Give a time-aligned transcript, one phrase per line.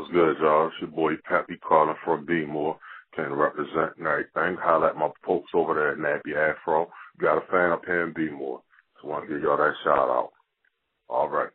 [0.00, 0.68] What's good, y'all?
[0.68, 2.78] It's your boy Pappy calling from B-More.
[3.14, 4.56] Can represent and everything.
[4.56, 6.88] Holla at my folks over there at Nappy Afro.
[7.20, 8.62] Got a fan up here in B-More.
[8.96, 10.30] So want to give y'all that shout out.
[11.10, 11.50] All right.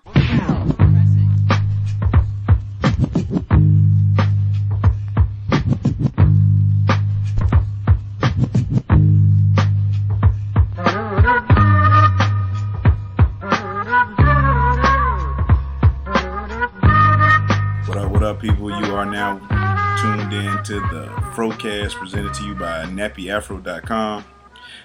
[20.59, 24.25] in to the Frocast presented to you by nappyafro.com.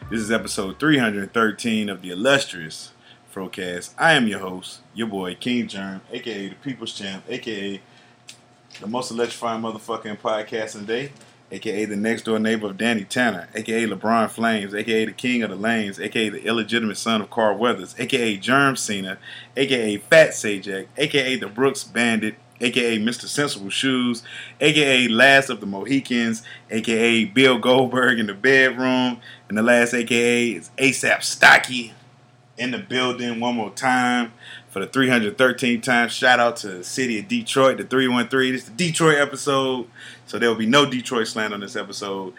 [0.10, 2.92] This is episode 313 of the illustrious
[3.34, 3.94] Frocast.
[3.98, 7.82] I am your host, your boy King Germ, aka the People's Champ, aka
[8.82, 11.12] the most electrifying motherfucking podcast in the day,
[11.52, 15.50] aka the next door neighbor of Danny Tanner, aka LeBron Flames, aka the king of
[15.50, 19.18] the lanes, aka the illegitimate son of Carl Weathers, aka Germ Cena,
[19.58, 23.28] aka Fat Sajak, aka the Brooks Bandit, aka Mr.
[23.28, 24.24] Sensible Shoes,
[24.62, 29.20] aka Last of the Mohicans, aka Bill Goldberg in the bedroom,
[29.50, 31.94] and the last aka is ASAP Stocky
[32.58, 34.32] in the building one more time
[34.70, 36.10] for the 313th time.
[36.10, 38.54] Shout out to the city of Detroit, the 313.
[38.54, 39.88] This is the Detroit episode,
[40.26, 42.34] so there will be no Detroit slant on this episode.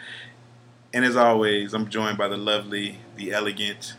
[0.93, 3.95] And as always, I'm joined by the lovely, the elegant,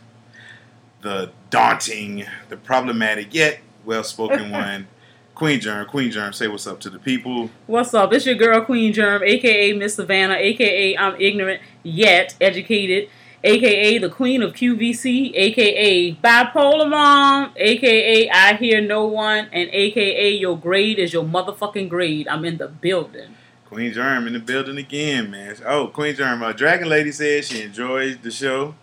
[1.02, 4.88] the daunting, the problematic yet well spoken one,
[5.36, 5.86] Queen Germ.
[5.86, 7.50] Queen Germ, say what's up to the people.
[7.66, 8.10] What's up?
[8.14, 13.10] It's your girl Queen Germ, aka Miss Savannah, aka I'm ignorant yet educated,
[13.44, 20.30] aka the Queen of QVC, aka Bipolar Mom, aka I hear no one, and aka
[20.34, 22.26] your grade is your motherfucking grade.
[22.28, 23.36] I'm in the building.
[23.66, 25.54] Queen Germ in the building again, man.
[25.66, 28.74] Oh, Queen Germ, uh, Dragon Lady says she enjoys the show.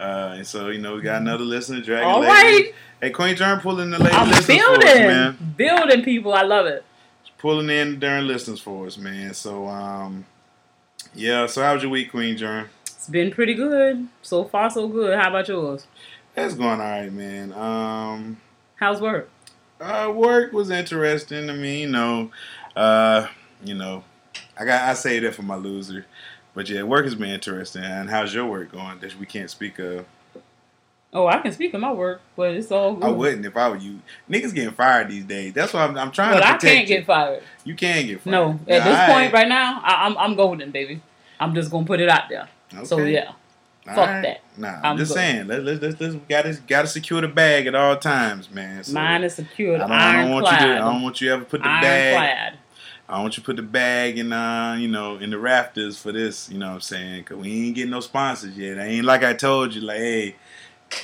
[0.00, 2.32] Uh, and so, you know, we got another listener, Dragon All Lady.
[2.32, 2.74] right.
[3.00, 5.54] Hey, Queen Germ pulling the lady I'm listeners for us, building, man.
[5.56, 6.34] building people.
[6.34, 6.84] I love it.
[7.38, 9.32] Pulling in during listeners for us, man.
[9.32, 10.26] So, um,
[11.14, 11.46] yeah.
[11.46, 12.68] So, how was your week, Queen Germ?
[12.84, 15.18] It's been pretty good so far, so good.
[15.18, 15.86] How about yours?
[16.34, 17.52] That's going all right, man.
[17.54, 18.40] Um,
[18.76, 19.30] How's work?
[19.80, 21.48] uh, work was interesting.
[21.48, 22.30] I mean, you know,
[22.76, 23.26] uh,
[23.64, 24.04] you know,
[24.58, 26.04] I got I say that for my loser,
[26.54, 27.82] but yeah, work has been interesting.
[27.82, 28.98] And how's your work going?
[29.00, 30.04] That we can't speak of.
[31.12, 33.04] Oh, I can speak of my work, but it's all good.
[33.04, 34.00] I wouldn't if I were you.
[34.30, 35.52] Niggas getting fired these days.
[35.52, 36.96] That's why I'm, I'm trying to But to I can't you.
[36.98, 37.42] get fired.
[37.64, 38.30] You can get fired.
[38.30, 41.02] No, at this point right now, I, I'm I'm golden, baby.
[41.40, 42.48] I'm just gonna put it out there.
[42.84, 43.32] So yeah,
[43.88, 44.40] All fuck that.
[44.56, 45.48] Nah, I'm, I'm just saying.
[45.48, 48.84] Let's let's let's, let's gotta gotta secure the bag at all times, man.
[48.84, 50.74] So mine is secured, I don't, I don't want you to.
[50.74, 52.14] I don't want you ever put the bag.
[52.14, 52.58] ironclad.
[53.08, 55.98] I don't want you to put the bag in, uh, you know, in the rafters
[55.98, 56.48] for this.
[56.48, 57.24] You know what I'm saying?
[57.24, 58.78] Cause we ain't getting no sponsors yet.
[58.78, 59.80] I ain't like I told you.
[59.80, 60.36] Like, hey,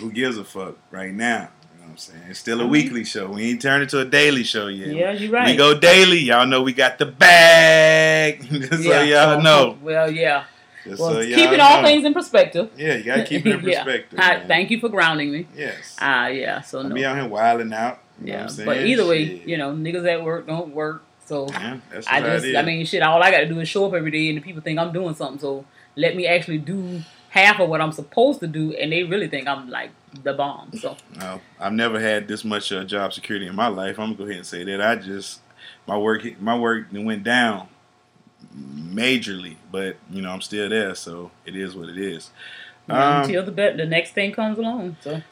[0.01, 1.49] who gives a fuck right now?
[1.75, 2.23] You know what I'm saying?
[2.29, 2.69] It's still a Mhm.
[2.71, 3.29] weekly show.
[3.29, 4.89] We ain't turned it to a daily show yet.
[4.89, 5.47] Yeah, you're right.
[5.47, 6.19] We go daily.
[6.19, 8.43] Y'all know we got the bag.
[8.51, 9.77] Just so y'all know.
[9.83, 10.45] Well, yeah.
[10.85, 11.87] Just Well, so keeping all know.
[11.89, 12.71] things in perspective.
[12.77, 13.83] Yeah, you gotta keep it in Yeah.
[13.85, 14.19] perspective.
[14.21, 15.47] I- thank you for grounding me.
[15.57, 15.97] Yes.
[16.01, 16.61] Ah, yeah.
[16.61, 16.95] So no.
[16.95, 18.01] be out here wilding out.
[18.21, 19.49] You know yeah, what I'm but either way, Shit.
[19.49, 21.03] you know, niggas at work don't work.
[21.27, 22.47] So Yeah, I just.
[22.57, 23.03] I mean, shit.
[23.03, 24.93] All I got to do is show up every day, and the people think I'm
[24.93, 25.41] doing something.
[25.41, 25.65] So
[25.97, 29.49] let me actually do half of what I'm supposed to do, and they really think
[29.49, 29.91] I'm like
[30.23, 30.73] the bomb.
[30.79, 33.99] So No, I've never had this much uh, job security in my life.
[33.99, 34.81] I'm gonna go ahead and say that.
[34.81, 35.41] I just
[35.87, 37.69] my work my work went down
[38.57, 42.31] majorly, but you know I'm still there, so it is what it is.
[42.89, 44.97] Um, until the be- the next thing comes along.
[45.01, 45.23] So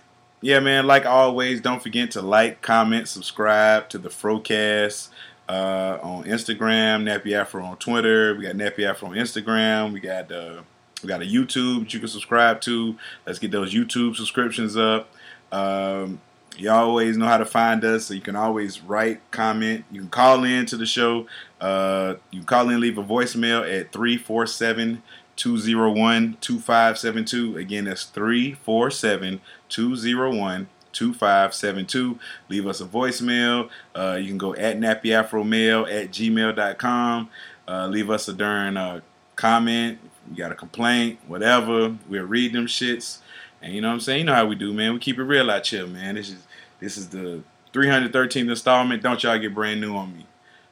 [0.41, 0.87] Yeah, man.
[0.87, 5.09] Like always, don't forget to like, comment, subscribe to the Frocast
[5.49, 8.35] uh, on Instagram, Nappy Afro on Twitter.
[8.35, 9.93] We got Nappy Afro on Instagram.
[9.93, 10.63] We got uh,
[11.05, 12.97] we got a YouTube that you can subscribe to.
[13.27, 15.11] Let's get those YouTube subscriptions up.
[15.53, 16.21] Um,
[16.57, 19.85] you always know how to find us, so you can always write, comment.
[19.91, 21.27] You can call in to the show.
[21.61, 25.03] Uh, you can call in, leave a voicemail at 347
[25.37, 27.57] 201 2572.
[27.57, 32.19] Again, that's 347 201 2572.
[32.49, 33.69] Leave us a voicemail.
[33.95, 37.29] Uh, you can go at nappyafromail at gmail.com.
[37.67, 39.01] Uh, leave us a darn uh,
[39.37, 39.99] comment.
[40.31, 41.97] You got a complaint, whatever.
[42.09, 43.19] We'll read them shits.
[43.63, 44.21] And you know what I'm saying?
[44.21, 44.93] You know how we do, man.
[44.93, 46.17] We keep it real out here, man.
[46.17, 46.47] This is
[46.81, 47.43] this is the
[47.73, 49.03] 313th installment.
[49.03, 50.27] Don't y'all get brand new on me.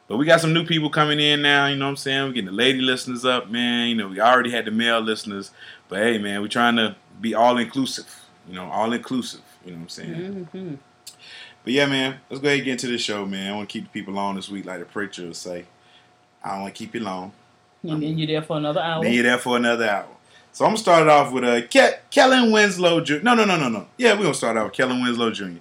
[0.08, 2.26] But we got some new people coming in now, you know what I'm saying?
[2.26, 3.88] We're getting the lady listeners up, man.
[3.88, 5.52] You know, we already had the male listeners.
[5.88, 8.22] But hey, man, we're trying to be all inclusive.
[8.46, 9.40] You know, all inclusive.
[9.64, 10.48] You know what I'm saying?
[10.52, 10.74] Mm-hmm.
[11.64, 13.52] But yeah, man, let's go ahead and get into this show, man.
[13.52, 15.64] I want to keep the people on this week, like the preacher will say.
[16.44, 17.32] I don't want to keep you long.
[17.82, 19.02] And then you're there for another hour.
[19.02, 20.06] Then you're there for another hour.
[20.52, 23.00] So I'm gonna start it off with uh, Ke- Kellen Winslow.
[23.00, 23.20] Jr.
[23.22, 23.86] No, no, no, no, no.
[23.96, 25.58] Yeah, we're gonna start out with Kellen Winslow Jr.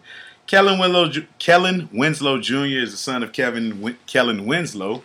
[0.48, 2.56] Kellen Winslow, Ju- Kellen Winslow Jr.
[2.80, 5.02] is the son of Kevin Win- Kellen Winslow,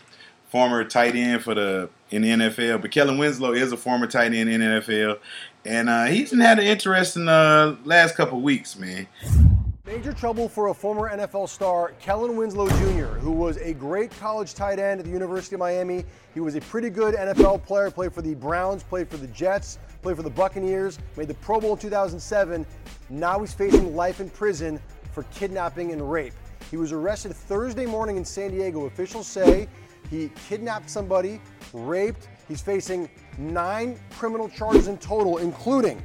[0.51, 2.83] former tight end for the in the NFL.
[2.83, 5.19] But Kellen Winslow is a former tight end in the NFL,
[5.65, 9.07] and uh, he's had an interesting uh, last couple weeks, man.
[9.87, 14.53] Major trouble for a former NFL star, Kellen Winslow Jr., who was a great college
[14.53, 16.05] tight end at the University of Miami.
[16.35, 19.79] He was a pretty good NFL player, played for the Browns, played for the Jets,
[20.03, 22.67] played for the Buccaneers, made the Pro Bowl in 2007.
[23.11, 24.81] Now he's facing life in prison
[25.12, 26.35] for kidnapping and rape.
[26.69, 28.87] He was arrested Thursday morning in San Diego.
[28.87, 29.69] Officials say
[30.11, 31.41] he kidnapped somebody,
[31.73, 32.27] raped.
[32.49, 36.03] He's facing nine criminal charges in total, including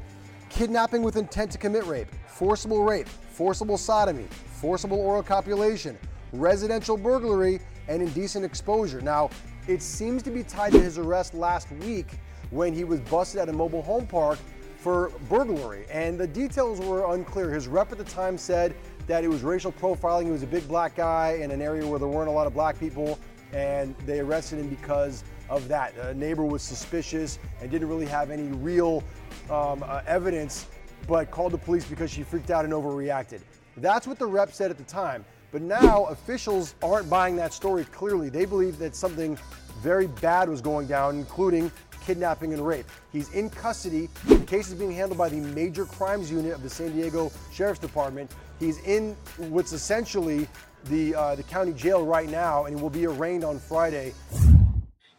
[0.52, 3.08] kidnapping with intent to commit rape, forcible rape,
[3.42, 5.98] forcible sodomy, forcible oral copulation,
[6.32, 9.02] residential burglary, and indecent exposure.
[9.02, 9.32] Now,
[9.68, 12.20] it seems to be tied to his arrest last week
[12.52, 14.38] when he was busted at a mobile home park
[14.78, 15.88] for burglary.
[15.90, 17.50] And the details were unclear.
[17.50, 18.76] His rep at the time said
[19.08, 20.26] that it was racial profiling.
[20.26, 22.54] He was a big black guy in an area where there weren't a lot of
[22.54, 23.18] black people,
[23.54, 25.98] and they arrested him because of that.
[25.98, 29.04] A neighbor was suspicious and didn't really have any real
[29.50, 30.68] um, uh, evidence,
[31.08, 33.42] but called the police because she freaked out and overreacted.
[33.78, 35.26] That's what the rep said at the time.
[35.52, 38.30] But now officials aren't buying that story clearly.
[38.30, 39.38] They believe that something
[39.82, 41.72] very bad was going down, including
[42.06, 42.86] kidnapping and rape.
[43.12, 44.10] He's in custody.
[44.28, 47.80] The case is being handled by the Major Crimes Unit of the San Diego Sheriff's
[47.80, 48.32] Department.
[48.60, 50.48] He's in what's essentially
[50.86, 54.14] the uh, the county jail right now, and he will be arraigned on Friday.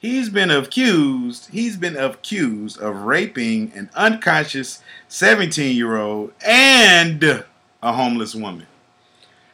[0.03, 1.49] He's been accused.
[1.53, 8.67] He's been accused of raping an unconscious 17 year old and a homeless woman.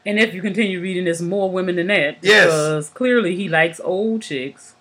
[0.06, 2.16] And if you continue reading, there's more women than that.
[2.22, 2.46] Yes.
[2.46, 4.74] Because clearly he likes old chicks.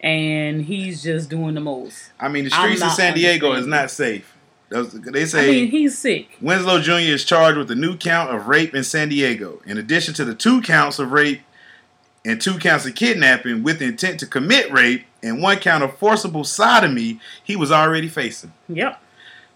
[0.00, 2.10] And he's just doing the most.
[2.18, 4.36] I mean, the streets of San Diego is not safe.
[4.70, 6.36] They I say mean, he's sick.
[6.40, 6.92] Winslow Jr.
[6.92, 10.34] is charged with a new count of rape in San Diego, in addition to the
[10.34, 11.42] two counts of rape
[12.24, 16.44] and two counts of kidnapping with intent to commit rape and one count of forcible
[16.44, 18.52] sodomy he was already facing.
[18.68, 19.00] Yep.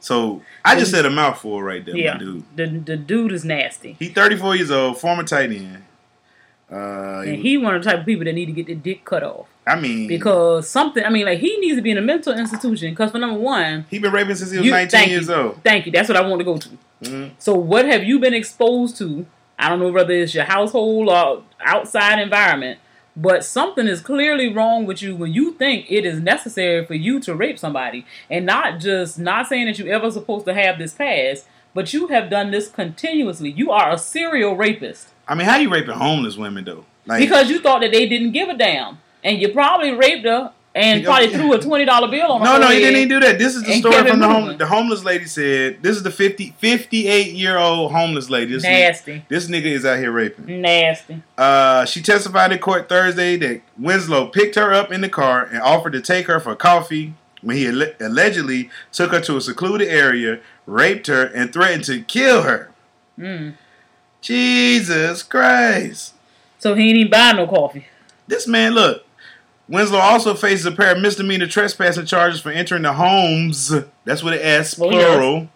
[0.00, 2.14] So I just said a mouthful right there, Yeah.
[2.14, 2.44] my dude.
[2.56, 3.96] The, the dude is nasty.
[3.98, 5.82] He's 34 years old, former tight end.
[6.70, 8.66] Uh, he And was- he one of the type of people that need to get
[8.66, 9.46] their dick cut off.
[9.66, 12.90] I mean, Because something, I mean, like, he needs to be in a mental institution.
[12.90, 15.34] Because, for number one, he been raping since he was you- 19 years you.
[15.34, 15.62] old.
[15.64, 15.92] Thank you.
[15.92, 16.68] That's what I want to go to.
[17.02, 17.30] Mhm.
[17.38, 19.24] So, what have you been exposed to?
[19.58, 22.80] I don't know whether it's your household or outside environment,
[23.16, 27.20] but something is clearly wrong with you when you think it is necessary for you
[27.20, 30.94] to rape somebody, and not just not saying that you ever supposed to have this
[30.94, 33.50] past, but you have done this continuously.
[33.50, 36.84] You are a serial rapist I mean, how you raping homeless women though?
[37.06, 40.52] Like, because you thought that they didn't give a damn, and you probably raped her
[40.74, 42.44] and probably threw a twenty dollar bill on her.
[42.44, 43.38] No, no, he didn't even do that.
[43.38, 44.58] This is the story from the home.
[44.58, 48.52] The homeless lady said, "This is the 50, 58 year old homeless lady.
[48.52, 51.22] This, Nasty, this nigga is out here raping." nasty.
[51.38, 55.60] Uh, she testified in court Thursday that Winslow picked her up in the car and
[55.60, 59.88] offered to take her for coffee when he alle- allegedly took her to a secluded
[59.88, 62.70] area, raped her, and threatened to kill her.
[63.18, 63.54] Mm.
[64.20, 66.14] Jesus Christ!
[66.58, 67.86] So he ain't even buy no coffee.
[68.26, 69.03] This man, look.
[69.68, 73.72] Winslow also faces a pair of misdemeanor trespassing charges for entering the homes.
[74.04, 75.04] That's what it S, Oh, yes.
[75.04, 75.48] plural,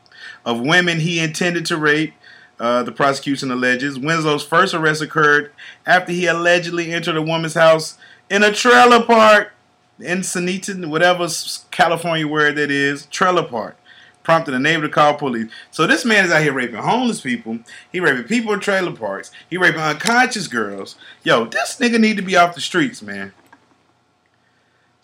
[0.45, 2.15] of women he intended to rape.
[2.59, 5.53] Uh, the prosecution alleges Winslow's first arrest occurred
[5.87, 7.97] after he allegedly entered a woman's house
[8.29, 9.53] in a trailer park
[10.01, 11.29] in Sunita, whatever
[11.71, 13.77] California word that is, trailer park.
[14.25, 15.51] Prompted a neighbor to call police.
[15.71, 17.61] So this man is out here raping homeless people.
[17.93, 19.31] He raping people in trailer parks.
[19.49, 20.97] He raping unconscious girls.
[21.23, 23.33] Yo, this nigga need to be off the streets, man.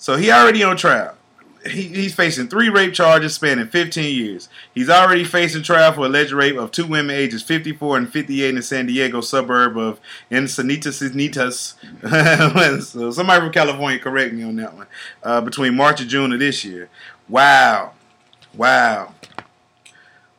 [0.05, 1.15] So he already on trial.
[1.65, 4.51] He, he's facing three rape charges spanning 15 years.
[4.75, 8.55] He's already facing trial for alleged rape of two women ages 54 and 58 in
[8.57, 9.99] the San Diego suburb of
[10.31, 11.01] Encinitas.
[12.03, 12.83] Encinitas.
[12.83, 14.87] so somebody from California correct me on that one.
[15.23, 16.91] Uh, between March and June of this year.
[17.27, 17.93] Wow.
[18.53, 19.15] Wow.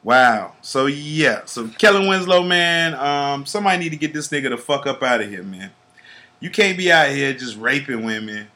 [0.04, 0.54] Wow.
[0.62, 1.42] So yeah.
[1.46, 2.94] So Kellen Winslow, man.
[2.94, 5.72] Um, somebody need to get this nigga the fuck up out of here, man.
[6.40, 8.50] You can't be out here just raping women.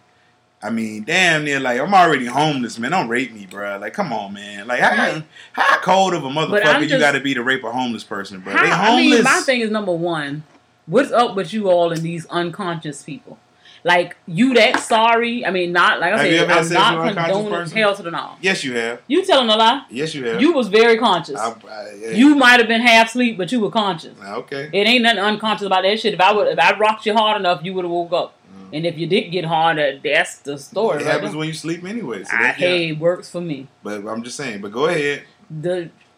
[0.62, 2.92] I mean, damn near like I'm already homeless, man.
[2.92, 3.78] Don't rape me, bro.
[3.78, 4.68] Like, come on, man.
[4.68, 5.22] Like, how,
[5.54, 8.42] how cold of a motherfucker I'm you got to be to rape a homeless person,
[8.42, 8.54] bro?
[8.54, 10.44] How- they I mean, my thing is number one,
[10.86, 13.38] what's up with you all and these unconscious people?
[13.86, 15.46] Like you that sorry?
[15.46, 16.50] I mean, not like I Have said.
[16.50, 18.32] I'm sex with an not unconscious condoning hell to the no.
[18.42, 19.02] Yes, you have.
[19.08, 19.86] You telling a lie?
[19.90, 20.42] Yes, you have.
[20.42, 21.40] You was very conscious.
[21.40, 22.10] I, I, yeah.
[22.12, 24.18] You might have been half asleep, but you were conscious.
[24.22, 24.70] okay?
[24.74, 26.14] It ain't nothing unconscious about that shit.
[26.14, 28.34] If I would, if I rocked you hard enough, you would have woke up.
[28.74, 30.98] And if you did get hard, uh, that's the story.
[30.98, 31.40] It right happens there.
[31.40, 32.24] when you sleep anyway.
[32.24, 33.68] So I, hey, works for me.
[33.84, 34.62] But I'm just saying.
[34.62, 35.24] But go ahead.
[35.50, 35.72] The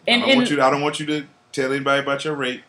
[0.07, 0.55] I and, don't and want you.
[0.57, 2.63] To, I don't want you to tell anybody about your rape.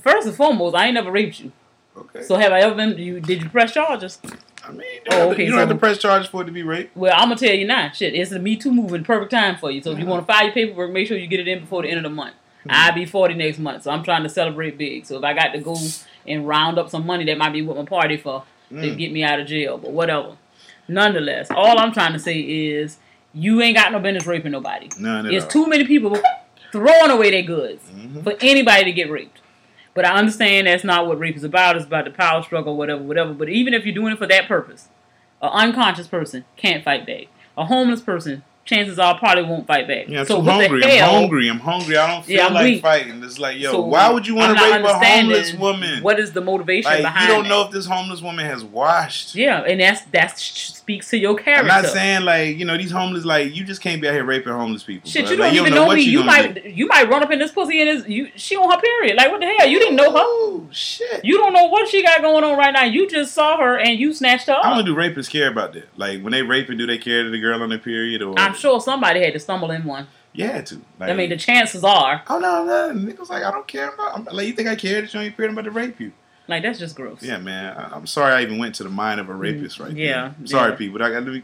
[0.00, 1.52] first and foremost, I ain't never raped you.
[1.96, 2.22] Okay.
[2.22, 2.96] So have I ever been?
[2.98, 4.18] You did you press charges?
[4.64, 6.42] I mean, you Oh, don't, have, to, okay, you don't have to press charges for
[6.42, 6.90] it to be rape.
[6.94, 7.90] Well, I'm gonna tell you now.
[7.90, 9.82] Shit, it's the Me Too movement, perfect time for you.
[9.82, 10.08] So if you Mhm.
[10.08, 12.02] want to file your paperwork, make sure you get it in before the end of
[12.04, 12.34] the month.
[12.70, 15.06] I'll be 40 next month, so I'm trying to celebrate big.
[15.06, 15.74] So if I got to go
[16.26, 18.98] and round up some money, that might be what my party for to Mm.
[18.98, 19.78] get me out of jail.
[19.78, 20.36] But whatever.
[20.88, 22.98] Nonetheless, all I'm trying to say is
[23.34, 24.88] you ain't got no business raping nobody.
[24.98, 25.50] None at It's all.
[25.50, 26.16] too many people
[26.72, 28.24] throwing away their goods Mhm.
[28.24, 29.40] for anybody to get raped.
[29.94, 31.76] But I understand that's not what rape is about.
[31.76, 33.32] It's about the power struggle, whatever, whatever.
[33.32, 34.88] But even if you're doing it for that purpose,
[35.42, 37.24] an unconscious person can't fight back.
[37.56, 40.08] A homeless person, chances are, I probably won't fight back.
[40.08, 40.82] Yeah, I'm so hungry.
[40.84, 41.48] I'm hungry.
[41.50, 41.96] I'm hungry.
[41.96, 42.82] I don't feel Yeah, like weak.
[42.82, 43.22] fighting.
[43.24, 46.02] It's like, yo, So why would you want to rape a homeless woman?
[46.02, 47.48] What is the motivation like, behind you don't that?
[47.48, 49.34] know if this homeless woman has washed.
[49.34, 51.70] Yeah, and that's that speaks to your character.
[51.70, 54.24] I'm not saying like you know these homeless like you just can't be out here
[54.24, 55.08] raping homeless people.
[55.10, 55.32] Shit, bro.
[55.34, 56.02] you Like, don't even know, what me.
[56.02, 56.68] You might do.
[56.68, 59.16] you might run up in this pussy and is you she on her period.
[59.16, 59.66] Like what the hell?
[59.68, 60.18] You didn't know her.
[60.20, 61.24] Oh shit!
[61.24, 62.84] You don't know what she got going on right now.
[62.84, 65.88] You just saw her and you snatched her I don't do rapists care about that.
[65.96, 68.38] Like when they raping, do they care to the girl on their period or?
[68.38, 70.06] I'm sure somebody had to stumble in one.
[70.32, 70.80] You had to.
[71.00, 74.14] Like, I mean, the chances are oh no, no, niggas like I don't care about.
[74.18, 75.34] I'm, like you think I care that you ain't?
[75.38, 76.12] I'm about to rape you.
[76.46, 77.22] like that's just gross.
[77.22, 77.76] Yeah, man.
[77.76, 80.12] I, I'm sorry I even went to the mind of a rapist right Mm, Yeah,
[80.22, 80.34] there.
[80.38, 80.76] I'm sorry, yeah.
[80.76, 81.02] people.
[81.02, 81.42] I got let me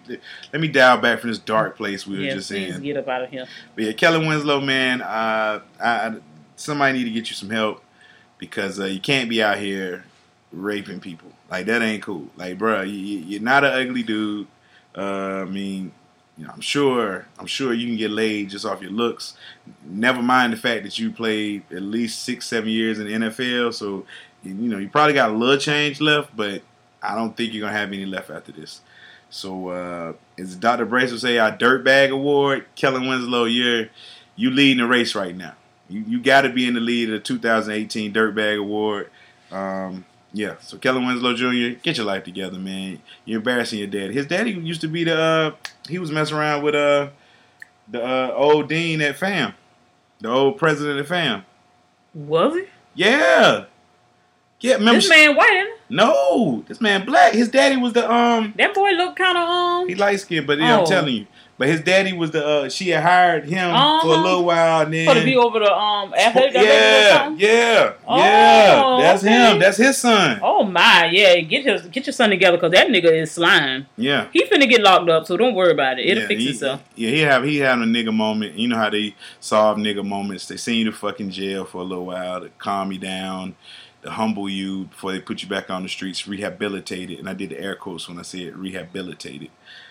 [0.52, 2.82] let me dial back from this dark place we were just in.
[2.82, 3.46] get up out of here.
[3.74, 6.14] But yeah, Kelly Winslow, man, uh, I, I,
[6.56, 7.82] somebody need to get you some help
[8.38, 10.04] because uh, you can't be out here
[10.52, 11.30] raping people.
[11.50, 12.28] Like that ain't cool.
[12.36, 14.46] Like, bruh, you, you're not an ugly dude.
[14.96, 15.92] Uh, I mean,
[16.36, 19.36] you know, I'm sure, I'm sure you can get laid just off your looks.
[19.84, 23.72] Never mind the fact that you played at least six, seven years in the NFL.
[23.74, 24.04] So,
[24.42, 26.62] you know, you probably got a little change left, but
[27.02, 28.80] I don't think you're gonna have any left after this.
[29.30, 30.86] So, uh, as Dr.
[30.86, 33.88] Brace would say, our Dirtbag Award, Kellen Winslow, you're
[34.36, 35.54] you leading the race right now.
[35.88, 39.10] You you got to be in the lead of the 2018 Dirtbag Award.
[39.50, 43.00] Um, yeah, so Kellen Winslow Jr., get your life together, man.
[43.24, 44.10] You're embarrassing your dad.
[44.10, 45.50] His daddy used to be the uh,
[45.88, 47.08] he was messing around with uh
[47.88, 49.54] the uh, old dean at FAM,
[50.20, 51.44] the old president of FAM.
[52.14, 52.64] Was he?
[52.94, 53.64] Yeah,
[54.60, 54.74] yeah.
[54.74, 55.00] Remember?
[55.00, 55.66] This man white.
[55.88, 57.32] no, this man black.
[57.34, 58.54] His daddy was the um?
[58.58, 59.88] That boy looked kind of um.
[59.88, 60.86] He light skinned, but yeah, I'm Oh.
[60.86, 61.26] telling you.
[61.56, 64.22] But his daddy was the uh, she had hired him for a Uh-huh.
[64.22, 68.96] little while, and then For to be over the um athletic yeah, yeah, Oh, yeah.
[69.00, 69.52] That's okay.
[69.52, 69.58] him.
[69.60, 70.40] That's his son.
[70.42, 71.38] Oh my, yeah.
[71.40, 73.86] Get his get your son together because that nigga is slime.
[73.96, 74.26] Yeah.
[74.32, 76.06] He finna get locked up, so don't worry about it.
[76.06, 76.82] It'll yeah, fix he, itself.
[76.96, 78.54] Yeah, he have he had a nigga moment.
[78.58, 80.46] You know how they solve nigga moments.
[80.48, 83.54] They send you to fucking jail for a little while to calm you down,
[84.02, 87.20] to humble you before they put you back on the streets, rehabilitated.
[87.20, 89.50] And I did the air quotes when I said rehabilitated.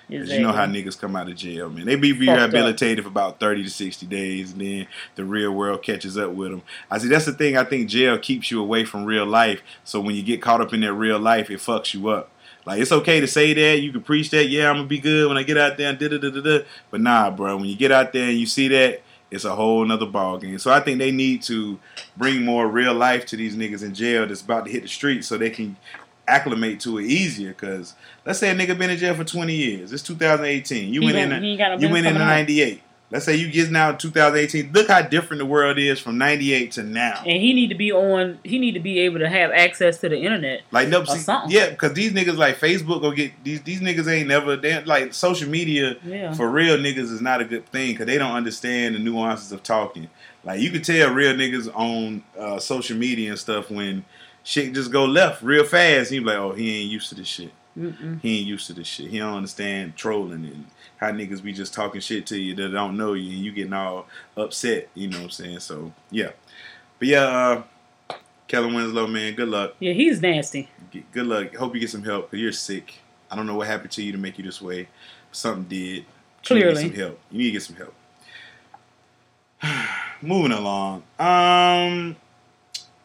[0.09, 1.85] Because you know how niggas come out of jail, man.
[1.85, 6.17] They be rehabilitated for about 30 to 60 days, and then the real world catches
[6.17, 6.61] up with them.
[6.91, 7.57] I see, that's the thing.
[7.57, 9.61] I think jail keeps you away from real life.
[9.83, 12.29] So when you get caught up in that real life, it fucks you up.
[12.65, 13.81] Like, it's okay to say that.
[13.81, 14.45] You can preach that.
[14.45, 16.29] Yeah, I'm going to be good when I get out there and da da da
[16.29, 16.59] da.
[16.91, 19.83] But nah, bro, when you get out there and you see that, it's a whole
[19.83, 20.59] nother ball game.
[20.59, 21.79] So I think they need to
[22.15, 25.27] bring more real life to these niggas in jail that's about to hit the streets
[25.27, 25.75] so they can
[26.27, 27.49] acclimate to it easier.
[27.49, 29.91] Because let's say a nigga been in jail for 20 years.
[29.93, 30.93] It's 2018.
[30.93, 31.43] You He went in.
[31.43, 32.81] he ain't got no You went in coming 98.
[33.11, 34.71] Let's say you get now 2018.
[34.73, 37.21] Look how different the world is from 98 to now.
[37.27, 38.39] And he need to be on.
[38.43, 40.61] He need to be able to have access to the internet.
[40.71, 41.51] Like no, see, something.
[41.51, 45.13] yeah, because these niggas like Facebook go get these these niggas ain't never they like
[45.13, 46.33] social media Yeah.
[46.33, 49.61] for real niggas is not a good thing because they don't understand the nuances of
[49.61, 50.09] talking.
[50.43, 54.05] Like you could tell real niggas on uh, social media and stuff when
[54.43, 56.11] shit just go left real fast.
[56.11, 57.51] You be like, oh, he ain't used to this shit.
[57.77, 58.21] Mm-mm.
[58.21, 59.09] He ain't used to this shit.
[59.09, 60.65] He don't understand trolling and
[60.97, 63.73] how niggas be just talking shit to you that don't know you and you getting
[63.73, 64.05] all
[64.37, 64.89] upset.
[64.93, 65.59] You know what I'm saying?
[65.59, 66.31] So yeah,
[66.99, 67.63] but yeah, uh,
[68.47, 69.73] Kellen Winslow, man, good luck.
[69.79, 70.69] Yeah, he's nasty.
[71.11, 71.55] Good luck.
[71.55, 72.93] Hope you get some help because you're sick.
[73.31, 74.87] I don't know what happened to you to make you this way.
[75.31, 76.05] Something did.
[76.41, 76.83] But you need to Clearly.
[76.83, 77.19] get some help.
[77.31, 77.93] You need to get some help.
[80.21, 81.01] Moving along.
[81.17, 82.15] Um,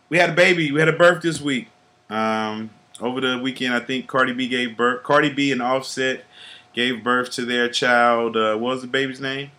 [0.08, 0.72] we had a baby.
[0.72, 1.68] We had a birth this week.
[2.10, 5.02] Um, over the weekend, I think Cardi B gave birth.
[5.02, 6.24] Cardi B and Offset
[6.72, 8.36] gave birth to their child.
[8.36, 9.50] Uh, what was the baby's name?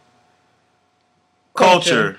[1.56, 2.16] Kulture.
[2.16, 2.18] Kulture.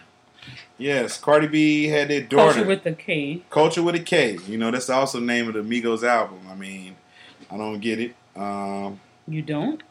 [0.79, 2.63] Yes, Cardi B had their daughter.
[2.63, 3.43] Kulture with the K.
[3.51, 4.39] Kulture with a K.
[4.47, 6.41] You know, that's also the name of the Migos album.
[6.51, 6.97] I mean,
[7.51, 8.15] I don't get it.
[8.35, 9.83] Um, You don't?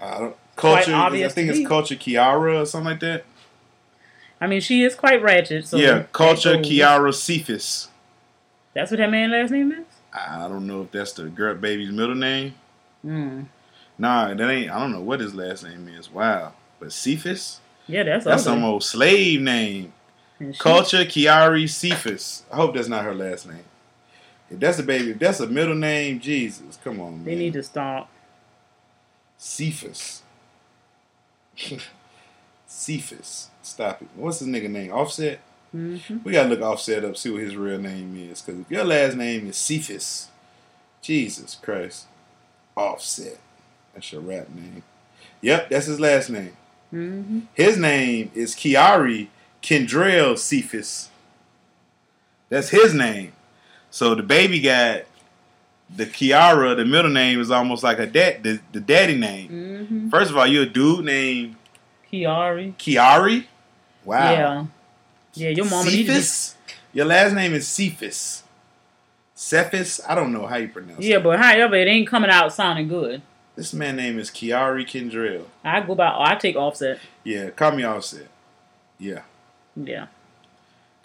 [0.00, 0.94] I don't culture.
[0.94, 3.24] I think it's culture Kiara or something like that.
[4.44, 5.66] I mean, she is quite ratchet.
[5.66, 6.58] So yeah, culture.
[6.58, 7.88] Kiara Cephus.
[8.74, 9.86] That's what that man last name is.
[10.12, 12.54] I don't know if that's the girl baby's middle name.
[13.02, 13.46] Mm.
[13.96, 14.70] Nah, that ain't.
[14.70, 16.12] I don't know what his last name is.
[16.12, 17.60] Wow, but Cephus.
[17.86, 18.60] Yeah, that's That's ugly.
[18.60, 19.94] some old slave name.
[20.38, 22.42] Kulture Kiari Cephus.
[22.52, 23.64] I hope that's not her last name.
[24.50, 27.24] If that's a baby, if that's a middle name, Jesus, come on, man.
[27.24, 28.10] They need to stop.
[29.38, 30.22] Cephus.
[32.66, 33.48] Cephus.
[33.62, 34.08] Stop it.
[34.14, 34.92] What's his nigga name?
[34.92, 35.40] Offset?
[35.72, 38.40] hmm We gotta look Offset up, see what his real name is.
[38.42, 40.28] Because if your last name is Cephus,
[41.02, 42.06] Jesus Christ.
[42.76, 43.38] Offset.
[43.92, 44.82] That's your rap name.
[45.40, 46.56] Yep, that's his last name.
[46.90, 49.28] hmm His name is Kiari
[49.62, 51.08] Kendrell Cephus.
[52.48, 53.32] That's his name.
[53.90, 55.02] So the baby got
[55.94, 59.48] the Kiara, the middle name is almost like a dad, the, the daddy name.
[59.48, 61.56] hmm First of all, you're a dude named
[62.22, 62.74] Kiari.
[62.76, 63.44] Kiari.
[64.04, 64.32] Wow.
[64.32, 64.66] Yeah.
[65.34, 66.54] Yeah, your mama needs to be- Cephus.
[66.92, 68.42] Your last name is Cephus.
[69.34, 70.00] Cephus.
[70.08, 71.18] I don't know how you pronounce Yeah, it.
[71.18, 73.20] Yeah, but however, it ain't coming out sounding good.
[73.56, 75.44] This man name is Kiari Kendrell.
[75.62, 76.12] I go by.
[76.16, 76.98] I take offset.
[77.22, 78.26] Yeah, call me Offset.
[78.98, 79.22] Yeah.
[79.76, 80.06] Yeah.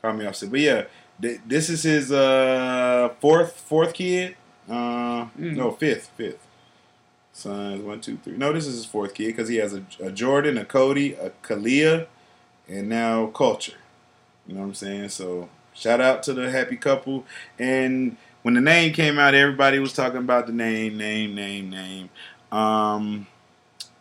[0.01, 0.50] Call me Offset.
[0.50, 0.84] But yeah,
[1.22, 4.36] th- this is his uh fourth fourth kid.
[4.68, 5.56] Uh, Mm.
[5.56, 6.46] no fifth fifth.
[7.39, 8.38] Sons one two three.
[8.38, 11.31] No, this is his fourth kid because he has a, a Jordan, a Kody, a
[11.43, 12.08] Kalea,
[12.67, 13.74] and now Kulture.
[14.48, 15.10] You know what I'm saying?
[15.10, 17.25] So shout out to the happy couple.
[17.58, 22.10] And when the name came out, everybody was talking about the name, name, name, name.
[22.51, 23.27] Um,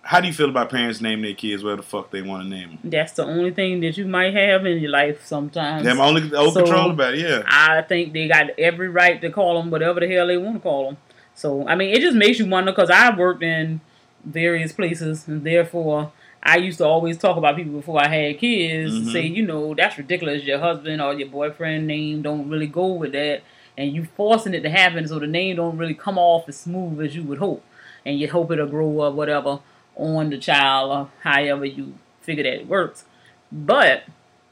[0.02, 2.48] how do you feel about parents naming their kids where the fuck they want to
[2.48, 2.78] name them?
[2.84, 5.84] That's the only thing that you might have in your life sometimes.
[5.84, 7.42] Them only old So- control about it, yeah.
[7.46, 10.60] I think they got every right to call them whatever the hell they want to
[10.60, 10.96] call them.
[11.38, 13.80] So I mean, it just makes you wonder because I worked in
[14.24, 16.10] various places, and therefore
[16.42, 18.92] I used to always talk about people before I had kids.
[18.92, 19.12] Mhm.
[19.12, 20.42] Say, you know, that's ridiculous.
[20.42, 23.42] Your husband or your boyfriend name don't really go with that,
[23.76, 27.00] and you forcing it to happen, so the name don't really come off as smooth
[27.00, 27.64] as you would hope,
[28.04, 29.60] and you hope it'll grow up whatever
[29.94, 33.04] on the child or however you figure that it works.
[33.52, 34.02] But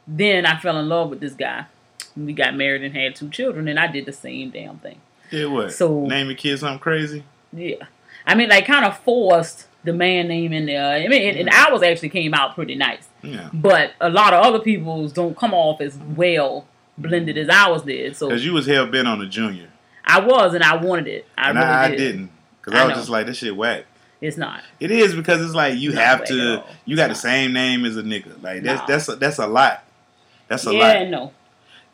[0.06, 1.64] then I fell in love with this guy.
[2.16, 5.00] We got married and had two children, and I did the same damn thing.
[5.30, 5.72] Yeah, what?
[5.72, 7.24] So- name your kid something crazy?
[7.52, 7.86] Yeah,
[8.26, 10.84] I mean, like kind of forced the man name in there.
[10.84, 11.72] I mean, and, and mm-hmm.
[11.72, 13.48] ours actually came out pretty nice, Yeah.
[13.52, 16.66] but a lot of other people's don't come off as well
[16.98, 18.16] blended as ours did.
[18.16, 19.70] So Because you was hell bent on a junior.
[20.04, 21.26] I was, and I wanted it.
[21.36, 21.96] I and really I, I did.
[21.96, 22.30] didn't.
[22.60, 22.96] Because I I, was know.
[23.00, 23.84] just like, this shit whack.
[24.20, 24.62] It's not.
[24.80, 26.64] It is because it's like you Not have to.
[26.84, 28.42] You got the It's same name as a nigga.
[28.42, 29.84] Like that's that's a, that's a lot.
[30.48, 30.96] That's a yeah, lot.
[30.96, 31.32] and no.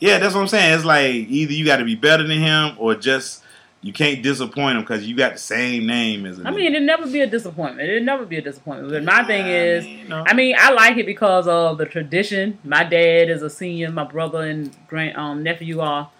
[0.03, 0.75] Yeah, that's what I'm saying.
[0.75, 3.45] It's like either you got to be better than him or just
[3.83, 6.41] you can't disappoint him because you got the same name as.
[6.41, 6.57] I nigga.
[6.57, 7.88] mean, it'd never be a disappointment.
[7.88, 8.91] It'd never be a disappointment.
[8.91, 10.12] But my thing I is, mean.
[10.12, 12.59] I mean, I like it because of the tradition.
[12.65, 13.93] My dad is a senior.
[13.93, 16.11] My brother and grand um, nephew are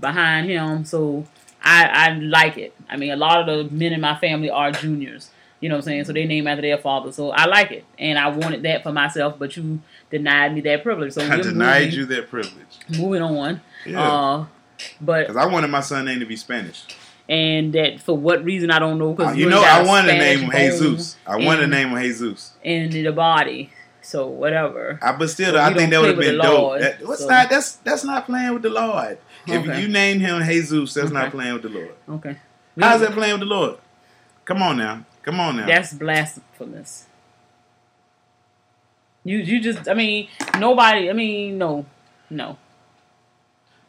[0.00, 1.26] behind him, so
[1.62, 2.74] I I like it.
[2.88, 5.30] I mean, a lot of the men in my family are juniors.
[5.60, 6.04] You know what I'm saying?
[6.04, 7.12] So they name after their father.
[7.12, 9.38] So I like it, and I wanted that for myself.
[9.38, 11.12] But you denied me that privilege.
[11.14, 12.78] So I denied moving, you that privilege.
[12.98, 13.60] Moving on.
[13.86, 14.02] Yeah.
[14.02, 14.46] Uh,
[15.00, 16.84] but Because I wanted my son name to be Spanish.
[17.28, 19.12] and that for what reason I don't know.
[19.12, 21.16] Uh, Because you know, I wanted to name him Jesus.
[21.26, 22.52] I wanted to name him Jesus.
[22.62, 23.70] in the body.
[24.02, 25.00] So whatever.
[25.02, 26.44] I, but still, But I think that would have been dope.
[26.60, 27.50] Lord, That, what's so- not?
[27.50, 29.18] That's that's not playing with the Lord.
[29.48, 29.80] If Okay.
[29.80, 31.94] you name him Jesus, that's not playing with the Lord.
[32.10, 32.36] Okay.
[32.78, 33.78] How's that playing with the Lord?
[34.44, 35.04] Come on now.
[35.26, 35.66] Come on now.
[35.66, 37.06] That's blasphemous.
[39.24, 41.84] You you just I mean nobody I mean no
[42.30, 42.56] no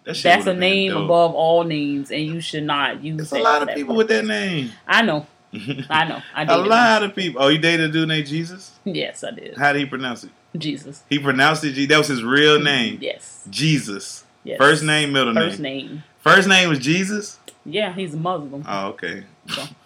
[0.04, 3.62] That that's a name above all names and you should not use There's a lot
[3.62, 4.71] of people with that name.
[4.88, 5.28] I know
[5.91, 7.41] I know I a lot of people.
[7.41, 8.71] Oh, you dated a dude named Jesus?
[8.84, 10.32] yes I did How did he pronounce it?
[10.58, 11.88] Jesus He pronounced it.
[11.88, 12.97] That was his real name.
[13.00, 14.26] yes Jesus.
[14.43, 15.88] yes First name, middle first name.
[15.88, 17.38] name First name was Jesus.
[17.63, 19.23] yeah he's a Muslim Oh, okay.
[19.50, 19.63] So.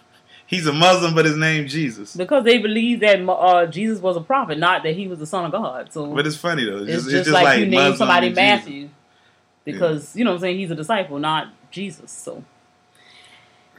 [0.52, 2.14] He's a Muslim, but his name Jesus.
[2.14, 5.46] because they believe that uh, Jesus was a prophet not that he was the son
[5.46, 6.80] of God so But it's funny though.
[6.80, 8.38] It's, It's just, it's just like, like, you name Muslim somebody Jesus.
[8.38, 8.90] Matthew
[9.64, 12.12] because you know what I'm saying he's a disciple, not Jesus.
[12.12, 12.44] So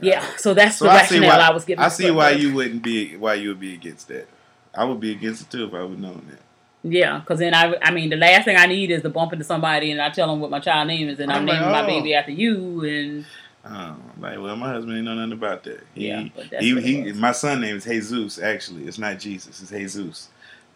[0.01, 1.85] yeah, so that's So the I rationale why I was giving.
[1.85, 4.27] I see why you wouldn't be why you would be against that.
[4.75, 6.41] I would be against it too if I would known that.
[6.85, 9.45] Yeah, because then I, I mean, the last thing I need is to bump into
[9.45, 11.71] somebody and I tell them what my child name is, and I'm, I'm like, naming
[11.71, 11.87] my oh.
[11.87, 13.25] baby after you, and
[13.65, 15.85] Oh, like well, my husband ain't know nothing about that.
[15.95, 18.39] He, Yeah, but that's he, he my son name is Jesus.
[18.41, 19.61] Actually, it's not Jesus.
[19.63, 20.29] It's Jesus.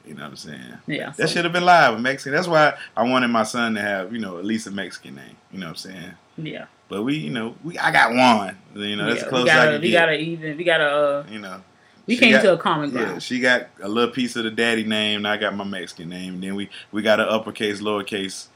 [0.06, 0.60] You know what I'm saying?
[0.86, 1.06] Yeah.
[1.16, 2.32] That so- should have been live with Mexican.
[2.32, 5.36] That's why I wanted my son to have, you know, at least a Mexican name.
[5.50, 6.12] You know what I'm saying?
[6.38, 6.66] Yeah.
[6.88, 8.56] But we, you know, we I got one.
[8.76, 9.98] You know, that's yeah, the closest we gotta, we get.
[10.00, 10.56] gotta even.
[10.56, 10.84] We gotta.
[10.86, 11.60] Uh, you know,
[12.06, 13.22] we came got- to a common yeah, ground.
[13.24, 16.34] she got a little piece of the daddy name, and I got my Mexican name.
[16.34, 18.46] And then we we got an uppercase, lowercase.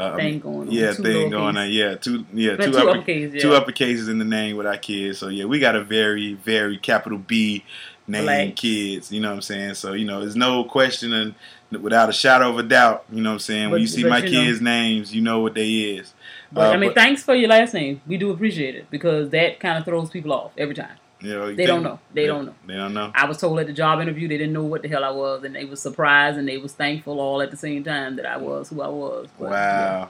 [0.00, 1.70] Uh, Thing going on, Yeah, two thing going on.
[1.70, 2.24] Yeah, two.
[2.32, 3.40] Yeah, But two, two upper, uppercase, yeah.
[3.40, 5.18] two uppercases in the name with our kids.
[5.18, 7.64] So yeah, we got a very very capital B
[8.08, 8.56] name Black.
[8.56, 9.12] kids.
[9.12, 9.74] You know what I'm saying?
[9.74, 11.34] So you know, there's no question and
[11.82, 13.04] without a shadow of a doubt.
[13.12, 13.70] You know what I'm saying?
[13.70, 16.14] when you see my you know- kids' names, you know what they is.
[16.52, 18.00] But Uh, I mean, but- thanks for your last name.
[18.06, 20.96] We do appreciate it because that kind of throws people off every time.
[21.20, 21.98] You know, you They don't know.
[22.12, 22.54] They don't know.
[22.66, 23.12] They don't know.
[23.14, 25.44] I was told at the job interview they didn't know what the hell I was,
[25.44, 28.36] and they was surprised and they was thankful all at the same time that I
[28.36, 29.28] was who I was.
[29.38, 30.00] But, yeah.
[30.00, 30.08] Wow.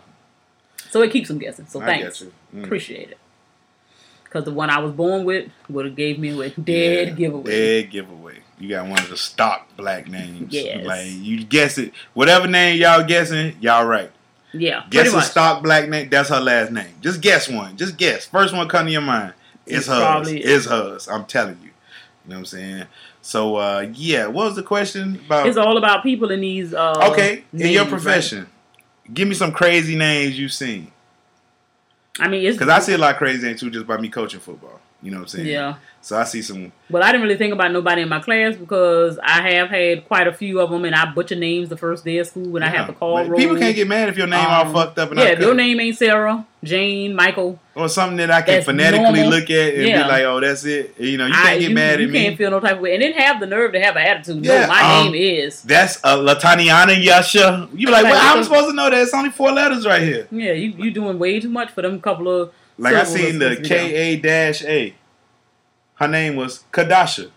[0.90, 1.66] So it keeps them guessing.
[1.66, 2.24] So I thanks.
[2.54, 2.64] Mm.
[2.64, 3.18] Appreciate it.
[4.24, 6.50] Because the one I was born with would have gave me away.
[6.62, 7.50] Dead Yeah, giveaway.
[7.50, 8.38] Dead giveaway.
[8.60, 10.52] You got one of the stock black names.
[10.52, 10.86] Yes.
[10.86, 11.92] Like you guess it.
[12.14, 14.12] Whatever name y'all guessing, y'all right.
[14.52, 16.08] Yeah, Guess a stock black name.
[16.08, 16.92] That's her last name.
[17.00, 17.76] Just guess one.
[17.76, 18.26] Just guess.
[18.26, 19.32] First one come to your mind.
[19.66, 19.98] It's, It's hers.
[19.98, 21.08] probably- It's hers.
[21.08, 21.70] I'm telling you.
[22.24, 22.84] You know what I'm saying?
[23.22, 26.72] So uh yeah, what was the question about It's all about people in these.
[26.74, 27.90] Uh, Okay, in names, your right?
[27.90, 28.46] profession.
[29.12, 30.92] Give me some crazy names you've seen.
[32.18, 34.08] I mean, it's Because I see a lot of crazy names too just by me
[34.08, 34.80] coaching football.
[35.02, 35.46] You know what I'm saying?
[35.46, 35.76] Yeah.
[36.02, 39.18] So I see some Well, I didn't really think about nobody in my class because
[39.22, 42.18] I have had quite a few of them, and I butcher names the first day
[42.18, 43.36] of school when I have to call But.
[43.36, 45.54] People can't get mad if your name all Um, fucked up and yeah, if your
[45.54, 47.58] name ain't Sarah, Jane, Michael.
[47.74, 49.28] or something that I can phonetically normal.
[49.30, 50.02] look at and Yeah.
[50.02, 50.94] be like, oh, that's it.
[50.98, 52.24] You know, you can't get you, mad you at me.
[52.24, 54.44] can't feel no type of way, and then have the nerve to have an attitude.
[54.44, 55.62] Yeah, no, my um, name is.
[55.62, 57.68] That's a Lataniana Yasha.
[57.74, 59.00] You be like, Like, well, I'm supposed to know that.
[59.02, 60.26] It's only four letters right here.
[60.30, 62.52] Yeah, you you doing way too much for them couple of.
[62.78, 63.88] Like I seen the supposed to be done.
[63.88, 64.94] K A dash A.
[65.94, 67.30] Her name was Kadasha,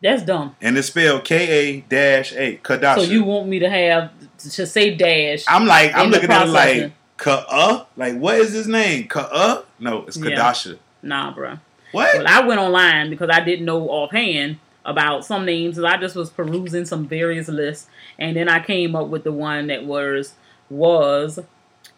[0.00, 0.54] That's dumb.
[0.60, 2.56] and it's spelled K A dash A.
[2.58, 2.96] Kadasha.
[2.96, 5.44] So you want me to have to say dash?
[5.48, 6.92] I'm like, I'm looking at it like processing.
[7.16, 9.06] Ka Like, what is his name?
[9.08, 10.30] Ka No, it's Yeah.
[10.36, 10.78] Kadasha.
[11.02, 11.58] Nah, bro.
[11.92, 12.14] What?
[12.14, 15.78] Well, I went online because I didn't know offhand about some names.
[15.78, 17.86] and I just was perusing some various lists,
[18.18, 20.34] and then I came up with the one that was
[20.70, 21.38] was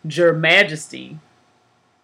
[0.08, 1.18] Your Majesty.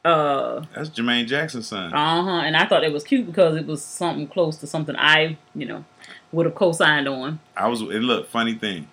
[0.04, 1.92] Uh That's Jermaine Jackson's son.
[1.92, 2.30] uh huh.
[2.44, 5.66] And I thought it was cute because it was something close to something I you
[5.66, 5.84] know
[6.32, 7.40] would have co-signed on.
[7.56, 8.88] I was and look, funny thing.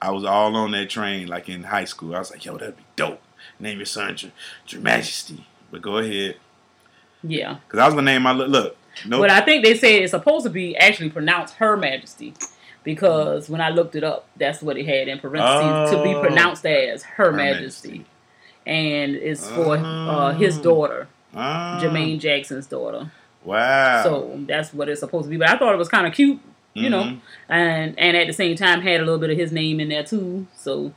[0.00, 2.16] I was all on that train like in high school.
[2.16, 3.22] I was like, yo, that'd be dope.
[3.60, 4.32] Name your son Your,
[4.68, 5.46] Your Majesty.
[5.70, 6.36] But go ahead.
[7.22, 7.58] Yeah.
[7.66, 8.76] Because I was gonna name my look.
[9.06, 12.34] No But I think they said it's supposed to be actually pronounced Her Majesty.
[12.84, 16.20] Because when I looked it up, that's what it had in parentheses to be Oh.
[16.20, 17.88] pronounced as Her, Her Majesty.
[17.90, 18.06] Majesty.
[18.66, 23.10] And it's for uh, his daughter, Ah, Jermaine Jackson's daughter.
[23.44, 24.02] Wow.
[24.04, 25.36] So that's what it's supposed to be.
[25.36, 26.38] But I thought it was kind of cute,
[26.74, 27.20] you know, Mhm.
[27.48, 30.04] and and at the same time had a little bit of his name in there
[30.04, 30.46] too.
[30.56, 30.92] So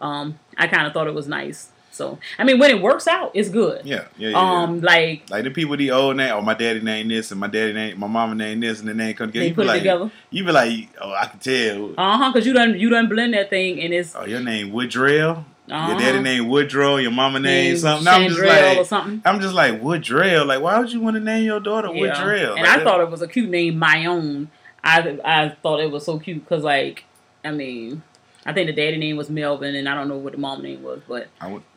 [0.00, 1.68] um, I kind of thought it was nice.
[1.92, 3.84] So I mean, when it works out, it's good.
[3.84, 4.30] Yeah, yeah, yeah.
[4.30, 4.62] yeah.
[4.62, 7.40] Um, like Like the people with the old name, oh my daddy named this and
[7.40, 9.42] my daddy name, my mama named this, and the name come together.
[9.42, 10.10] they you put like, together.
[10.30, 11.94] You be like, oh, I can tell.
[11.98, 12.30] Uh huh.
[12.32, 15.44] Because you done you done blend that thing, and it's Oh, your name Woodrell.
[15.70, 15.90] Uh-huh.
[15.92, 16.96] Your daddy name Woodrow.
[16.96, 18.08] Your mama name named something.
[18.08, 19.22] I'm just Chandrell or like, something.
[19.24, 20.46] I'm just like Woodrell.
[20.46, 22.14] Like, why would you want to name your daughter Yeah.
[22.14, 22.56] Woodrell?
[22.56, 24.50] And Like, I thought it was a cute name, my own.
[24.82, 27.04] I I thought it was so cute because like
[27.44, 28.02] I mean.
[28.46, 30.82] I think the daddy name was Melvin, and I don't know what the mom name
[30.82, 31.28] was, but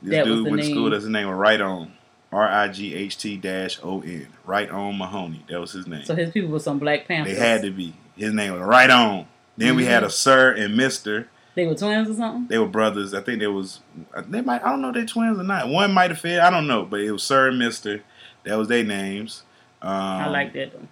[0.02, 0.90] this that was dude the went to school.
[0.92, 1.92] That's his name was Right On.
[2.32, 4.28] R I G H T dash O N.
[4.46, 5.44] Right On Mahoney.
[5.50, 6.06] That was his name.
[6.06, 7.38] so his people were some Black they Panthers.
[7.38, 7.94] had to be.
[8.16, 9.28] His name was Right On.
[9.58, 9.92] Then we Mm-hmm.
[9.92, 11.28] had a Sir and Mister.
[11.56, 12.48] They were twins or something.
[12.48, 13.14] They were brothers.
[13.14, 13.80] I think they was.
[14.28, 14.64] They might.
[14.64, 15.68] I don't know if they twins or not.
[15.68, 16.42] One might have failed.
[16.42, 16.84] I don't know.
[16.84, 18.02] But it was Sir and Mister.
[18.44, 19.44] That was their names.
[19.82, 20.88] Um, I like that though.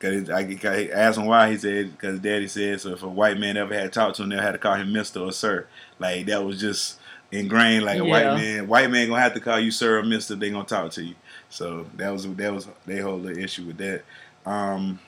[0.00, 1.50] Cause I, I asked him why.
[1.50, 2.90] He said because Daddy said so.
[2.90, 5.20] If a white man ever had talked to him, they had to call him Mister
[5.20, 5.66] or Sir.
[5.98, 6.98] Like that was just
[7.30, 7.84] ingrained.
[7.84, 10.34] Like a white man, white man gonna have to call you Sir or Mister.
[10.34, 11.14] They gonna talk to you.
[11.50, 14.02] So that was that was they whole little issue with that.
[14.44, 14.98] Um,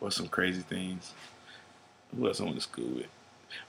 [0.00, 1.14] what's some crazy things?
[2.14, 3.06] Who else I went to school with?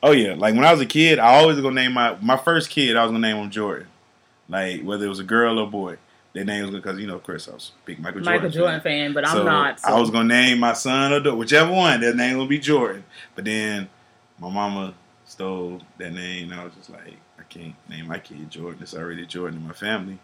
[0.01, 2.69] Oh yeah, like when I was a kid, I always gonna name my my first
[2.69, 2.95] kid.
[2.95, 3.87] I was gonna name him Jordan.
[4.47, 5.97] Like whether it was a girl or boy,
[6.33, 8.33] their name was because you know, of course, I was a big Michael Jordan.
[8.33, 8.59] Michael fan.
[8.59, 9.79] Jordan fan, but I'm So, not.
[9.79, 9.89] So.
[9.89, 11.99] I was gonna name my son or whichever one.
[12.01, 13.03] Their name will be Jordan.
[13.35, 13.89] But then
[14.39, 14.93] my mama
[15.25, 18.81] stole that name, and I was just like, I can't name my kid Jordan.
[18.81, 20.17] It's already Jordan in my family.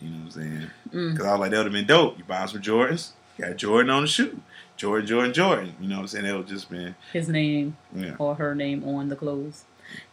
[0.00, 0.70] You know what I'm saying?
[0.92, 1.12] Mm.
[1.12, 2.16] Because I was like, that would have been dope.
[2.18, 4.40] You buy some Jordans, got Jordan on the shoe.
[4.80, 5.74] Jordan, Jordan, Jordan.
[5.78, 6.24] You know what I'm saying?
[6.24, 8.14] It'll just been, his name yeah.
[8.18, 9.64] or her name on the clothes.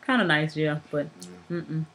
[0.01, 1.07] Kind of nice, yeah, but
[1.49, 1.85] mm-mm.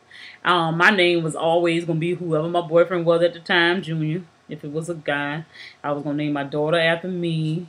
[0.42, 4.22] Um, my name was always gonna be whoever my boyfriend was at the time, Junior.
[4.48, 5.44] If it was a guy,
[5.84, 7.66] I was gonna name my daughter after me,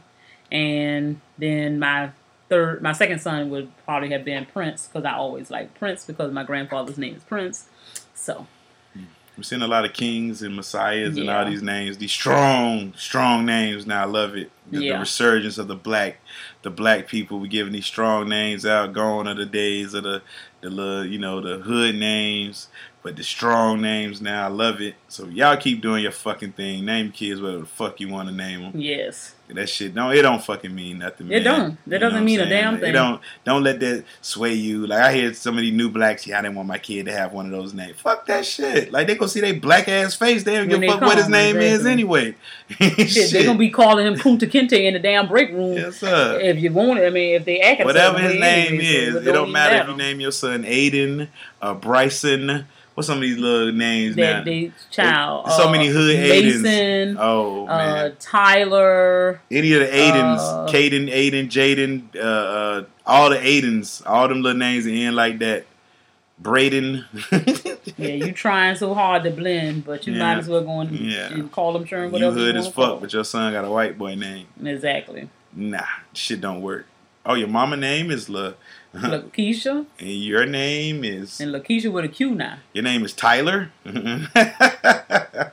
[0.50, 2.12] and then my
[2.48, 6.32] third, my second son would probably have been Prince because I always liked Prince because
[6.32, 7.66] my grandfather's name is Prince.
[8.14, 8.48] So
[9.36, 13.46] We're seeing a lot of kings and messiahs and all these names, these strong, strong
[13.46, 13.88] names.
[13.88, 14.52] Now I love it.
[14.72, 16.18] The, the resurgence of the black,
[16.62, 17.40] the black people.
[17.40, 18.94] We giving these strong names out.
[18.94, 20.22] Gone are the days of the,
[20.62, 22.68] the little, you know, the hood names,
[23.02, 24.46] but the strong names now.
[24.46, 24.96] I love it.
[25.08, 26.86] So y'all keep doing your fucking thing.
[26.86, 28.72] Name kids whatever the fuck you want to name them.
[28.80, 30.12] yes, That shit don't.
[30.16, 31.32] It don't fucking mean nothing.
[31.32, 31.78] It don't.
[31.88, 32.94] That You doesn't mean a damn It thing.
[32.94, 33.22] don't.
[33.46, 34.88] Don't let that sway you.
[34.88, 36.26] Like I hear some of these new blacks.
[36.26, 38.00] Yeah, I didn't want my kid to have one of those names.
[38.00, 38.92] Fuck that shit.
[38.92, 40.44] Like they gonna see they black ass face.
[40.44, 42.36] They don't give a fuck what his name is anyway.
[42.70, 43.32] shit, shit.
[43.32, 45.74] they're gonna be calling him Kunta Kinte in the damn break room.
[45.74, 46.40] Yes, sir.
[46.42, 49.34] If you want it, I mean, if they act Whatever his name is, it don't
[49.44, 51.28] don't matter if you name your son Aiden,
[51.62, 52.66] uh, Bryson.
[52.94, 54.44] What's some of these little names now?
[54.44, 55.50] they child.
[55.52, 56.62] So uh, many hood Aidens.
[56.62, 58.16] Mason, Oh uh, man.
[58.20, 59.42] Tyler.
[59.50, 64.42] Any of the Aidens, uh, Caden, Aiden, Jaden, uh, uh, all the Aidens, all them
[64.44, 65.66] little names that end like that.
[66.40, 67.06] Braden.
[67.98, 70.20] Yeah, you trying so hard to blend, but you Yeah.
[70.20, 71.32] might as well go and, Yeah.
[71.32, 73.70] and call them churn you hood you as fuck, call but your son got a
[73.70, 74.48] white boy name.
[74.64, 75.30] Exactly.
[75.54, 76.86] Nah, shit don't work.
[77.26, 78.54] Oh, your mama name is La,
[78.94, 82.58] Lakeisha and your name is and Lakeisha with a Q now.
[82.74, 83.72] your name is Tyler.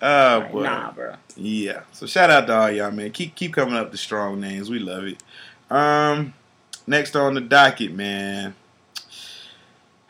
[0.00, 1.14] Like, boy, nah, bro.
[1.36, 1.80] yeah.
[1.92, 3.10] So shout out to all y'all, man.
[3.10, 4.70] Keep keep coming up with strong names.
[4.70, 5.22] We love it.
[5.70, 6.34] Um,
[6.86, 8.54] next on the docket, man.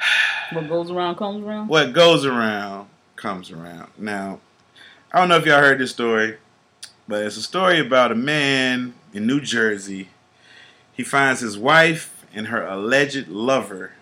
[0.52, 1.68] What goes around comes around.
[1.68, 3.90] What goes around comes around.
[3.98, 4.40] Now,
[5.12, 6.38] I don't know if y'all heard this story,
[7.06, 10.08] but it's a story about a man in New Jersey.
[10.98, 13.92] He finds his wife and her alleged lover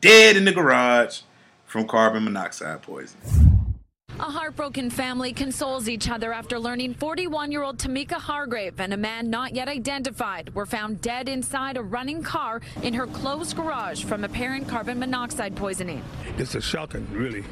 [0.00, 1.20] dead in the garage
[1.66, 3.76] from carbon monoxide poisoning.
[4.18, 8.96] A heartbroken family consoles each other after learning 41 year old Tamika Hargrave and a
[8.96, 14.02] man not yet identified were found dead inside a running car in her closed garage
[14.02, 16.02] from apparent carbon monoxide poisoning.
[16.38, 17.44] it's a shocking, really.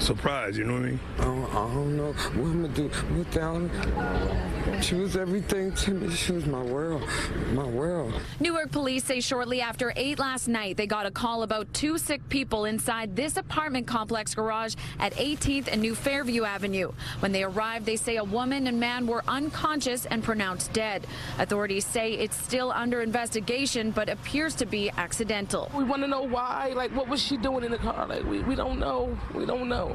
[0.00, 1.00] Surprise, you know what I mean?
[1.18, 4.82] I don't, I don't know what I'm gonna do without her.
[4.82, 6.14] She was everything to me.
[6.14, 7.06] She was my world,
[7.52, 8.14] my world.
[8.40, 12.26] Newark police say shortly after 8 last night, they got a call about two sick
[12.30, 16.92] people inside this apartment complex garage at 18th and New Fairview Avenue.
[17.18, 21.06] When they arrived, they say a woman and man were unconscious and pronounced dead.
[21.38, 25.70] Authorities say it's still under investigation, but appears to be accidental.
[25.74, 26.72] We want to know why.
[26.74, 28.06] Like, what was she doing in the car?
[28.06, 29.18] Like, we, we don't know.
[29.34, 29.89] We don't know.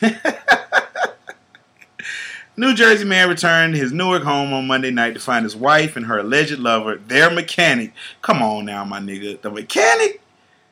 [2.56, 5.96] New Jersey man returned to his Newark home on Monday night to find his wife
[5.96, 7.92] and her alleged lover, their mechanic.
[8.20, 9.40] Come on now, my nigga.
[9.40, 10.20] The mechanic?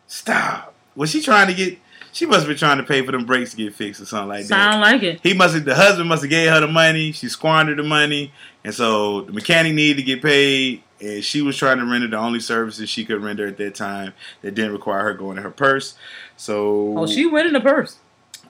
[0.08, 0.74] Stop.
[0.96, 1.78] Was she trying to get
[2.16, 4.28] she must have been trying to pay for them brakes to get fixed or something
[4.28, 4.48] like that.
[4.48, 5.20] Sound like it.
[5.22, 7.12] He must have the husband must have gave her the money.
[7.12, 8.32] She squandered the money,
[8.64, 10.82] and so the mechanic needed to get paid.
[10.98, 14.14] And she was trying to render the only services she could render at that time
[14.40, 15.94] that didn't require her going to her purse.
[16.38, 17.98] So, Oh, she went in the purse.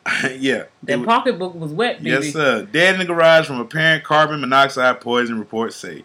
[0.38, 2.10] yeah, That pocketbook was wet, baby.
[2.10, 2.64] yes, sir.
[2.64, 5.38] Dead in the garage from apparent carbon monoxide poison.
[5.38, 6.04] Reports say.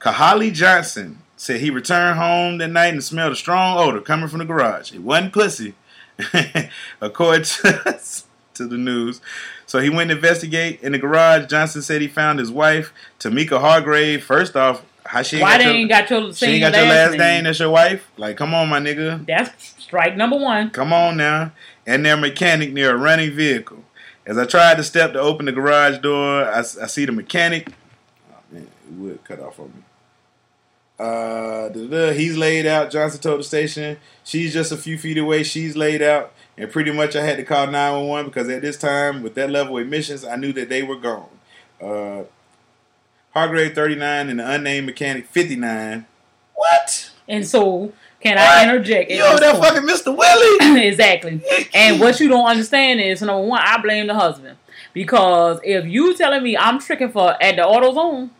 [0.00, 4.38] Kahali Johnson said he returned home that night and smelled a strong odor coming from
[4.38, 4.92] the garage.
[4.92, 5.74] It wasn't pussy,
[7.00, 8.00] according to,
[8.54, 9.20] to the news.
[9.66, 11.46] So he went to investigate in the garage.
[11.46, 14.24] Johnson said he found his wife, Tamika Hargrave.
[14.24, 16.74] First off, how she ain't Why got they your, ain't got your she ain't got
[16.74, 17.18] your last name?
[17.18, 17.44] name?
[17.44, 18.10] That's your wife.
[18.16, 19.24] Like, come on, my nigga.
[19.26, 20.70] That's strike number one.
[20.70, 21.52] Come on now.
[21.86, 23.84] And their mechanic near a running vehicle.
[24.26, 27.68] As I tried to step to open the garage door, I, I see the mechanic.
[28.30, 29.82] Oh, man, it would cut off on me.
[31.00, 32.90] Uh, he's laid out.
[32.90, 35.42] Johnson told the station she's just a few feet away.
[35.42, 39.22] She's laid out, and pretty much I had to call 911 because at this time,
[39.22, 41.30] with that level of emissions, I knew that they were gone.
[41.80, 42.24] Uh,
[43.32, 46.04] Hargrave 39 and the unnamed mechanic 59.
[46.54, 47.10] What?
[47.26, 48.46] And so, can What?
[48.48, 49.10] I interject?
[49.10, 49.64] at You over this there point?
[49.64, 50.16] fucking Mr.
[50.16, 50.86] Willie?
[50.86, 51.40] exactly.
[51.74, 54.56] And what you don't understand is number one, I blame the husband
[54.92, 58.30] because if you telling me I'm tricking for at the AutoZone,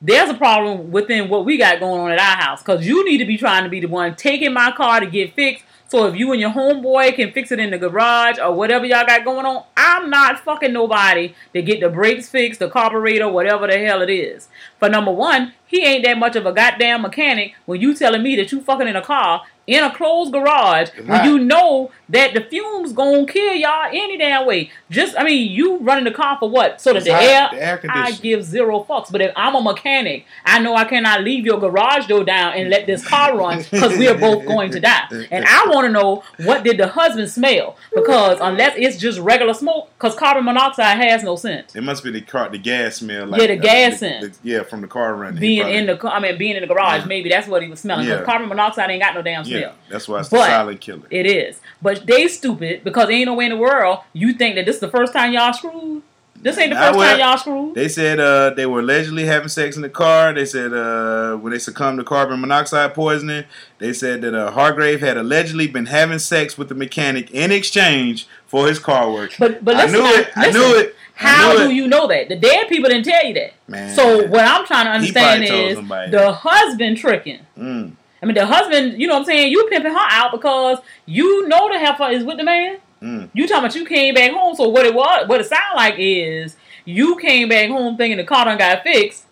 [0.00, 3.18] there's a problem within what we got going on at our house because you need
[3.18, 5.64] to be trying to be the one taking my car to get fixed.
[5.88, 9.04] So if you and your homeboy can fix it in the garage or whatever y'all
[9.04, 13.66] got going on, I'm not fucking nobody to get the brakes fixed, the carburetor, whatever
[13.66, 14.48] the hell it is.
[14.78, 18.36] For number one, he ain't that much of a goddamn mechanic when you telling me
[18.36, 21.24] that you fucking in a car in a closed garage when hot.
[21.24, 24.70] you know that the fumes gonna kill y'all any damn way.
[24.90, 26.80] Just I mean, you running the car for what?
[26.80, 29.12] So that the air, the air I give zero fucks.
[29.12, 32.68] But if I'm a mechanic, I know I cannot leave your garage door down and
[32.68, 35.06] let this car run because we are both going to die.
[35.30, 39.54] And I want to know what did the husband smell because unless it's just regular
[39.54, 41.76] smoke, because carbon monoxide has no scent.
[41.76, 43.26] It must be the car, the gas smell.
[43.26, 44.32] Like, Yeah, the uh, gas the- scent.
[44.42, 45.38] the- yeah, from the car running.
[45.40, 48.06] Being in the, I mean, being in the garage, maybe that's what he was smelling.
[48.06, 48.26] Because Yeah.
[48.26, 51.06] carbon monoxide ain't got no damn Yeah, that's why it's the But silent killer.
[51.10, 51.60] It is.
[51.82, 54.80] But they stupid because ain't no way in the world you think that this is
[54.80, 56.02] the first time y'all screwed.
[56.42, 57.74] This ain't the first time y'all screwed.
[57.74, 60.32] They said uh, they were allegedly having sex in the car.
[60.32, 63.44] They said uh, when they succumbed to carbon monoxide poisoning,
[63.78, 68.26] they said that uh, Hargrave had allegedly been having sex with the mechanic in exchange
[68.46, 69.32] for his car work.
[69.38, 70.30] But but I listen, knew now, it.
[70.36, 70.96] I knew it.
[71.14, 71.74] How knew do it.
[71.74, 72.30] you know that?
[72.30, 73.52] The dead people didn't tell you that.
[73.68, 73.94] Man.
[73.94, 77.40] So what I'm trying to understand is somebody the husband tricking.
[77.58, 77.96] Mm.
[78.22, 79.50] I mean, the husband, you know what I'm saying?
[79.50, 82.78] You pimping her out because you know the heifer is with the man.
[83.02, 83.30] Mm.
[83.32, 84.54] You talking about you came back home.
[84.54, 88.24] So what it was, what it sound like is you came back home thinking the
[88.24, 89.24] car done got fixed,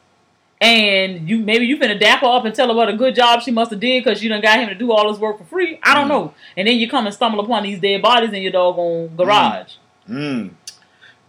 [0.60, 3.42] and you maybe you finna dap her up and tell her what a good job
[3.42, 5.44] she must have did because you done got him to do all this work for
[5.44, 5.78] free.
[5.82, 6.08] I don't Mm.
[6.08, 6.34] know.
[6.56, 9.74] And then you come and stumble upon these dead bodies in your doggone garage.
[10.08, 10.50] Mm.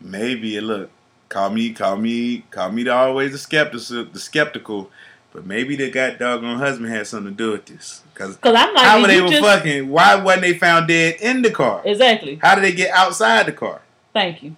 [0.01, 0.89] Maybe look,
[1.27, 2.83] call me, call me, call me.
[2.83, 4.89] The always the skeptical, the skeptical,
[5.39, 8.01] but maybe the god doggone husband had something to do with this.
[8.13, 9.87] Because I'm like, how they were just- fucking?
[9.87, 11.81] Why wasn't they found dead in the car?
[11.85, 12.37] Exactly.
[12.41, 13.79] How did they get outside the car?
[14.11, 14.57] Thank you.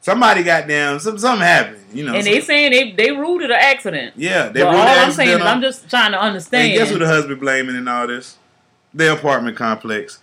[0.00, 1.00] Somebody got down.
[1.00, 1.84] Some something happened.
[1.92, 2.14] You know.
[2.14, 4.14] and some- they saying they they ruled it an accident.
[4.16, 5.44] yeah, they But all ruled it I'm saying is.
[5.44, 6.70] I'm just trying to understand.
[6.70, 8.36] And guess who the husband blaming in all this?
[8.94, 10.20] The apartment complex.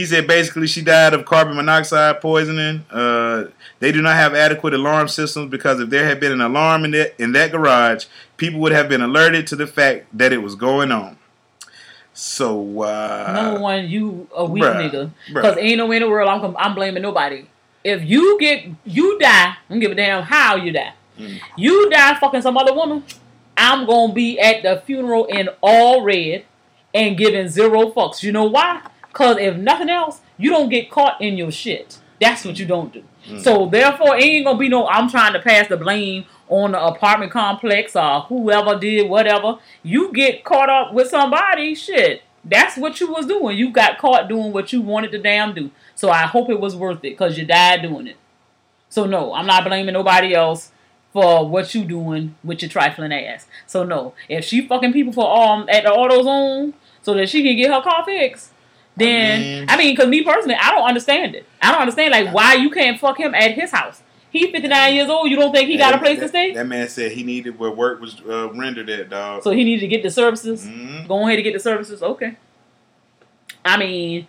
[0.00, 2.86] He said basically she died of carbon monoxide poisoning.
[2.90, 3.48] Uh,
[3.80, 6.92] they do not have adequate alarm systems because if there had been an alarm in
[6.92, 8.06] that in that garage,
[8.38, 11.18] people would have been alerted to the fact that it was going on.
[12.14, 15.10] So uh, Number one, you a weak bruh, nigga.
[15.34, 17.44] Because ain't no way in the world I'm, I'm blaming nobody.
[17.84, 20.94] If you get you die, I don't give a damn how you die.
[21.18, 21.40] Mm.
[21.58, 23.04] You die fucking some other woman,
[23.54, 26.46] I'm gonna be at the funeral in all red
[26.94, 28.22] and giving zero fucks.
[28.22, 28.80] You know why?
[29.12, 31.98] Cause if nothing else, you don't get caught in your shit.
[32.20, 33.02] That's what you don't do.
[33.26, 33.40] Mm.
[33.40, 34.86] So therefore, it ain't gonna be no.
[34.86, 39.58] I'm trying to pass the blame on the apartment complex or whoever did whatever.
[39.82, 42.22] You get caught up with somebody, shit.
[42.44, 43.58] That's what you was doing.
[43.58, 45.70] You got caught doing what you wanted to damn do.
[45.94, 48.16] So I hope it was worth it because you died doing it.
[48.88, 50.72] So no, I'm not blaming nobody else
[51.12, 53.46] for what you doing with your trifling ass.
[53.66, 57.42] So no, if she fucking people for um at the auto zone so that she
[57.42, 58.49] can get her car fixed,
[58.96, 61.46] then I mean, because me personally, I don't understand it.
[61.62, 64.02] I don't understand like why you can't fuck him at his house.
[64.30, 65.28] He 59 years old.
[65.28, 66.52] You don't think he got a place to stay?
[66.52, 69.42] That man said he needed where work was uh, rendered at, dog.
[69.42, 70.64] So he needed to get the services.
[70.64, 71.08] Mm-hmm.
[71.08, 72.02] Go ahead and get the services.
[72.02, 72.36] Okay.
[73.64, 74.28] I mean,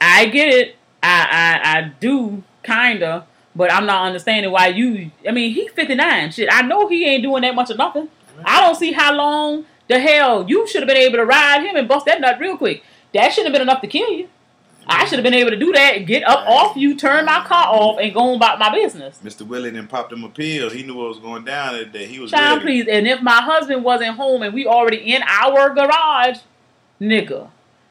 [0.00, 0.76] I get it.
[1.02, 5.10] I I, I do kinda, but I'm not understanding why you.
[5.28, 6.30] I mean, he 59.
[6.30, 8.08] Shit, I know he ain't doing that much of nothing.
[8.44, 11.74] I don't see how long the hell you should have been able to ride him
[11.74, 12.84] and bust that nut real quick.
[13.14, 14.28] That should have been enough to kill you.
[14.86, 17.66] I should have been able to do that, get up off you, turn my car
[17.68, 19.20] off, and go about my business.
[19.22, 19.42] Mr.
[19.46, 20.68] Willie then popped him a pill.
[20.70, 22.06] He knew what was going down that day.
[22.06, 22.82] He was Child, ready.
[22.82, 22.88] please.
[22.90, 26.38] And if my husband wasn't home and we already in our garage,
[27.00, 27.50] nigga,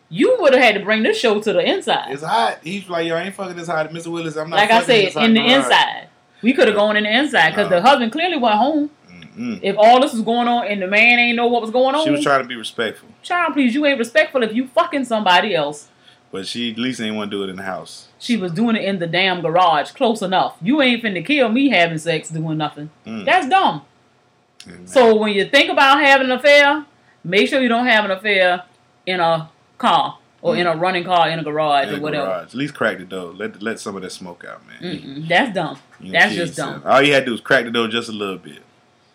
[0.09, 2.11] you would have had to bring this show to the inside.
[2.11, 2.57] It's hot.
[2.63, 3.89] He's like, yo, I ain't fucking this hot.
[3.91, 4.07] Mr.
[4.07, 5.51] Willis, I'm not Like I said, in the garage.
[5.65, 6.07] inside.
[6.41, 8.89] We could have gone in the inside because the husband clearly went home.
[9.39, 9.59] Mm.
[9.63, 12.03] If all this was going on and the man ain't know what was going on,
[12.03, 15.55] She was trying to be respectful, child, please, you ain't respectful if you fucking somebody
[15.55, 15.87] else.
[16.31, 18.09] but she at least ain't want to do it in the house.
[18.19, 20.57] She was doing it in the damn garage, close enough.
[20.61, 22.89] You ain't finna kill me having sex doing nothing.
[23.07, 23.25] Mm.
[23.25, 23.83] That's dumb.
[24.85, 26.85] So when you think about having an affair,
[27.23, 28.63] make sure you don't have an affair
[29.05, 31.87] in a car or in a running car in a garage Mm.
[31.87, 32.25] In or the whatever.
[32.27, 32.47] garage.
[32.49, 33.33] At least crack the door.
[33.33, 34.81] Let let some of that smoke out, man.
[34.97, 35.79] Mm-mm, that's dumb.
[35.99, 36.83] You That's just dumb.
[36.85, 38.59] All you had to do was crack the door just a little bit.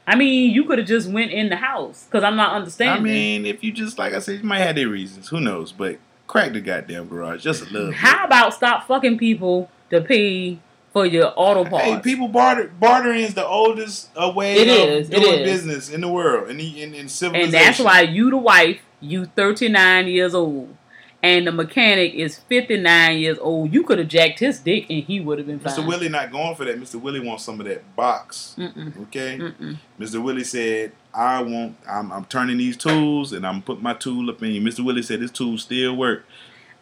[0.07, 3.01] I mean, you could have just went in the house because I'm not understanding.
[3.01, 5.29] I mean, if you just like I said, you might have their reasons.
[5.29, 5.73] Who knows?
[5.73, 7.97] But crack the goddamn garage just a little bit.
[7.97, 10.59] how about stop fucking people to pay
[10.93, 11.85] for your auto parts?
[11.87, 15.51] Hey, people barter bartering is the oldest uh, way It of is, doing is.
[15.51, 17.45] business in the world in the, in, in civilization.
[17.45, 20.77] and that's why you the wife, you 39 years old,
[21.25, 23.73] and the mechanic is 59 years old.
[23.73, 25.73] You could have jacked his dick and he would have been fine.
[25.73, 25.87] Mr.
[25.87, 26.79] Willie not going for that.
[26.79, 27.01] Mr.
[27.01, 28.55] Willie wants some of that box.
[28.59, 29.03] Mm-mm.
[29.05, 29.39] Okay.
[29.39, 29.79] Mm-mm.
[29.99, 30.23] Mr.
[30.23, 31.79] Willie said, "I want.
[31.89, 34.85] I'm, I'm turning these tools, and I'm putting my tool up in you." Mr.
[34.85, 36.27] Willie said, "This tool still work."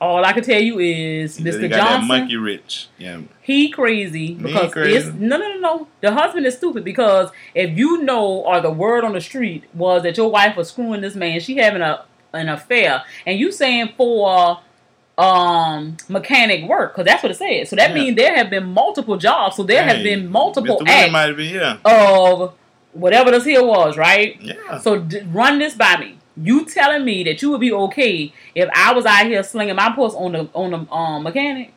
[0.01, 1.63] All I can tell you is, He Mr.
[1.63, 2.89] he got that monkey rich.
[2.99, 3.21] Yeah.
[3.43, 4.97] he crazy because crazy.
[4.97, 5.89] it's no, no, no, no.
[6.01, 10.03] The husband is stupid because if you know, or the word on the street was
[10.03, 13.91] that your wife was screwing this man, she having a an affair, and you saying
[13.97, 14.61] for
[15.19, 17.69] um mechanic work because that's what it says.
[17.69, 17.95] So that Yeah.
[17.95, 19.57] means there have been multiple jobs.
[19.57, 20.89] So there have been multiple Mr.
[20.89, 21.77] Acts might have been, yeah.
[21.85, 22.55] of
[22.93, 24.39] whatever this here was, right?
[24.41, 24.79] Yeah.
[24.79, 26.17] So d- run this by me.
[26.37, 29.93] You telling me that you would be okay if I was out here slinging my
[29.95, 31.73] puss on the on the um mechanic?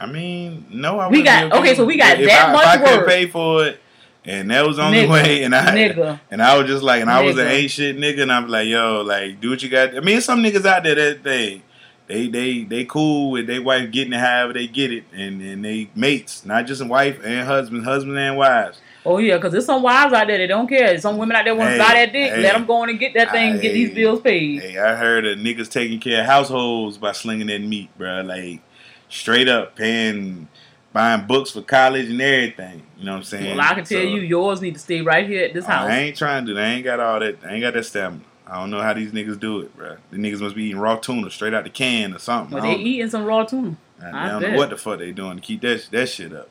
[0.00, 2.74] I mean, no, I We got- be okay, so we got if that I, much
[2.80, 3.06] If I work.
[3.08, 3.80] pay for it,
[4.24, 6.20] and that was the only Nigga, way, and I nigga.
[6.30, 7.50] and I was just like, and I was an Nigga.
[7.50, 9.96] ain't shit nigga, and I'm like, yo, like, do what you got.
[9.96, 11.62] I mean, some niggas out there that they.
[12.06, 15.64] They they they cool with their wife getting it however they get it, and and
[15.64, 18.80] they mates, not just a wife and husband, husband and wives.
[19.06, 20.98] Oh yeah, because there's some wives out there that don't care.
[20.98, 22.32] Some women out there want to Hey, buy that dick.
[22.32, 22.42] hey.
[22.42, 24.60] Let them go on and get that thing, and get these bills paid.
[24.60, 28.22] Hey, I heard of niggas taking care of households by slinging that meat, bro.
[28.22, 28.60] Like
[29.08, 30.48] straight up paying,
[30.92, 32.82] buying books for college and everything.
[32.98, 33.56] You know what I'm saying?
[33.56, 35.88] Well, I can tell So, you, yours need to stay right here at this house.
[35.88, 36.52] I ain't trying to.
[36.52, 36.64] do that.
[36.64, 37.38] I ain't got all that.
[37.44, 38.22] I ain't got that stamina.
[38.46, 39.96] I don't know how these niggas do it, bro.
[40.10, 42.58] The niggas must be eating raw tuna straight out the can or something.
[42.58, 43.76] But they eating some raw tuna.
[44.02, 44.52] I, I don't bet.
[44.52, 46.50] know what the fuck they doing to keep that that shit up.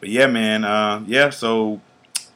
[0.00, 0.64] But yeah, man.
[0.64, 1.30] Uh, yeah.
[1.30, 1.80] So,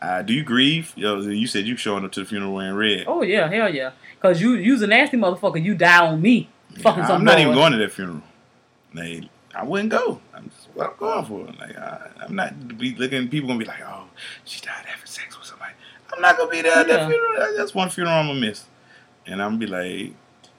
[0.00, 0.94] uh, do you grieve?
[0.96, 3.04] Yo, you said you showing up to the funeral wearing red.
[3.06, 3.90] Oh yeah, hell yeah.
[4.20, 5.62] Cause you you's a nasty motherfucker.
[5.62, 6.48] You die on me.
[6.78, 8.22] Fucking I'm not even going to that funeral.
[8.94, 9.24] Like,
[9.54, 10.20] I wouldn't go.
[10.34, 11.52] I'm just what I'm going for.
[11.60, 13.28] Like, I, I'm not be looking.
[13.28, 14.04] People gonna be like, "Oh,
[14.44, 15.72] she died having sex with somebody."
[16.14, 16.96] I'm not gonna be there at Yeah.
[16.96, 17.56] that funeral.
[17.56, 18.64] That's one funeral I'm gonna miss,
[19.26, 20.14] and I'm gonna be like,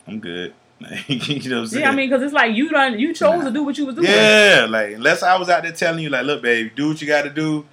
[0.07, 0.53] "I'm good."
[1.07, 1.83] You know what I'm saying?
[1.83, 3.95] Yeah, I mean, cause it's like you done you chose to do what you was
[3.95, 4.07] doing.
[4.07, 4.65] yeah.
[4.69, 7.21] Like, unless I was out there telling you, like, "Look, babe, do what you got
[7.23, 7.65] to do,"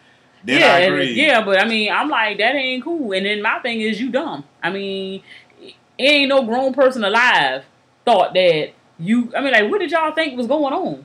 [0.45, 1.13] then yeah, I agree.
[1.15, 3.13] yeah, but I mean, I'm like that ain't cool.
[3.13, 4.45] And then my thing is, you dumb.
[4.63, 5.23] I mean,
[5.61, 7.65] it ain't no grown person alive
[8.05, 9.33] thought that you.
[9.37, 11.05] I mean, like, what did y'all think was going on?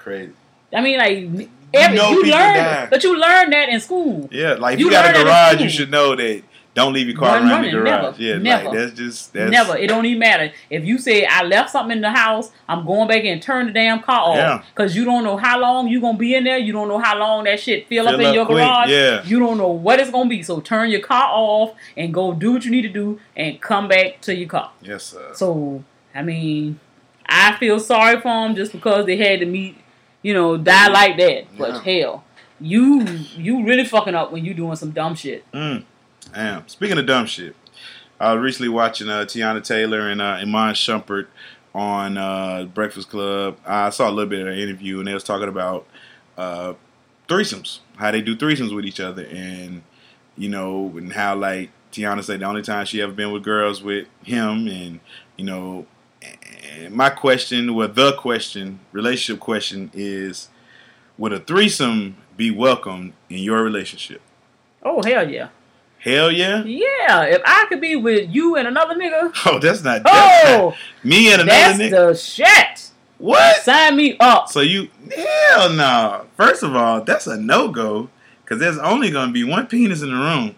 [0.00, 0.32] Crazy.
[0.72, 2.86] I mean, like, every, know you learn, die.
[2.90, 4.28] but you learned that in school.
[4.32, 6.42] Yeah, like if You you, got a learn garage, you should know that
[6.72, 8.18] don't leave your car Run around the garage.
[8.18, 8.64] never, yeah, never.
[8.68, 9.76] like that's just that's Never.
[9.76, 10.52] It don't even matter.
[10.70, 13.72] If you say I left something in the house, I'm going back and turn the
[13.72, 14.52] damn car Yeah.
[14.54, 14.66] off.
[14.68, 16.58] Because you don't know how long you gonna be in there.
[16.58, 18.88] You don't know how long that shit fill, up in up your quick, garage.
[18.88, 19.22] yeah.
[19.24, 20.44] You don't know what it's gonna be.
[20.44, 23.88] So turn your car off and go do what you need to do and come
[23.88, 24.70] back to your car.
[24.80, 25.32] yes, sir.
[25.34, 25.82] So
[26.14, 26.78] I mean,
[27.26, 29.76] I feel sorry for them just because they had to meet,
[30.22, 31.44] you know, die like that.
[31.56, 32.24] But hell,
[32.60, 33.02] you
[33.36, 35.50] you really fucking up when you doing some dumb shit.
[35.52, 35.84] Mm.
[36.32, 36.68] Damn.
[36.68, 37.56] Speaking of dumb shit,
[38.18, 41.26] I was recently watching uh, Teyana Taylor and uh, Iman Shumpert
[41.74, 43.58] on uh, Breakfast Club.
[43.66, 45.86] I saw a little bit of an interview, and they was talking about
[46.36, 46.74] uh,
[47.28, 49.82] threesomes, how they do threesomes with each other, and
[50.36, 53.82] you know, and how like Teyana said the only time she ever been with girls
[53.82, 55.00] with him, and
[55.36, 55.86] you know,
[56.62, 60.48] and my question, well, the question, relationship question is,
[61.18, 64.20] would a threesome be welcome in your relationship?
[64.82, 65.48] Oh hell yeah.
[65.98, 66.64] Hell yeah.
[66.64, 70.00] Yeah, if I could be with you and another nigga, Oh, that's not.
[70.00, 71.90] Oh, that's oh, not me and another that's nigga.
[71.90, 72.90] That's the shit.
[73.18, 73.62] What?
[73.62, 74.48] Sign me up.
[74.48, 74.88] So you?
[75.14, 76.26] Hell no.
[76.36, 78.08] First of all, that's a no go
[78.42, 80.56] because there's only going to be one penis in the room.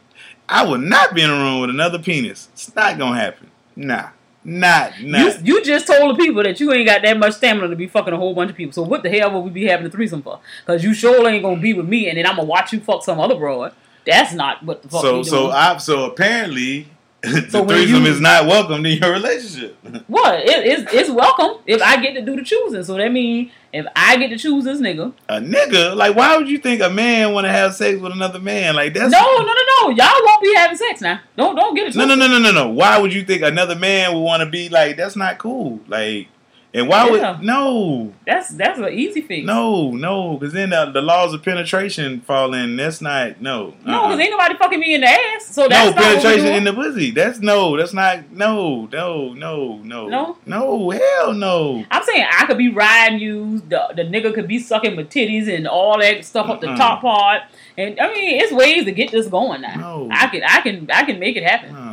[0.49, 2.49] I would not be in a room with another penis.
[2.53, 3.51] It's not going to happen.
[3.75, 4.11] Nah,
[4.45, 5.47] not You, not.
[5.47, 8.13] you just told the people that you ain't got that much stamina to be fucking
[8.13, 8.73] a whole bunch of people.
[8.73, 10.41] So what the hell would we be having a threesome for?
[10.65, 13.05] Because you sure ain't gonna be with me, and then I'm gonna watch you fuck
[13.05, 13.73] some other broad.
[14.05, 15.03] That's not what the fuck.
[15.03, 15.53] so so doing.
[15.53, 16.89] I so apparently
[17.23, 19.77] the So threesome you- is not welcome in your relationship.
[20.09, 20.41] what?
[20.41, 22.83] It, it's it's welcome if I get to do the choosing.
[22.83, 26.49] So that means if I get to choose this nigga, a nigga, like why would
[26.49, 28.75] you think a man want to have sex with another man?
[28.75, 29.91] Like that's no, no, no, no.
[29.91, 31.21] Y'all won't be having sex now.
[31.37, 31.97] Don't don't get it.
[31.97, 32.69] No, no, no, no, no, no.
[32.69, 34.97] Why would you think another man would want to be like?
[34.97, 35.81] That's not cool.
[35.89, 36.29] Like,
[36.75, 37.33] and why Yeah.
[37.37, 39.47] would no, That's that's an easy fix.
[39.47, 40.37] no, no?
[40.39, 42.77] Because then the, the laws of penetration fall in.
[42.77, 43.75] That's not no.
[43.85, 44.09] No, uh-uh.
[44.09, 45.47] because ain't nobody fucking me in the ass.
[45.47, 47.11] So no that's not penetration in the pussy.
[47.11, 47.77] That's no.
[47.77, 50.39] That's not no, no, no, no, No?
[50.47, 50.91] no.
[50.91, 51.85] Hell no.
[51.91, 53.61] I'm saying I could be riding you.
[53.69, 56.77] The the nigga could be sucking my titties and all that stuff up the Mm-mm.
[56.77, 57.43] top part.
[57.77, 59.75] And I mean, it's ways to get this going now.
[59.77, 60.09] No.
[60.11, 61.75] I can I can I can make it happen.
[61.75, 61.92] Uh,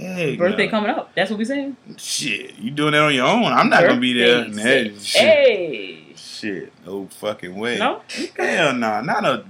[0.00, 0.70] hey, Birthday no.
[0.70, 1.14] coming up.
[1.14, 1.76] That's what we saying.
[1.96, 3.44] Shit, you doing that on your own?
[3.44, 4.44] I'm not gonna be there.
[4.44, 5.04] Birthday sex.
[5.04, 5.22] shit.
[5.22, 5.96] Hey.
[6.16, 7.78] Shit, no fucking way.
[7.78, 8.00] No?
[8.36, 9.44] Hell no, not a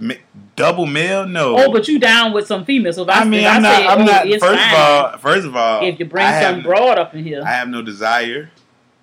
[0.56, 1.24] double male.
[1.24, 1.56] No.
[1.56, 2.96] Oh, but you down with some females?
[2.96, 3.76] So if I, I mean, if I'm I not.
[3.76, 4.26] say, I'm oh, not.
[4.26, 7.22] First fine, of all, first of all, if you bring I some broad up in
[7.22, 8.50] here, I have no desire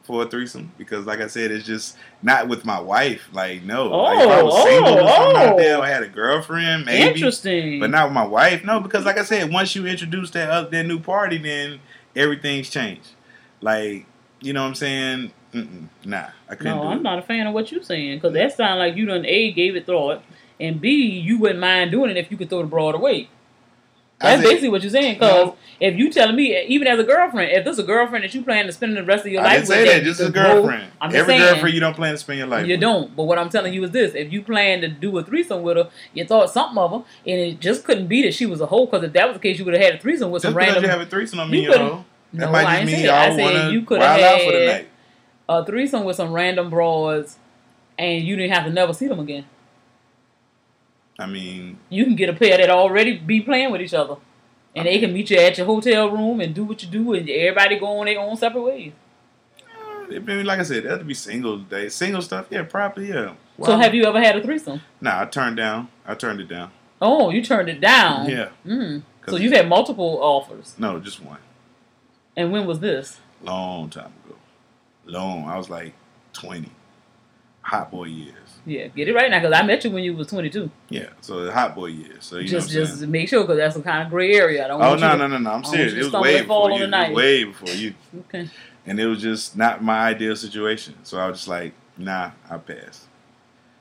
[0.07, 3.29] for a threesome because, like I said, it's just not with my wife.
[3.33, 3.89] Like, no.
[3.89, 6.85] like, if I was Oh, single or something oh, out there, I had a girlfriend,
[6.85, 7.03] maybe.
[7.13, 7.79] interesting.
[7.79, 8.63] But not with my wife.
[8.63, 11.79] No, because like I said, once you introduce that uh, that new party, then
[12.15, 13.09] everything's changed.
[13.61, 14.05] Like,
[14.41, 15.31] you know what I'm saying?
[15.53, 17.03] Mm-mm, nah, I couldn't no, I'm it.
[17.03, 19.75] not a fan of what you're saying because that sounds like you done a gave
[19.75, 20.23] it thought,
[20.59, 20.89] and b
[21.19, 23.29] you wouldn't mind doing it if you could throw the broad away.
[24.19, 25.15] That's said- basically what you're saying.
[25.15, 25.53] Because.
[25.79, 28.41] If you telling me, even as a girlfriend, if this is a girlfriend that you
[28.41, 30.03] plan to spend the rest of your I life didn't say with, that.
[30.03, 30.91] Just a girlfriend.
[30.99, 32.61] I'm Every saying, girlfriend you don't plan to spend your life.
[32.61, 32.69] With.
[32.69, 32.81] You with.
[32.81, 33.15] don't.
[33.15, 35.77] But what I'm telling you is this: if you plan to do a threesome with
[35.77, 36.97] her, you thought something of her,
[37.27, 38.85] and it just couldn't be that she was a hoe.
[38.87, 40.57] Because if that was the case, you would have had a threesome with Just some
[40.57, 40.83] random.
[40.83, 42.05] you have a threesome don't you could've- know.
[42.33, 43.31] That No, might I just ain't mean y'all that.
[43.31, 44.87] I said wanna you could wild have out for the had night.
[45.47, 47.37] a threesome with some random broads,
[47.99, 49.45] and you didn't have to never see them again.
[51.19, 54.17] I mean, You can get a pair that already be playing with each other,
[54.77, 57.29] and they can meet you at your hotel room and do what you do, and
[57.29, 58.93] everybody go on their own separate ways.
[60.09, 61.89] I mean, like I said, that would be single day.
[61.89, 63.33] Single stuff, yeah, probably, yeah.
[63.63, 64.79] So have you ever had a threesome?
[65.01, 65.89] Nah, I turned down.
[66.05, 66.71] I turned it down.
[67.01, 68.29] Oh, you turned it down.
[68.29, 68.49] Yeah.
[68.65, 69.03] Mm.
[69.27, 71.39] So you've had multiple offers, No, just one.
[72.37, 73.19] and when was this?
[73.43, 74.35] Long time ago.
[75.05, 75.45] Long.
[75.49, 75.93] I was like
[76.33, 76.71] twenty.
[77.63, 78.46] Hot boy years.
[78.67, 80.69] Yeah, get it right now, because I met you when you was 22.
[80.89, 81.05] Yeah.
[81.21, 82.25] So the hot boy years.
[82.25, 83.11] So you just know what I'm just saying?
[83.11, 84.65] make sure, because that's some kind of gray area.
[84.65, 85.49] I don't Oh want no no to- no no!
[85.49, 85.93] I I'm serious.
[85.93, 86.83] It was way before you.
[86.83, 87.93] It was way before you.
[88.27, 88.49] Okay.
[88.85, 90.95] And it was just not my ideal situation.
[91.03, 93.05] So I was just like, nah, I passed.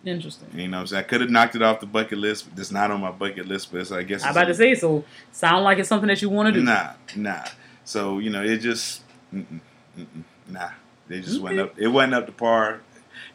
[0.05, 0.49] Interesting.
[0.55, 1.01] You know what I'm saying?
[1.05, 3.49] I could have knocked it off the bucket list, but it's not on my bucket
[3.49, 3.73] list.
[3.73, 6.31] But it's, I guess I'm about to say, so sound like it's something that you
[6.31, 6.63] want to do.
[6.65, 7.45] Nah, nah.
[7.85, 9.03] So you know, it just
[9.35, 9.59] mm-mm,
[9.99, 10.71] mm-mm, nah.
[11.09, 11.77] They just went up.
[11.77, 12.81] It wasn't up to par.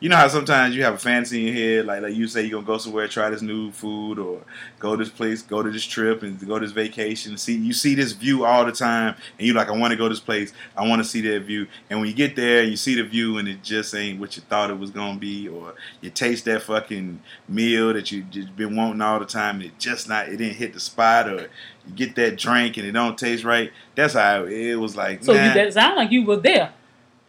[0.01, 2.41] You know how sometimes you have a fancy in your head, like like you say
[2.41, 4.41] you're gonna go somewhere, try this new food, or
[4.79, 7.37] go to this place, go to this trip, and go this vacation.
[7.37, 10.09] See, you see this view all the time, and you're like, I want to go
[10.09, 11.67] this place, I want to see that view.
[11.87, 14.41] And when you get there, you see the view, and it just ain't what you
[14.49, 18.75] thought it was gonna be, or you taste that fucking meal that you just been
[18.75, 21.47] wanting all the time, and it just not, it didn't hit the spot, or
[21.85, 23.71] you get that drink and it don't taste right.
[23.95, 25.23] That's how it was like.
[25.23, 25.45] So nah.
[25.45, 26.73] you, that sound like you were there.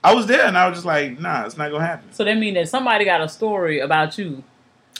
[0.04, 2.12] I was there, and I was just like, nah, it's not gonna happen.
[2.12, 4.42] So that mean that somebody got a story about you.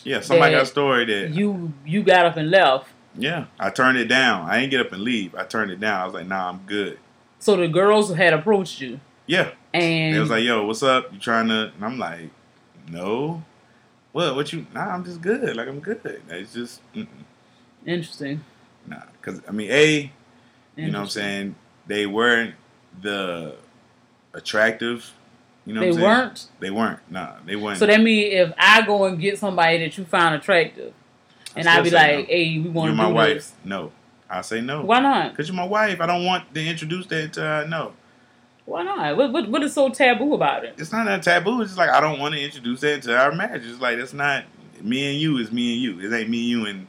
[0.05, 2.89] Yeah, somebody got a story that you you got up and left.
[3.17, 4.49] Yeah, I turned it down.
[4.49, 5.35] I didn't get up and leave.
[5.35, 6.01] I turned it down.
[6.01, 6.99] I was like, nah, I'm good.
[7.39, 9.51] So the girls had approached you, Yeah.
[9.75, 11.13] and it was like, yo, what's up?
[11.13, 11.73] You trying to?
[11.75, 12.31] And I'm like,
[12.89, 13.43] no.
[14.13, 14.35] What?
[14.37, 14.67] What you?
[14.75, 15.57] Nah, I'm just good.
[15.57, 16.23] Like I'm good.
[16.29, 17.07] It's just, mm-mm.
[17.85, 18.45] interesting.
[18.87, 19.03] nah.
[19.21, 20.13] Because I mean, a,
[20.77, 21.55] you know what I'm saying?
[21.87, 22.55] They weren't
[23.01, 23.57] the
[24.35, 25.13] attractive.
[25.65, 26.47] You know, They weren't?
[26.61, 26.99] They weren't.
[27.11, 27.79] Nah, they weren't.
[27.79, 30.93] So that mean if I go and get somebody that you find attractive,
[31.55, 32.25] and I still be like, no.
[32.25, 33.35] "Hey, we want You're to my do wife.
[33.35, 33.93] this." No,
[34.29, 34.83] I say no.
[34.83, 35.31] Why not?
[35.31, 36.01] Because you're my wife.
[36.01, 37.67] I don't want to introduce that to her.
[37.69, 37.93] No.
[38.65, 39.17] Why not?
[39.17, 40.75] What, what what is so taboo about it?
[40.79, 41.61] It's not a taboo.
[41.63, 43.63] It's just like I don't want to introduce that to our marriage.
[43.65, 44.45] It's like it's not
[44.81, 45.39] me and you.
[45.39, 46.01] It's me and you.
[46.01, 46.87] It ain't me, and you, and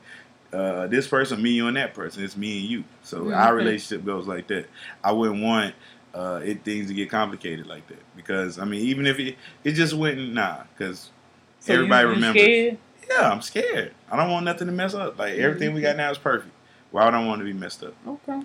[0.52, 1.42] uh, this person.
[1.44, 2.24] Me, you, and that person.
[2.24, 2.84] It's me and you.
[3.04, 3.38] So Mhm.
[3.38, 4.66] our relationship goes like that.
[5.04, 5.76] I wouldn't want
[6.14, 9.72] uh, it things to get complicated like that because I mean, even if it it
[9.74, 11.10] just wouldn't nah because
[11.60, 12.44] So everybody remembers.
[12.44, 12.78] scared?
[13.10, 13.94] Yeah, I'm scared.
[14.12, 15.18] I don't want nothing to mess up.
[15.20, 16.54] Like everything we got now is perfect.
[16.92, 17.94] Why would I want to be messed up?
[18.08, 18.42] Okay.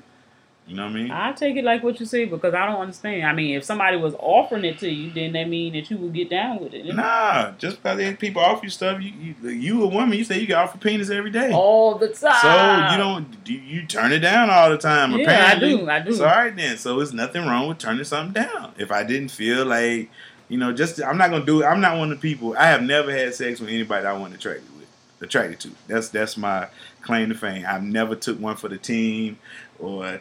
[0.69, 1.11] You know what I mean?
[1.11, 3.25] I take it like what you say because I don't understand.
[3.27, 6.13] I mean, if somebody was offering it to you, then that mean that you would
[6.13, 6.85] get down with it.
[6.95, 9.13] Nah, just because they- people offer you stuff, you,
[9.43, 11.51] you you a woman, you say you get offer penis every day.
[11.55, 12.41] All the time.
[12.43, 15.13] So you don't you, you turn it down all the time.
[15.13, 16.13] Yeah, I do, I do.
[16.13, 16.77] So all right then.
[16.77, 18.73] So it's nothing wrong with turning something down.
[18.77, 20.11] If I didn't feel like,
[20.51, 21.65] you know, just I'm not gonna do it.
[21.65, 22.55] I'm not one of the people.
[22.59, 24.89] I have never had sex with anybody I wasn't attracted with,
[25.23, 25.71] attracted to.
[25.87, 26.67] That's that's my
[27.01, 27.65] claim to fame.
[27.67, 29.39] I've never took one for the team
[29.79, 30.21] or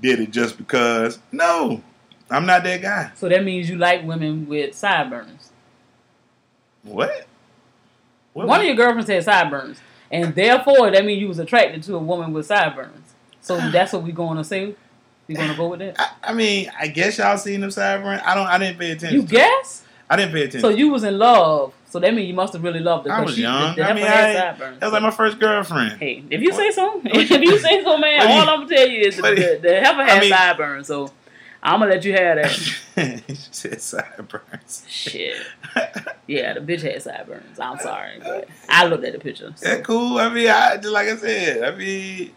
[0.00, 1.18] did it just because.
[1.32, 1.82] No,
[2.30, 3.10] I'm not that guy.
[3.16, 5.50] So that means you like women with sideburns.
[6.82, 7.26] What?
[8.32, 9.80] What One of your girlfriends had sideburns,
[10.10, 13.14] and therefore that means you was attracted to a woman with sideburns.
[13.40, 14.74] So that's what we going to say.
[15.26, 16.16] We going to go with that?
[16.24, 18.22] I mean, I guess y'all seen them sideburns.
[18.24, 18.46] I don't.
[18.46, 19.20] I didn't pay attention.
[19.20, 19.38] You to it.
[19.38, 19.84] guess?
[20.08, 20.60] I didn't pay attention.
[20.60, 21.72] So you was in love.
[21.90, 23.12] So that means you must have really loved her.
[23.12, 23.74] I was she, young.
[23.74, 25.98] The, the I mean, I, that was like my first girlfriend.
[25.98, 28.88] Hey, if you say so, if you say so, man, What all I'm gonna tell
[28.88, 30.86] you is the, what the, the heifer I had mean- sideburns.
[30.86, 31.10] So
[31.62, 32.50] I'm gonna let you have that.
[33.28, 34.84] she said sideburns.
[34.88, 35.36] Shit.
[36.26, 37.58] Yeah, the bitch had sideburns.
[37.58, 39.52] I'm sorry, but I looked at the picture.
[39.56, 40.16] so Yeah, cool.
[40.18, 41.64] I mean, I just like I said.
[41.64, 42.30] I mean,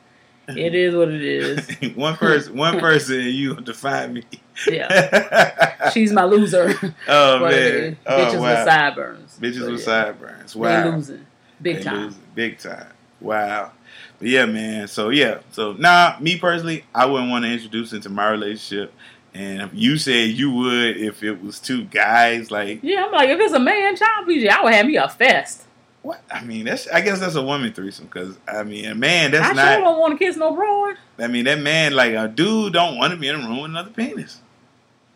[0.48, 1.70] It is what it is.
[1.96, 4.24] one person, one person, and you define me.
[4.70, 6.74] Yeah, she's my loser.
[7.08, 9.40] Oh man, oh bitches wow, with sideburns.
[9.40, 9.86] bitches So, with yeah.
[9.86, 10.54] sideburns.
[10.54, 11.26] They Wow, losing
[11.62, 12.04] big They time.
[12.06, 12.88] losing big time.
[13.22, 13.72] Wow.
[14.20, 14.88] But yeah, man.
[14.88, 15.40] So yeah.
[15.52, 18.94] So nah, me personally, I wouldn't want to introduce into my relationship.
[19.34, 22.52] And you said you would if it was two guys.
[22.52, 25.64] Like, Yeah, I'm like, if it's a man child I would have me a fest.
[26.04, 26.22] What?
[26.30, 26.88] I mean, that's.
[26.90, 29.32] I guess that's a woman threesome because I mean, a man.
[29.32, 29.74] That's I not.
[29.74, 30.98] sure don't want to kiss no broad.
[31.18, 33.72] I mean, that man, like a dude, don't want to be in a room with
[33.72, 34.42] another penis.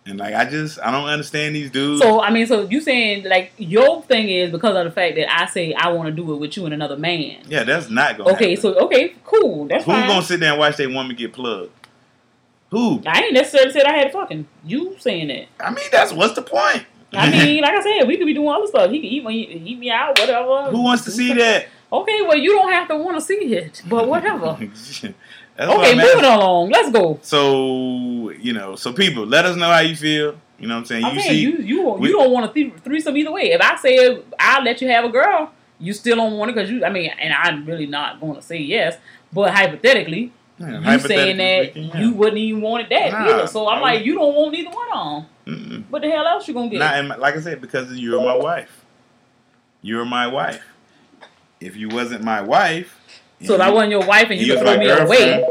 [0.05, 2.01] And like, I just, I don't understand these dudes.
[2.01, 5.29] So I mean, so you saying like your thing is because of the fact that
[5.29, 7.41] I say I want to do it with you and another man.
[7.47, 8.33] yeah, that's not going.
[8.35, 9.67] Okay, so okay, cool.
[9.67, 10.07] That's who fine.
[10.07, 11.71] gonna sit there and watch that woman get plugged?
[12.69, 13.01] Who?
[13.05, 14.47] I ain't necessarily said I had fucking.
[14.65, 15.47] You saying that?
[15.59, 16.85] I mean, that's what's the point?
[17.13, 18.91] I mean, like I said, we could be doing other stuff.
[18.91, 20.71] He could eat me, eat me out, whatever.
[20.71, 21.67] Who wants to see that?
[21.91, 24.57] Okay, well, you don't have to want to see it, but whatever.
[25.59, 26.69] Okay, moving along.
[26.69, 27.19] Let's go.
[27.23, 30.35] So you know, so people, let us know how you feel.
[30.59, 31.05] You know what I'm saying?
[31.15, 33.51] You see, you you, we- don't want to th- threesome either way.
[33.53, 36.69] If I said I'll let you have a girl, you still don't want it because
[36.69, 36.85] you.
[36.85, 38.97] I mean, and I'm really not going to say yes,
[39.33, 41.99] but hypothetically, Yeah, you saying that yeah.
[41.99, 43.47] you wouldn't even want it that Nah, either.
[43.47, 45.25] So I'm like, you don't want either one on.
[45.45, 45.83] Mm-mm.
[45.89, 46.99] What the hell else you gonna get?
[46.99, 48.85] In my, like I said, because you're my wife.
[49.81, 50.63] You're my wife.
[51.59, 52.99] If you wasn't my wife,
[53.43, 55.45] so if I wasn't your wife and you could throw me away,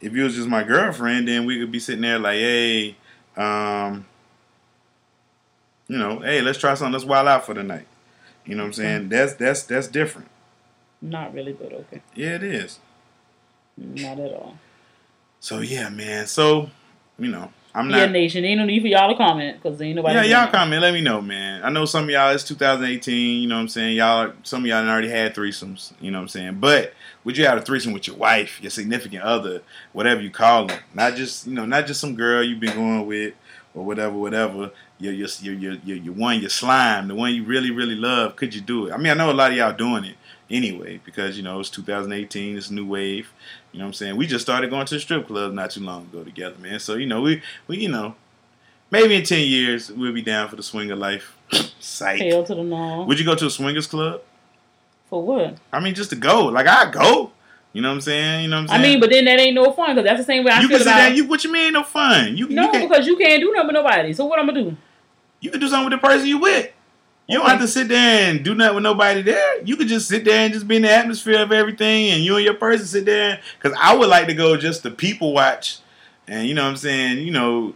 [0.00, 2.96] If you was just my girlfriend, then we could be sitting there like, hey,
[3.36, 4.06] um,
[5.88, 6.92] you know, hey, let's try something.
[6.92, 7.86] Let's wild out for the night.
[8.44, 9.08] You know what I'm saying?
[9.08, 10.28] That's that's that's different.
[11.02, 12.78] not really, but okay, Yeah, it is.
[13.76, 14.58] Not at all.
[15.40, 16.26] So yeah, man.
[16.26, 16.70] So
[17.18, 17.98] you know, I'm not.
[17.98, 20.14] Yeah, nation, ain't no need for y'all to comment because ain't nobody.
[20.14, 20.80] Yeah, y'all comment.
[20.80, 21.62] Let me know, man.
[21.62, 22.34] I know some of y'all.
[22.34, 23.42] It's 2018.
[23.42, 23.96] You know what I'm saying?
[23.96, 25.92] Y'all, some of y'all already had threesomes.
[26.00, 26.54] You know what I'm saying?
[26.58, 29.62] But would you have a threesome with your wife, your significant other,
[29.92, 30.80] whatever you call them?
[30.94, 33.34] Not just you know, not just some girl you've been going with
[33.74, 34.70] or whatever, whatever.
[34.98, 38.36] Your your your your your, your one, your slime, the one you really really love.
[38.36, 38.92] Could you do it?
[38.92, 40.16] I mean, I know a lot of y'all doing it
[40.50, 42.56] anyway because you know it's 2018.
[42.56, 43.32] It's a new wave.
[43.72, 44.16] You know what I'm saying?
[44.16, 46.80] We just started going to the strip club not too long ago together, man.
[46.80, 48.14] So you know we we you know
[48.90, 51.36] maybe in 10 years we'll be down for the swinger life.
[51.80, 52.20] Sight.
[52.20, 53.04] Hell to the no.
[53.04, 54.22] Would you go to a swingers club?
[55.08, 55.56] For what?
[55.72, 56.46] I mean, just to go.
[56.46, 57.32] Like I go.
[57.72, 58.44] You know what I'm saying?
[58.44, 58.80] You know what I'm saying?
[58.80, 60.68] I mean, but then that ain't no fun because that's the same way I you
[60.68, 60.96] feel about.
[60.96, 61.14] down.
[61.14, 61.74] You what you mean?
[61.74, 62.36] No fun.
[62.36, 64.12] You no, you because you can't do nothing with nobody.
[64.14, 64.76] So what I'm gonna do?
[65.40, 66.72] you can do something with the person you with.
[67.28, 69.62] You don't have to sit there and do nothing with nobody there.
[69.62, 72.36] You could just sit there and just be in the atmosphere of everything, and you
[72.36, 73.40] and your person sit there.
[73.60, 75.80] Because I would like to go just to people watch,
[76.28, 77.74] and you know what I'm saying, you know,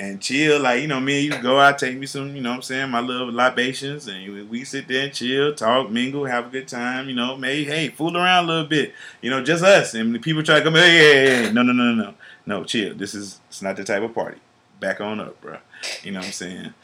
[0.00, 0.60] and chill.
[0.60, 2.62] Like you know, me and you go out, take me some, you know what I'm
[2.62, 6.68] saying, my little libations, and we- sit there and chill, talk, mingle, have a good
[6.68, 7.10] time.
[7.10, 8.94] You know, maybe hey, fool around a little bit.
[9.20, 10.74] You know, just us, and the people try to come.
[10.74, 11.52] Hey, hey, hey.
[11.52, 12.14] no, no, no, no, no,
[12.46, 12.94] no, chill.
[12.94, 14.38] This is it's not the type of party.
[14.80, 15.58] Back on up, bro.
[16.02, 16.74] You know what I'm saying.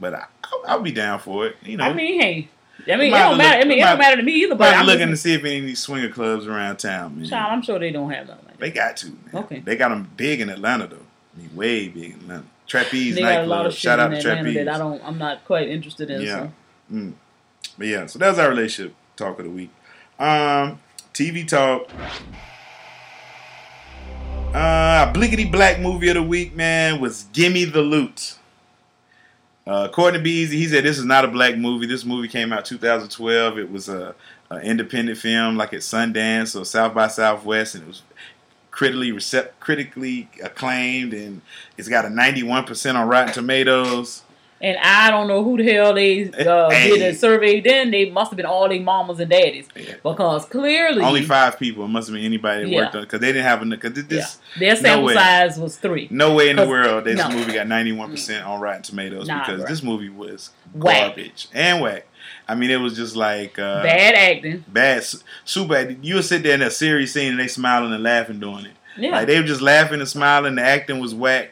[0.00, 0.24] But I,
[0.66, 1.56] I'll, be down for it.
[1.62, 2.48] You know, I mean, hey,
[2.86, 3.60] I mean, it don't look- matter.
[3.60, 4.54] I mean, it don't matter to me either.
[4.54, 7.28] But I'm looking to see if any of these swinger clubs around town, man.
[7.28, 8.44] child, I'm sure they don't have nothing.
[8.46, 8.58] Like.
[8.58, 9.18] They got to, man.
[9.34, 9.58] Okay.
[9.60, 10.96] They got them big in Atlanta though.
[10.96, 12.44] I mean, way big in Atlanta.
[12.66, 13.48] Trapeze They got a nightclub.
[13.48, 14.54] lot of shit Shout out to Trapeze.
[14.54, 15.02] that I don't.
[15.04, 16.22] I'm not quite interested in.
[16.22, 16.42] Yeah.
[16.44, 16.52] So.
[16.92, 17.12] Mm.
[17.78, 19.70] But yeah, so that was our relationship talk of the week.
[20.18, 20.80] Um,
[21.12, 21.88] TV talk.
[24.54, 28.38] Uh, blickety black movie of the week, man, was Gimme the Loot.
[29.66, 31.86] Uh, according to Beezy, he said this is not a black movie.
[31.86, 33.58] This movie came out 2012.
[33.58, 34.14] It was a,
[34.50, 38.02] a independent film, like at Sundance or South by Southwest, and it was
[38.70, 41.40] critically recep- critically acclaimed, and
[41.78, 44.23] it's got a 91% on Rotten Tomatoes.
[44.60, 46.90] And I don't know who the hell they uh, Hey.
[46.90, 47.60] did a survey.
[47.60, 49.94] Then they must have been all their mamas and daddies Yeah.
[50.02, 51.84] because clearly Only five people.
[51.84, 52.80] It must have been anybody that Yeah.
[52.82, 53.80] worked on because they didn't have enough.
[53.80, 55.14] Because Yeah, this, their sample way.
[55.14, 56.08] size was three.
[56.10, 57.28] no way in the world this no.
[57.30, 59.68] movie got ninety one percent on Rotten Tomatoes Nah, because bruh.
[59.68, 61.00] this movie was Whack.
[61.16, 62.06] garbage and whack.
[62.48, 64.64] I mean, it was just like uh, Bad acting.
[64.68, 65.04] bad,
[65.44, 65.68] super.
[65.84, 65.98] bad.
[66.02, 68.72] You would sit there in a serious scene and they smiling and laughing doing it.
[68.96, 69.10] Yeah.
[69.10, 70.54] Like they were just laughing and smiling.
[70.54, 71.50] The acting was whack.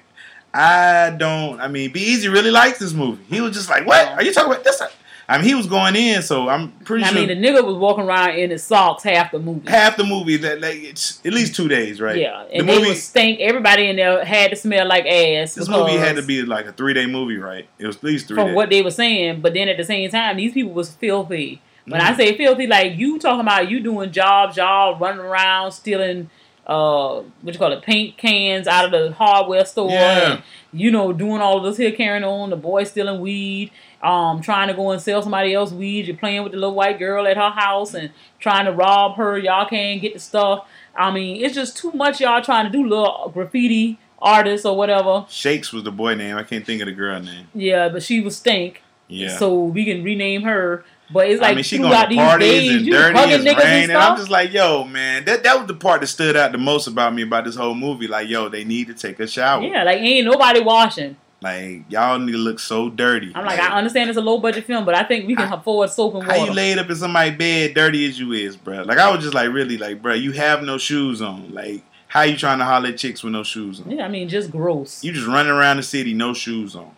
[0.55, 1.61] I don't.
[1.61, 3.23] I mean, Be Easy really liked this movie.
[3.29, 4.83] He was just like, "What are you talking about?" This.
[5.29, 7.65] I mean, he was going in, so I'm pretty I sure I mean, the nigga
[7.65, 9.71] was walking around in his socks half the movie.
[9.71, 12.17] half the movie that like it's at least two days, right?
[12.17, 12.95] Yeah, the and they movie.
[12.97, 13.41] stink.
[13.41, 15.55] Everybody in there had to smell like ass.
[15.55, 17.67] this movie had to be like a three day movie, right?
[17.79, 18.57] It was at least three from days.
[18.57, 19.41] what they were saying.
[19.41, 21.63] But then at the same time, these people was filthy.
[21.87, 22.17] When I Mhm.
[22.17, 26.29] say filthy, like you talking about you doing jobs, y'all running around stealing
[26.67, 30.33] uh what you call it, paint cans out of the hardware store Yeah.
[30.35, 30.43] and
[30.73, 33.71] you know, doing all of this here carrying on, the boy stealing weed,
[34.03, 36.99] um, trying to go and sell somebody else weed, you're playing with the little white
[36.99, 40.67] girl at her house and trying to rob her, y'all can't get the stuff.
[40.97, 45.27] I mean, it's just too much y'all trying to do little graffiti artists or whatever.
[45.29, 46.37] Shakes was the boy name.
[46.37, 47.49] I can't think of the girl name.
[47.55, 48.83] Yeah, but she was stink.
[49.09, 49.37] Yeah.
[49.37, 50.85] So we can rename her.
[51.13, 53.59] But it's like I mean, she going to these parties days, and dirty as rain,
[53.59, 56.53] and and I'm just like, yo, man, that that was the part that stood out
[56.53, 58.07] the most about me about this whole movie.
[58.07, 59.63] Like, yo, they need to take a shower.
[59.63, 61.17] yeah, like ain't nobody washing.
[61.43, 63.33] Like, y'all need to look so dirty.
[63.35, 65.91] I'm like, I understand it's a low budget film, but I think we can afford
[65.91, 66.39] soap and water.
[66.39, 68.83] How you laid up in somebody's bed, dirty as you is, bro?
[68.83, 71.53] Like, I was just like, really, like, bro, you have no shoes on.
[71.53, 73.91] Like, how you trying to holler at chicks with no shoes on?
[73.91, 75.03] yeah, I mean, just gross.
[75.03, 76.95] You just running around the city, no shoes on.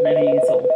[0.00, 0.66] I mean, so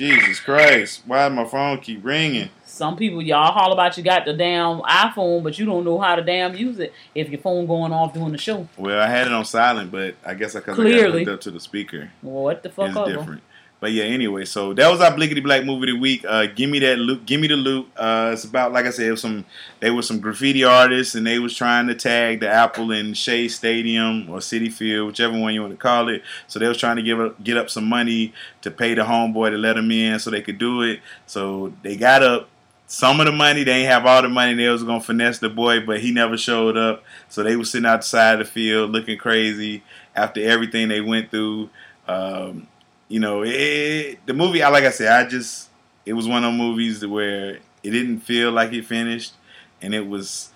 [0.00, 1.02] Jesus Christ!
[1.04, 2.48] Why my phone keep ringing?
[2.64, 6.14] Some people, y'all holler about you got the damn iPhone, but you don't know how
[6.16, 8.66] to damn use it if your phone going off during the show.
[8.78, 11.20] Well, I had it on silent, but I guess I because I got Clearly.
[11.20, 12.10] it hooked up to the speaker.
[12.22, 13.08] What the fuck It's up?
[13.08, 13.42] different.
[13.80, 16.22] But yeah, anyway, so that was our Blickety Black movie of the week.
[16.28, 17.24] Uh, give me that loot.
[17.24, 17.90] Give me the loot.
[17.96, 19.46] Uh, it's about like I said, some
[19.80, 23.48] they were some graffiti artists and they was trying to tag the Apple in Shea
[23.48, 26.22] Stadium or Citi Field, whichever one you want to call it.
[26.46, 29.50] So they was trying to give up, get up some money to pay the homeboy
[29.50, 31.00] to let them in so they could do it.
[31.26, 32.50] So they got up
[32.86, 33.64] some of the money.
[33.64, 34.52] They ain't have all the money.
[34.54, 37.02] They was gonna finesse the boy, but he never showed up.
[37.30, 39.82] So they was sitting outside the field looking crazy
[40.14, 41.70] after everything they went through.
[42.06, 42.66] Um,
[43.10, 44.62] you know, it, the movie.
[44.62, 45.68] I Like I said, I just
[46.06, 49.34] it was one of those movies where it didn't feel like it finished,
[49.82, 50.50] and it was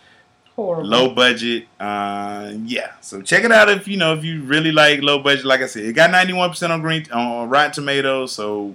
[0.56, 0.88] Horrible.
[0.88, 1.66] low budget.
[1.80, 5.44] Uh, yeah, so check it out if you know if you really like low budget.
[5.44, 8.32] Like I said, it got ninety one percent on Green on Rotten Tomatoes.
[8.32, 8.74] So,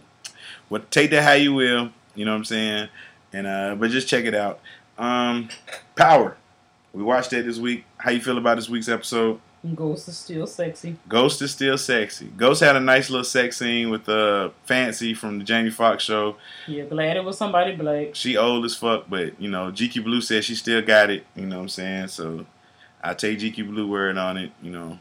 [0.68, 1.90] what take that how you will.
[2.16, 2.90] You know what I'm saying?
[3.32, 4.60] And uh, but just check it out.
[4.98, 5.48] Um,
[5.96, 6.36] Power.
[6.92, 7.86] We watched that this week.
[7.98, 9.40] How you feel about this week's episode?
[9.76, 10.96] Ghost is still sexy.
[11.10, 12.28] Ghost is still sexy.
[12.38, 16.38] Ghost had a nice little sex scene with uh, Fancy from the Jamie Foxx show.
[16.66, 18.16] Yeah, glad it was somebody black.
[18.16, 21.26] She old as fuck, but you know, GQ Blue said she still got it.
[21.36, 22.08] You know what I'm saying?
[22.08, 22.46] So
[23.04, 24.52] I take GQ Blue word on it.
[24.62, 25.00] You know,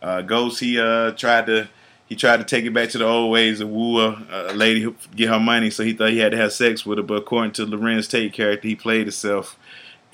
[0.00, 1.68] uh, Ghost he uh tried to
[2.06, 4.80] he tried to take it back to the old ways of woo a, a lady
[4.80, 7.04] who get her money, so he thought he had to have sex with her.
[7.04, 9.58] But according to Larenz Tate character, he played himself.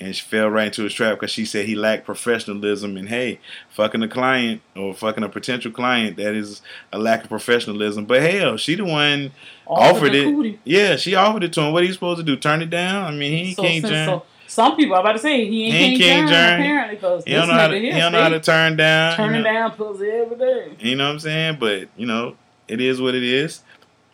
[0.01, 2.97] And she fell right into his trap because she said he lacked professionalism.
[2.97, 3.39] And hey,
[3.69, 8.05] fucking a client or fucking a potential client, that is a lack of professionalism.
[8.05, 9.31] But hell, she the one
[9.67, 10.23] Offered offered it.
[10.25, 10.59] cootie.
[10.63, 11.71] Yeah, she offered it to him.
[11.71, 12.35] What are you supposed to do?
[12.35, 13.13] Turn it down?
[13.13, 14.07] I mean, he So, can't turn.
[14.07, 16.53] so some people, I'm about to say he ain't, He ain't can't King Jern.
[16.59, 17.79] apparently because He don't know how to.
[17.79, 19.11] He don't know how to turn down.
[19.11, 19.51] you turning know?
[19.53, 20.71] down pussy every day.
[20.79, 21.57] You know what I'm saying?
[21.59, 22.35] But you know,
[22.67, 23.61] it is what it is.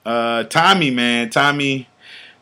[0.06, 1.88] Uh, Tommy, man, Tommy,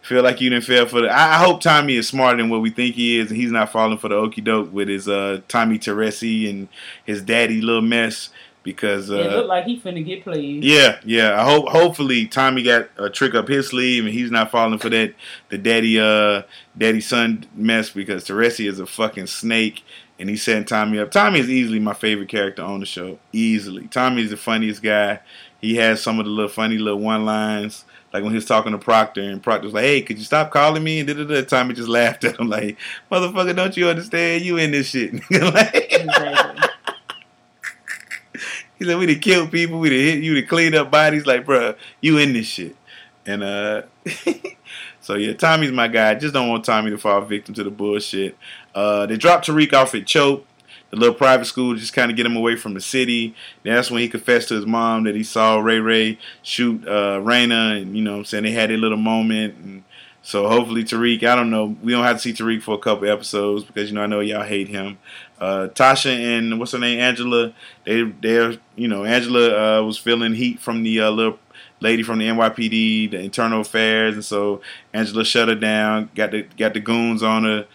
[0.06, 1.10] feel like you didn't fail for the.
[1.10, 3.72] I, I hope Tommy is smarter than what we think he is, and he's not
[3.72, 6.68] falling for the okey doke with his uh Tommy Teresi and
[7.06, 8.30] his daddy little mess
[8.66, 10.64] because it uh, looked like he finna get played.
[10.64, 11.40] yeah, yeah.
[11.40, 14.90] I hope hopefully Tommy got a trick up his sleeve and he's not falling for
[14.90, 15.14] that
[15.50, 16.42] the daddy uh
[16.78, 19.84] daddy son mess because Teresi is a fucking snake
[20.20, 21.12] and he's setting Tommy up.
[21.12, 23.20] Tommy is easily my favorite character on the show.
[23.32, 23.88] Easily.
[23.88, 25.20] Tommy is the funniest guy.
[25.62, 27.86] He has some of the little funny little one lines.
[28.16, 30.50] Like when he was talking to Proctor and Proctor was like, Hey, could you stop
[30.50, 31.00] calling me?
[31.02, 31.42] And da-da-da.
[31.44, 32.78] Tommy just laughed at him like,
[33.12, 34.46] Motherfucker, don't you understand?
[34.46, 35.14] You in this shit.
[35.32, 36.70] like, Exactly.
[38.80, 39.80] he said, "We done killed people.
[39.80, 40.36] We done hit you.
[40.36, 41.26] to clean up bodies.
[41.26, 42.78] Like, bruh, you in this shit."
[43.26, 43.82] And uh,
[45.02, 46.16] so yeah, Tommy's my guy.
[46.16, 48.38] Just don't want Tommy to fall victim to the bullshit.
[48.74, 50.46] Uh, they dropped Tariq off at Choate,
[50.92, 53.36] the little private school, just kind of get him away from the city.
[53.64, 57.82] That's when he confessed to his mom that he saw Ray Ray shoot uh, Raina,
[57.82, 59.56] and you know, I'm saying they had a little moment.
[59.58, 59.84] And
[60.22, 63.10] so hopefully Tariq, I don't know, we don't have to see Tariq for a couple
[63.10, 64.98] episodes because you know I know y'all hate him.
[65.40, 67.54] Uh, Tasha and what's her name, Angela.
[67.86, 71.40] They they're you know Angela uh, was feeling heat from the uh, little
[71.80, 74.62] lady from the NYPD, the internal affairs, and so
[74.94, 76.10] Angela shut her down.
[76.16, 77.68] Got the got the goons on her.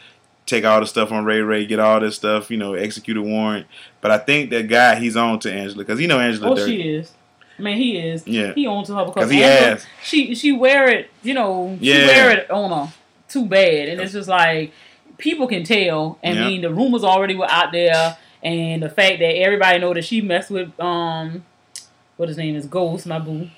[0.51, 3.23] Take all the stuff on Ray Ray, get all this stuff, you know, execute a
[3.23, 3.69] warrant.
[4.01, 6.51] But I think that guy, he's on to Angela because you know Angela.
[6.61, 7.13] Oh, she is.
[7.57, 8.27] I mean, he is.
[8.27, 8.53] Yeah.
[8.55, 9.87] He owns to her because he Angela- has.
[10.03, 11.77] She she wear it, you know.
[11.81, 12.07] She Yeah.
[12.09, 12.93] wear it on her
[13.29, 14.73] too bad, and it's just like
[15.19, 16.19] people can tell.
[16.25, 16.49] I Yeah.
[16.49, 20.21] mean, the rumors already were out there, and the fact that everybody know that she
[20.21, 21.45] messed with um,
[22.17, 23.49] what his name is Ghost, my boo.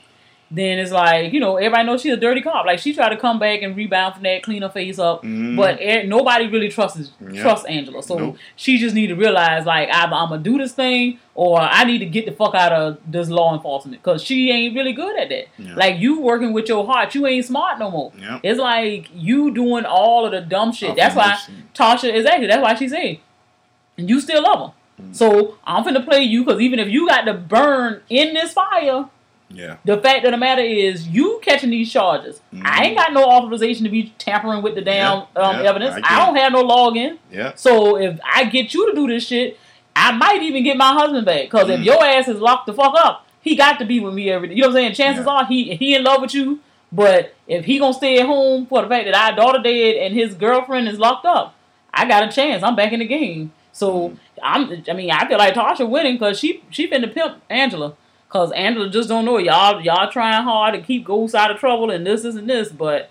[0.54, 2.66] Then it's like you know everybody knows she's a dirty cop.
[2.66, 5.56] Like she tried to come back and rebound from that, clean her face up, Mhm.
[5.56, 7.40] but e- nobody really trusts Yeah.
[7.42, 8.02] trusts Angela.
[8.02, 8.36] So Nope.
[8.54, 12.00] she just need to realize like either I'm gonna do this thing or I need
[12.00, 15.30] to get the fuck out of this law enforcement because she ain't really good at
[15.30, 15.46] that.
[15.74, 18.12] Like you working with your heart, you ain't smart no more.
[18.20, 18.38] Yeah.
[18.42, 20.90] It's like you doing all of the dumb shit.
[20.90, 21.36] Off That's why.
[21.74, 22.46] Tasha exactly.
[22.46, 23.16] That's why she said,
[23.96, 24.58] you still love
[24.98, 25.02] her.
[25.02, 25.16] Mm.
[25.16, 29.06] So I'm finna play you because even if you got to burn in this fire,
[29.54, 29.76] Yeah.
[29.84, 32.40] the fact of the matter is you catching these charges.
[32.64, 35.38] I ain't got no authorization to be tampering with the damn Mm-hmm.
[35.38, 35.94] Yeah, um, yeah, evidence.
[36.04, 37.18] I I, don't have no login.
[37.30, 37.52] Yeah.
[37.54, 39.58] So if I get you to do this shit,
[39.94, 41.42] I might even get my husband back.
[41.44, 41.78] Because Mm.
[41.78, 44.48] if your ass is locked the fuck up, he got to be with me every
[44.48, 44.54] day.
[44.54, 44.94] You know what I'm saying?
[44.94, 46.60] Chances are he he in love with you.
[46.90, 50.14] But if he gonna stay at home for the fact that our daughter dead and
[50.14, 51.54] his girlfriend is locked up,
[51.92, 52.62] I got a chance.
[52.62, 53.52] I'm back in the game.
[53.72, 54.82] So I'm.
[54.88, 57.94] I mean, I feel like Tasha winning because she she finna pimp Angela.
[58.32, 61.90] Cause Angela just don't know y'all y'all trying hard to keep Ghost out of trouble
[61.90, 63.10] and this and this, but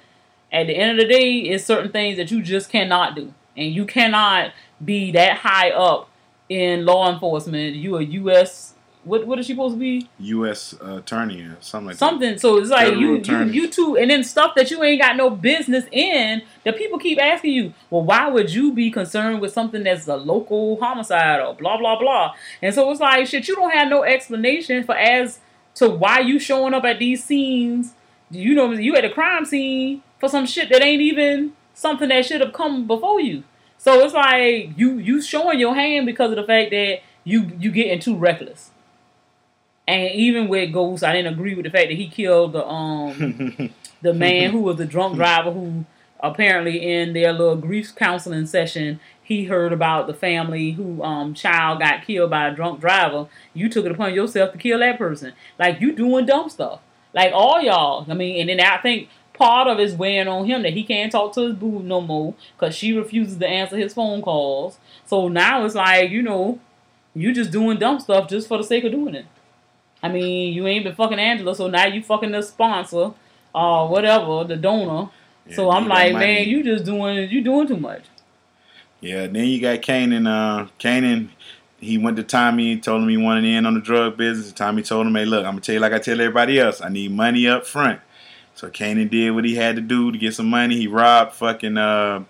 [0.52, 3.72] at the end of the day, it's certain things that you just cannot do, and
[3.72, 4.52] you cannot
[4.84, 6.10] be that high up
[6.50, 7.76] in law enforcement.
[7.76, 8.71] You a U.S.
[9.04, 10.08] what what is she supposed to be?
[10.20, 10.76] U.S.
[10.82, 12.00] Uh, attorney or something like that.
[12.00, 12.38] Something.
[12.38, 15.18] So it's like Federal you, you you two, and then stuff that you ain't got
[15.18, 16.44] no business in.
[16.64, 20.16] That people keep asking you, well, why would you be concerned with something that's a
[20.16, 22.36] local homicide or blah blah blah?
[22.62, 23.48] And so it's like shit.
[23.48, 25.40] You don't have no explanation for as
[25.76, 27.94] to why you showing up at these scenes.
[28.30, 32.26] You know, you at a crime scene for some shit that ain't even something that
[32.26, 33.44] should have come before you.
[33.78, 37.72] So it's like you you showing your hand because of the fact that you you
[37.72, 38.70] getting too reckless.
[39.92, 43.74] And even with Ghost, I didn't agree with the fact that he killed the um
[44.02, 45.86] the man who was the drunk driver who
[46.22, 51.80] apparently in their little grief counseling session he heard about the family who um child
[51.80, 53.28] got killed by a drunk driver.
[53.54, 55.34] You took it upon yourself to kill that person.
[55.60, 56.80] Like you doing dumb stuff.
[57.14, 58.10] Like all y'all.
[58.10, 61.12] I mean, and then I think part of it's weighing on him that he can't
[61.12, 64.78] talk to his boo no more because she refuses to answer his phone calls.
[65.06, 66.62] So now it's like you know,
[67.14, 69.26] you just doing dumb stuff just for the sake of doing it.
[70.04, 73.12] I mean, you ain't been fucking Angela, so now you fucking the sponsor
[73.54, 75.10] or whatever, the donor.
[75.54, 76.26] so I'm like, money.
[76.26, 78.04] man, you just doing you doing too much.
[79.02, 80.28] Yeah, then you got Kanan.
[80.28, 81.30] Uh, Kanan,
[81.80, 84.52] he went to Tommy and told him he wanted in on the drug business.
[84.52, 86.82] Tommy told him, hey, look, I'm to tell you like I tell everybody else.
[86.82, 88.00] I need money up front.
[88.54, 90.78] So Kanan did what he had to do to get some money.
[90.78, 92.24] He robbed fucking, uh,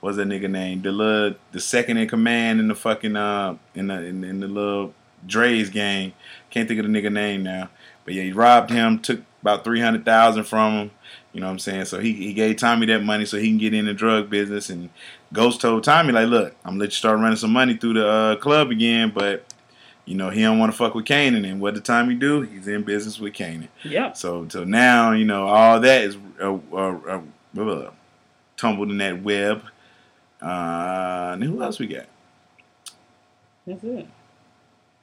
[0.00, 0.82] what's that nigga name?
[0.82, 4.46] The little, the second in command in the fucking, uh, in the, in, in the
[4.46, 4.94] little
[5.26, 6.12] Dre's gang.
[6.54, 7.68] Can't think of the nigga name now.
[8.04, 10.90] But yeah, he robbed him, took about 300000 from him.
[11.32, 11.86] You know what I'm saying?
[11.86, 14.70] So he, he gave Tommy that money so he can get in the drug business.
[14.70, 14.90] And
[15.32, 18.08] Ghost told Tommy, like, look, I'm gonna let you start running some money through the
[18.08, 19.52] uh, club again, but
[20.04, 21.44] you know, he don't want to fuck with Kanan.
[21.44, 22.42] And what did Tommy do?
[22.42, 23.66] He's in business with Kanan.
[23.82, 24.16] Yep.
[24.16, 27.20] So so now, you know, all that is uh, uh,
[27.58, 27.90] uh, uh,
[28.56, 29.60] tumbled in that web.
[30.40, 32.06] Uh, and who else we got?
[33.66, 34.06] That's it.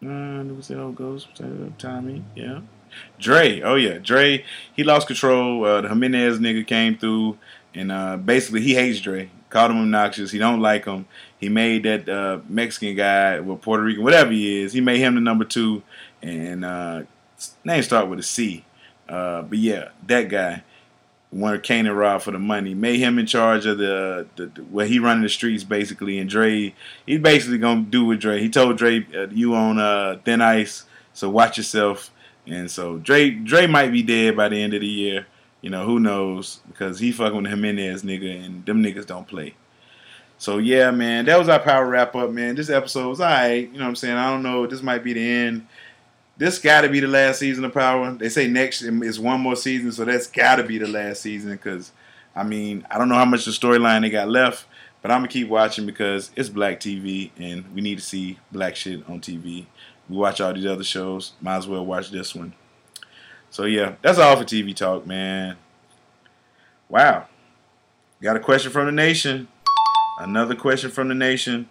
[0.03, 1.27] Uh, was that old Ghost?
[1.77, 2.61] Tommy, yeah.
[3.19, 4.43] Dre, oh yeah, Dre.
[4.75, 5.63] He lost control.
[5.63, 7.37] Uh, the Jimenez nigga came through,
[7.73, 9.29] and uh, basically he hates Dre.
[9.49, 10.31] Called him obnoxious.
[10.31, 11.05] He don't like him.
[11.37, 14.73] He made that uh, Mexican guy, well Puerto Rican, whatever he is.
[14.73, 15.83] He made him the number two,
[16.21, 17.03] and uh,
[17.63, 18.65] name start with a C.
[19.07, 20.63] Uh, but yeah, that guy
[21.31, 22.73] wanted Kanan Rob for the money.
[22.73, 26.29] Made him in charge of the, the, the well, he running the streets basically, and
[26.29, 26.73] Dre,
[27.05, 28.39] he's basically gonna do with Dre.
[28.39, 32.11] He told Dre, uh, "You on uh, thin ice, so watch yourself."
[32.45, 35.27] And so Dre, Dre might be dead by the end of the year.
[35.61, 36.59] You know, who knows?
[36.67, 39.55] Because he fucking with Jimenez nigga, and them niggas don't play.
[40.37, 42.55] So yeah, man, that was our power wrap up, man.
[42.55, 43.71] This episode was alright.
[43.71, 44.17] You know what I'm saying?
[44.17, 44.65] I don't know.
[44.65, 45.67] This might be the end.
[46.41, 48.13] This got to be the last season of Power.
[48.13, 51.51] They say next is one more season, so that's got to be the last season.
[51.51, 51.91] Because
[52.35, 54.65] I mean, I don't know how much of the storyline they got left,
[55.03, 58.75] but I'm gonna keep watching because it's black TV, and we need to see black
[58.75, 59.67] shit on TV.
[60.09, 61.33] We watch all these other shows.
[61.41, 62.53] Might as well watch this one.
[63.51, 65.57] So yeah, that's all for TV talk, man.
[66.89, 67.27] Wow.
[68.19, 69.47] Got a question from the nation.
[70.17, 71.69] Another question from the nation.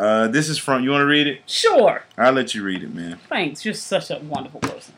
[0.00, 0.82] Uh, this is from.
[0.82, 1.42] You want to read it?
[1.44, 2.04] Sure.
[2.16, 3.18] I'll let you read it, man.
[3.28, 3.66] Thanks.
[3.66, 4.94] You're such a wonderful person.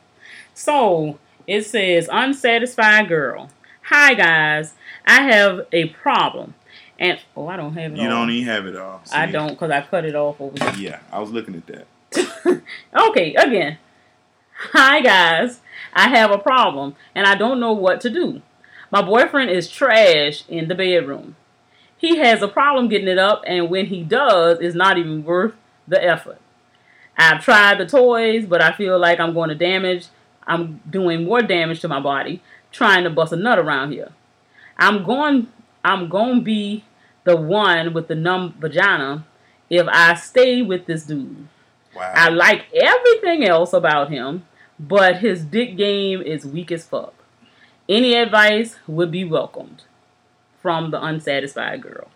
[0.54, 3.50] So it says, unsatisfied girl.
[3.86, 4.74] Hi guys,
[5.04, 6.54] I have a problem,
[7.00, 7.98] and oh, I don't have it.
[7.98, 8.10] You all.
[8.10, 9.02] don't even have it all.
[9.12, 10.90] I don't because I cut it off over here.
[10.90, 12.62] Yeah, I was looking at that.
[12.96, 13.78] Okay, again.
[14.72, 15.60] Hi guys,
[15.92, 18.40] I have a problem and I don't know what to do.
[18.92, 21.34] My boyfriend is trash in the bedroom.
[22.02, 25.54] He has a problem getting it up, and when he does, it's not even worth
[25.86, 26.40] the effort.
[27.16, 30.08] I've tried the toys, but I feel like I'm going to damage.
[30.44, 32.42] I'm doing more damage to my body
[32.72, 34.10] trying to bust a nut around here.
[34.76, 35.46] I'm going.
[35.84, 36.84] I'm going to be
[37.22, 39.24] the one with the numb vagina
[39.70, 41.46] if I stay with this dude.
[41.94, 42.12] Wow.
[42.16, 44.44] I like everything else about him,
[44.76, 47.14] but his dick game is weak as fuck.
[47.88, 49.84] Any advice would be welcomed
[50.62, 52.08] from the unsatisfied girl.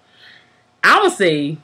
[0.83, 1.59] I would say,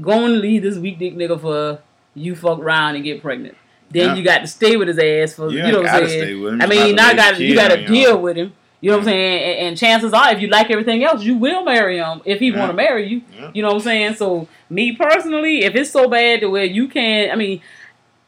[0.00, 1.80] go and leave this weak dick nigga for
[2.14, 3.56] you fuck around and get pregnant.
[3.90, 4.14] Then Yeah.
[4.16, 6.22] you got to stay with his ass for You you, know what I'm saying.
[6.22, 6.62] stay with him.
[6.62, 8.52] I mean, now got you got to kids on your deal with him.
[8.80, 9.42] You know what I'm saying?
[9.44, 12.48] And, and chances are, if you like everything else, you will marry him if he
[12.48, 12.58] Yeah.
[12.58, 13.20] want to marry you.
[13.38, 13.50] Yeah.
[13.54, 14.14] You know what I'm saying?
[14.14, 17.60] So me personally, if it's so bad to where you can't, I mean,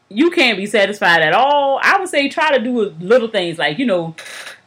[0.07, 1.79] you can't be satisfied at all.
[1.83, 4.15] I would say try to do little things like you know,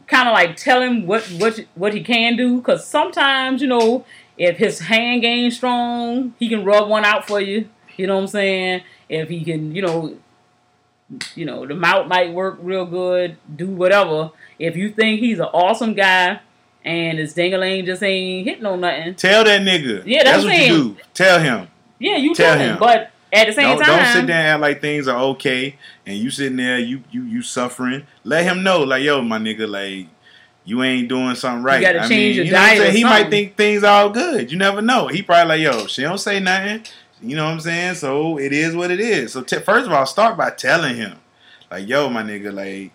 [0.09, 2.57] kind of like tell him what what what he can do.
[2.59, 4.05] Because sometimes you know,
[4.37, 7.69] if his hand game strong, he can rub one out for you.
[7.97, 8.83] You know what I'm saying?
[9.09, 10.17] If he can, you know,
[11.35, 13.37] you know, the mouth might work real good.
[13.55, 14.31] Do whatever.
[14.59, 16.41] If you think he's an awesome guy
[16.85, 20.03] and his dingaling just ain't hitting on nothing, Tell that nigga.
[20.05, 20.73] Yeah, that's what him.
[20.77, 20.97] you do.
[21.15, 21.69] Tell him.
[21.99, 22.71] yeah, you Tell tell him.
[22.73, 22.79] him.
[22.79, 25.77] But At the same don't, time, don't sit there and act like things are okay,
[26.07, 28.07] and you sitting there, you you you suffering.
[28.25, 30.09] Let him know, like, yo, my nigga, like,
[30.65, 31.81] you ain't doing something right.
[31.81, 32.95] You gotta I change mean, your you know diet?
[32.95, 34.51] He might think things are all good.
[34.51, 35.09] You never know.
[35.09, 36.85] He probably like, yo, she don't say nothing.
[37.21, 37.97] You know what I'm saying?
[37.97, 39.33] So it is what it is.
[39.33, 41.19] So t- first of all, start by telling him,
[41.71, 42.93] like, yo, my nigga, like.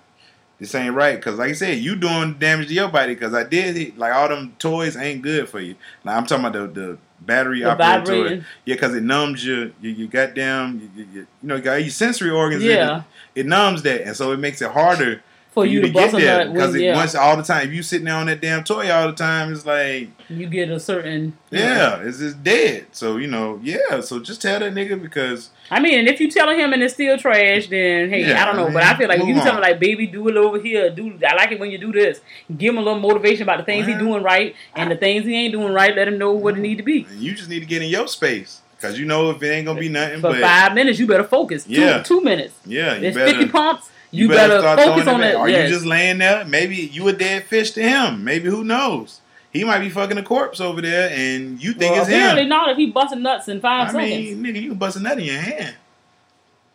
[0.60, 3.18] This ain't right, cause like I said, you doing damage to your body.
[3.18, 3.98] Cause I did it.
[3.98, 5.76] Like all them toys ain't good for you.
[6.06, 8.46] Now I'm talking about the, the battery The operated.
[8.66, 11.76] Yeah, because it numbs your your, your goddamn you, you, you, you know you got
[11.76, 12.64] your sensory organs.
[12.64, 13.04] Yeah.
[13.36, 15.22] it, it numbs that, and so it makes it harder
[15.54, 17.68] for you to get bust there because yeah, once all the time.
[17.68, 20.70] If you sitting there on that damn toy all the time, it's like you get
[20.70, 22.88] a certain yeah, it's just dead.
[22.92, 24.02] So you know, yeah.
[24.02, 26.96] So just tell that nigga because I mean, and if you telling him and it's
[26.96, 28.68] still trash, then hey, Yeah, I don't know.
[28.68, 30.90] I but I feel like if you tell him like, baby, do it over here.
[30.90, 32.20] Do I like it when you do this?
[32.58, 35.36] Give him a little motivation about the things he doing right and the things he
[35.36, 35.96] ain't doing right.
[35.96, 37.06] Let him know what it need to be.
[37.18, 39.80] you just need to get in your space because you know if it ain't gonna
[39.80, 41.64] be nothing For but five minutes, you better focus.
[41.66, 42.04] Two, Yeah.
[42.04, 42.54] two minutes.
[42.66, 43.32] yeah, you It's better.
[43.32, 43.90] fifty pumps.
[44.14, 45.36] You, better, start focus throwing on it that.
[45.38, 45.70] Are yes.
[45.70, 46.46] you just laying there?
[46.46, 48.24] Maybe you a dead fish to him.
[48.24, 49.22] Maybe who knows?
[49.52, 52.50] He might be fucking a corpse over there, and you think well, it's apparently him.
[52.50, 54.38] not if he busting nuts in five I seconds.
[54.40, 55.76] mean, nigga, you can bust a nut in your hand.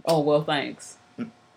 [0.04, 0.96] oh well, thanks.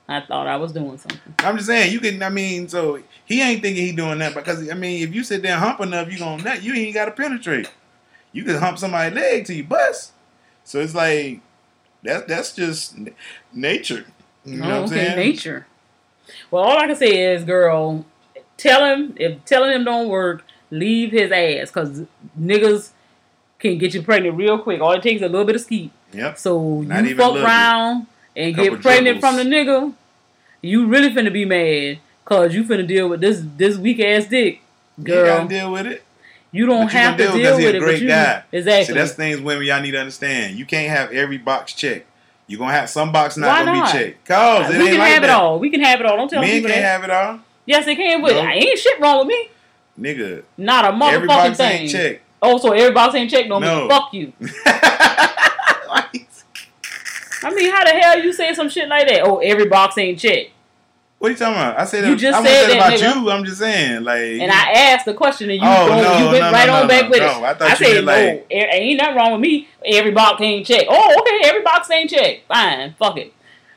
[0.07, 1.19] I thought I was doing something.
[1.39, 2.21] I'm just saying you can.
[2.21, 5.41] I mean, so he ain't thinking he doing that because I mean, if you sit
[5.41, 6.61] there hump enough, you gonna nut.
[6.61, 7.71] You ain't got to penetrate.
[8.33, 10.11] You can hump somebody's leg till you bust.
[10.63, 11.41] So it's like
[12.03, 12.27] that.
[12.27, 12.97] That's just
[13.53, 14.05] nature.
[14.43, 15.17] You know oh, what I'm okay, saying?
[15.17, 15.67] nature.
[16.49, 18.05] Well, all I can say is, girl,
[18.57, 22.03] tell him if telling him don't work, leave his ass because
[22.39, 22.91] niggas
[23.59, 24.81] can get you pregnant real quick.
[24.81, 25.91] All it takes is a little bit of skeet.
[26.13, 26.37] Yep.
[26.37, 29.93] So Not you fuck around and Couple get pregnant from the nigga,
[30.61, 34.61] you really finna be mad because you finna deal with this this weak ass dick,
[35.01, 35.17] girl.
[35.19, 36.03] You gotta deal with it.
[36.53, 38.07] You don't But have to gonna deal because he with a it, great but you
[38.09, 38.43] guy.
[38.51, 38.85] exactly.
[38.93, 40.57] See, that's things women y'all need to understand.
[40.59, 42.07] You can't have every box checked.
[42.51, 43.93] You gonna have some box not Why gonna not?
[43.93, 44.25] be checked.
[44.25, 45.29] Cause it we ain't can like have that.
[45.29, 45.57] it all.
[45.59, 46.17] We can have it all.
[46.17, 46.91] Don't tell Men people can't that.
[46.91, 48.21] have it all, yes, they can.
[48.21, 48.41] But No.
[48.49, 49.49] ain't shit wrong with me.
[49.99, 50.43] nigga.
[50.57, 51.81] Not a motherfucking Every box thing.
[51.83, 52.21] ain't checked.
[52.41, 53.87] Oh, so every box ain't checked no, No.
[53.87, 54.33] Fuck you.
[57.43, 59.21] I mean, how the hell you say some shit like that?
[59.23, 60.51] Oh, every box ain't checked.
[61.21, 61.79] What are you talking about?
[61.79, 63.23] I said You that, just I said said that, about nigga.
[63.23, 63.29] you.
[63.29, 64.21] I'm just saying, like.
[64.41, 66.87] And I asked the question, and you Oh, no, you went no, right no, on
[66.87, 67.23] back with it.
[67.23, 69.67] I thought you said, like- no, ain't nothing wrong with me.
[69.85, 70.87] Every box ain't checked.
[70.89, 72.47] Oh, okay, every box ain't checked.
[72.47, 73.33] Fine, fuck it.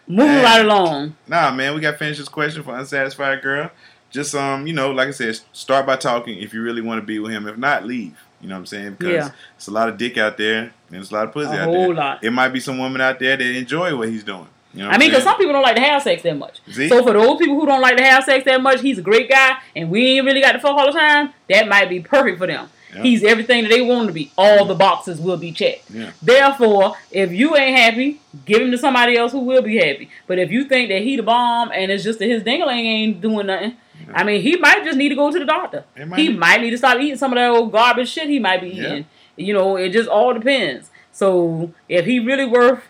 [0.09, 0.43] Moving Man.
[0.45, 1.17] right along.
[1.29, 3.71] Nah, man, we got to finish this question for unsatisfied girl.
[4.11, 7.07] Just um, you know, like I said, start by talking if you really want to
[7.07, 7.47] be with him.
[7.47, 8.19] If not, leave.
[8.41, 8.91] You know what I'm saying?
[8.99, 9.31] Because Yeah.
[9.57, 11.65] it's a lot of dick out there and it's a lot of pussy A out
[11.65, 11.95] whole there.
[11.95, 12.25] lot.
[12.25, 14.47] It might be some women out there that enjoy what he's doing.
[14.75, 16.61] You know I mean, because some people don't like to have sex that much.
[16.71, 16.89] See?
[16.89, 19.31] So for those people who don't like to have sex that much, he's a great
[19.31, 21.33] guy, and we ain't really got to fuck all the time.
[21.49, 22.69] That might be perfect for them.
[22.95, 23.03] Yeah.
[23.03, 24.31] He's everything that they want him to be.
[24.39, 25.91] All the boxes will be checked.
[25.91, 26.13] Yeah.
[26.23, 30.11] Therefore, if you ain't happy, give him to somebody else who will be happy.
[30.27, 33.21] But if you think that he the bomb and it's just that his dingaling ain't
[33.21, 33.77] doing nothing,
[34.13, 35.85] I mean, he might just need to go to the doctor.
[36.07, 36.37] Might He be.
[36.37, 38.83] might need to stop eating some of that old garbage shit he might be Yeah.
[38.87, 39.07] eating.
[39.37, 40.91] You know, it just all depends.
[41.11, 42.81] So if he really worth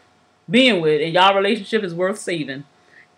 [0.48, 2.64] being with and y'all relationship is worth saving,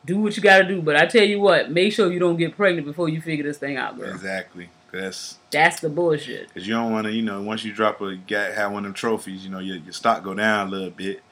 [0.05, 0.81] do what you got to do.
[0.81, 3.59] But I tell you what, make sure you don't get pregnant before you figure this
[3.59, 4.11] thing out, girl.
[4.11, 4.69] Exactly.
[4.93, 6.49] That's That's the bullshit.
[6.49, 8.85] because you don't want to, you know, once you drop a, got have one of
[8.85, 11.23] them trophies, you know, your, your stock go down a little bit.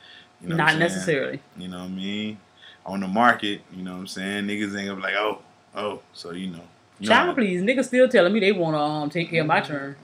[0.43, 1.41] You know Not necessarily.
[1.57, 2.39] You know what I mean?
[2.85, 4.45] On the market, you know what I'm saying?
[4.47, 5.41] Niggas ain't gonna be like, oh,
[5.75, 6.65] oh, so you know.
[6.99, 9.47] you Child, how- please, niggas still telling me they want to um take care of
[9.47, 9.97] my turn.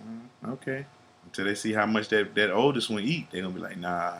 [0.48, 0.86] Okay.
[1.26, 4.14] Until they see how much that, that oldest one eat, they gonna be like, nah,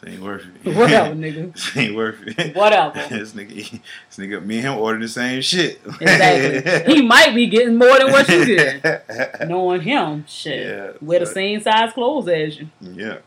[0.00, 0.74] this ain't worth it.
[0.74, 1.52] Whatever, nigga.
[1.52, 2.56] this ain't worth it.
[2.56, 2.94] Whatever.
[3.10, 5.80] this nigga this nigga me and him ordered the same shit.
[6.00, 6.94] Exactly.
[6.94, 9.48] he might be getting more than what you get.
[9.48, 10.66] Knowing him, shit.
[10.66, 12.68] Yeah, Wear the same size clothes as you.
[12.80, 13.18] Yeah.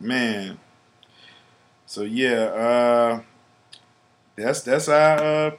[0.00, 0.58] Man.
[1.86, 3.20] So yeah, uh
[4.36, 5.50] that's that's our uh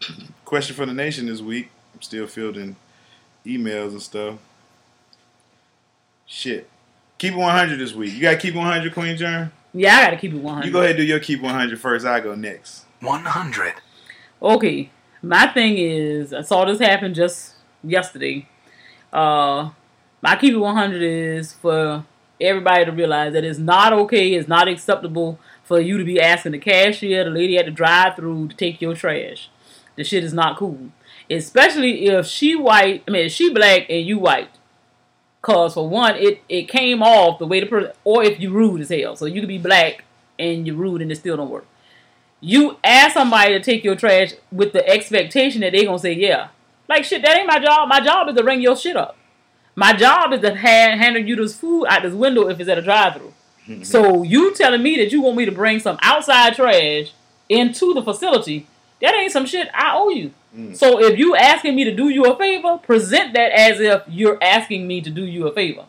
[0.44, 1.70] question for the nation this week.
[1.94, 2.76] I'm still fielding
[3.46, 4.38] emails and stuff.
[6.26, 6.68] Shit.
[7.22, 8.14] Keep it 100 this week.
[8.14, 9.52] You got to keep it 100, Queen Germ?
[9.72, 10.66] Yeah, I gotta keep it 100.
[10.66, 12.04] You go ahead and do your keep 100 first.
[12.04, 12.84] I go next.
[12.98, 13.74] 100.
[14.42, 14.90] Okay,
[15.22, 17.54] my thing is, I saw this happen just
[17.84, 18.48] yesterday.
[19.12, 19.70] Uh,
[20.20, 22.04] my keep it 100 is for
[22.40, 26.50] everybody to realize that it's not okay, it's not acceptable for you to be asking
[26.50, 29.48] the cashier, the lady at the drive-through, to take your trash.
[29.94, 30.90] The shit is not cool,
[31.30, 33.04] especially if she white.
[33.06, 34.50] I mean, if she black and you white.
[35.42, 38.80] Cause for one, it it came off the way the person, or if you rude
[38.80, 39.16] as hell.
[39.16, 40.04] So you could be black
[40.38, 41.66] and you're rude and it still don't work
[42.42, 46.48] you ask somebody to take your trash with the expectation that they're gonna say yeah.
[46.88, 47.88] Like shit, that ain't my job.
[47.88, 49.16] My job is to ring your shit up.
[49.76, 52.76] My job is to hand, handle you this food out this window if it's at
[52.76, 53.32] a drive-through.
[53.66, 53.82] Mm-hmm.
[53.84, 57.12] So you telling me that you want me to bring some outside trash
[57.48, 58.66] into the facility?
[59.00, 60.34] That ain't some shit I owe you.
[60.56, 60.76] Mm.
[60.76, 64.38] So if you asking me to do you a favor, present that as if you're
[64.42, 65.86] asking me to do you a favor.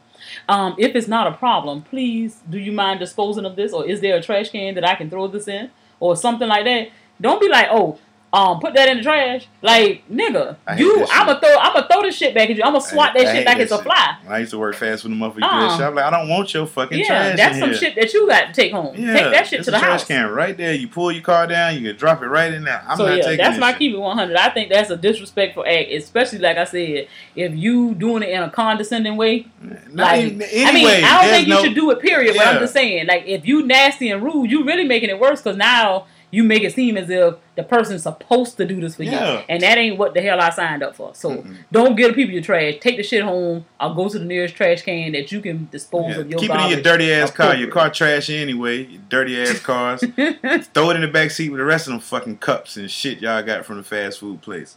[0.47, 4.01] Um, if it's not a problem, please do you mind disposing of this, or is
[4.01, 6.89] there a trash can that I can throw this in, or something like that?
[7.21, 7.99] Don't be like, oh,
[8.33, 9.45] um, put that in the trash.
[9.61, 12.63] Like, nigga, you, I'ma throw, I'ma throw this shit back at you.
[12.63, 14.17] I'ma swat that I shit like that a fly.
[14.27, 15.67] I used to work fast food, the motherfucker Uh-uh.
[15.67, 15.93] uh shop.
[15.93, 17.37] Like, I don't want your fucking Yeah, trash.
[17.37, 17.77] that's in some here.
[17.77, 18.95] shit that you got to take home.
[18.97, 20.05] Yeah, take that shit to the trash house.
[20.05, 20.73] can right there.
[20.73, 22.83] You pull your car down, you can drop it right in there.
[22.87, 23.79] I'm so not yeah, taking that's my shit.
[23.79, 24.35] keep it 100.
[24.35, 28.41] I think that's a disrespectful act, especially like I said, if you doing it in
[28.41, 29.45] a condescending way.
[29.61, 31.99] Not Like, even- I mean, I don't think you no- should do it.
[31.99, 32.35] Period.
[32.35, 35.39] But I'm just saying, like, if you nasty and rude, you really making it worse
[35.41, 39.03] because now you make it seem as if the person's supposed to do this for
[39.03, 39.33] Yeah.
[39.37, 41.13] you, and that ain't what the hell I signed up for.
[41.13, 42.75] So don't give people your trash.
[42.81, 43.65] Take the shit home.
[43.79, 46.49] I'll go to the nearest trash can that you can dispose Yeah, of your Keep
[46.49, 47.55] it in your dirty ass car.
[47.55, 48.85] Your car trash anyway.
[48.85, 49.99] Your dirty ass cars.
[50.73, 53.21] Throw it in the back seat with the rest of them fucking cups and shit
[53.21, 54.75] y'all got from the fast food place.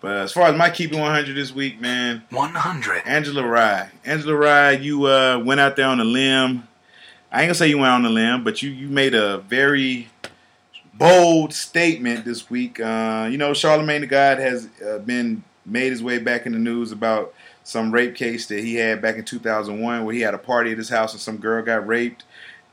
[0.00, 3.02] But as far as my keeping 100 this week, man, 100.
[3.06, 3.88] Angela Rye.
[4.04, 6.66] Angela Rye, you uh, went out there on a limb.
[7.30, 10.08] I ain't gonna say you went on a limb, but you you made a very
[10.98, 12.80] bold statement this week.
[12.80, 16.58] Uh, you know, Charlemagne the God has uh, been made his way back in the
[16.58, 17.32] news about
[17.62, 20.78] some rape case that he had back in 2001, where he had a party at
[20.78, 22.24] his house and some girl got raped,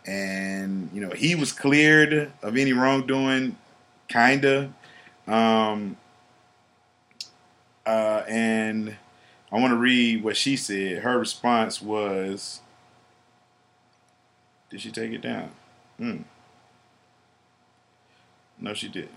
[0.06, 3.56] and you know he was cleared of any wrongdoing,
[4.08, 4.74] kinda.
[5.28, 5.98] Um,
[7.86, 8.96] uh, and
[9.52, 11.04] I want to read what she said.
[11.04, 12.62] Her response was,
[14.70, 15.52] "Did she take it down?"
[15.98, 16.22] Hmm.
[18.66, 19.12] No, she didn't.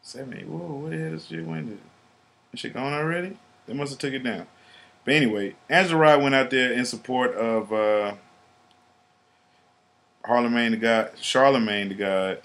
[0.00, 0.42] Seventy.
[0.44, 1.78] Whoa, what the hell is she did
[2.54, 3.36] is she gone already?
[3.66, 4.46] They must have took it down.
[5.04, 8.14] But anyway, Angela Rye went out there in support of uh
[10.24, 12.40] Harlemagne the God Charlemagne the God.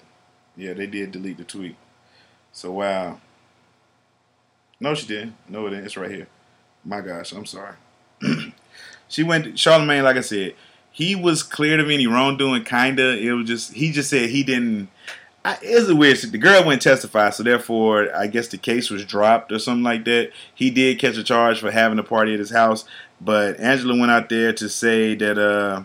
[0.54, 1.76] Yeah, they did delete the tweet.
[2.52, 3.18] So wow.
[4.78, 5.36] No, she didn't.
[5.48, 5.86] No, it didn't.
[5.86, 6.26] It's right here.
[6.84, 7.76] My gosh, I'm sorry.
[9.08, 10.54] she went Charlemagne, like I said,
[10.92, 12.64] he was cleared of any wrongdoing.
[12.64, 14.88] Kinda, it was just he just said he didn't.
[15.44, 16.18] I, it's a weird.
[16.18, 20.04] The girl wouldn't testify, so therefore, I guess the case was dropped or something like
[20.04, 20.30] that.
[20.54, 22.84] He did catch a charge for having a party at his house,
[23.20, 25.82] but Angela went out there to say that uh,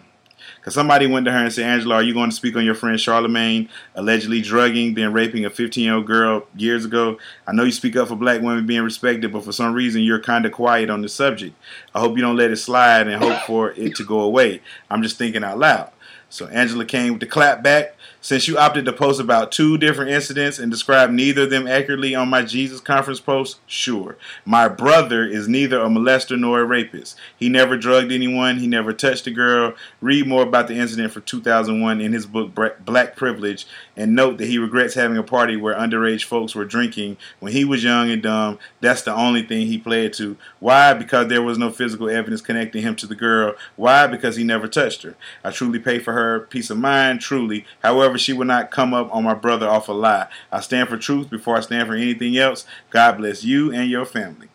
[0.68, 2.76] because somebody went to her and said, Angela, are you going to speak on your
[2.76, 7.18] friend Charlemagne allegedly drugging, then raping a 15 year old girl years ago?
[7.48, 10.20] I know you speak up for black women being respected, but for some reason you're
[10.20, 11.56] kind of quiet on the subject.
[11.96, 14.60] I hope you don't let it slide and hope for it to go away.
[14.90, 15.90] I'm just thinking out loud.
[16.30, 17.96] So Angela came with the clap back.
[18.28, 22.14] Since you opted to post about two different incidents and describe neither of them accurately
[22.14, 24.18] on my Jesus conference post, sure.
[24.44, 27.18] My brother is neither a molester nor a rapist.
[27.38, 28.58] He never drugged anyone.
[28.58, 29.76] He never touched a girl.
[30.02, 32.52] Read more about the incident from 2001 in his book
[32.84, 33.66] Black Privilege
[33.96, 37.64] and note that he regrets having a party where underage folks were drinking when he
[37.64, 38.60] was young and dumb.
[38.82, 40.36] That's the only thing he pled to.
[40.60, 40.94] Why?
[40.94, 43.56] Because there was no physical evidence connecting him to the girl.
[43.78, 44.06] Why?
[44.06, 45.16] Because he never touched her.
[45.46, 47.66] I truly pay for her peace of mind, truly.
[47.82, 50.28] However, she will not come up on my brother off a lie.
[50.52, 52.66] I stand for truth before I stand for anything else.
[52.90, 54.50] God bless you and your family.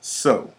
[0.00, 0.52] So,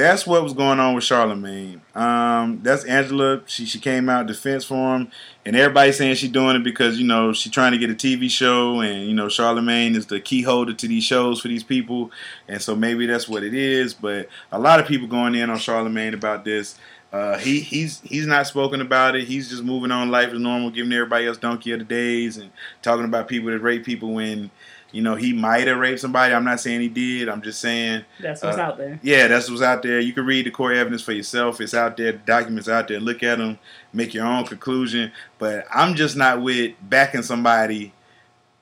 [0.00, 1.82] that's what was going on with Charlemagne.
[1.94, 3.42] Um, that's Angela.
[3.46, 5.10] She she came out defense for him,
[5.44, 8.30] and everybody saying she's doing it because you know she's trying to get a TV
[8.30, 12.10] show, and you know Charlemagne is the key holder to these shows for these people,
[12.48, 13.92] and so maybe that's what it is.
[13.92, 16.78] But a lot of people going in on Charlemagne about this.
[17.12, 19.24] Uh, he he's he's not spoken about it.
[19.26, 22.50] He's just moving on life as normal, giving everybody else donkey of the days, and
[22.82, 24.50] talking about people that rape people when
[24.92, 26.32] you know he might have raped somebody.
[26.32, 27.28] I'm not saying he did.
[27.28, 29.00] I'm just saying That's what's uh, out there.
[29.02, 29.98] yeah, that's what's out there.
[29.98, 31.60] You can read the core evidence for yourself.
[31.60, 32.12] It's out there.
[32.12, 33.00] The documents out there.
[33.00, 33.58] Look at them.
[33.92, 35.10] Make your own conclusion.
[35.38, 37.92] But I'm just not with backing somebody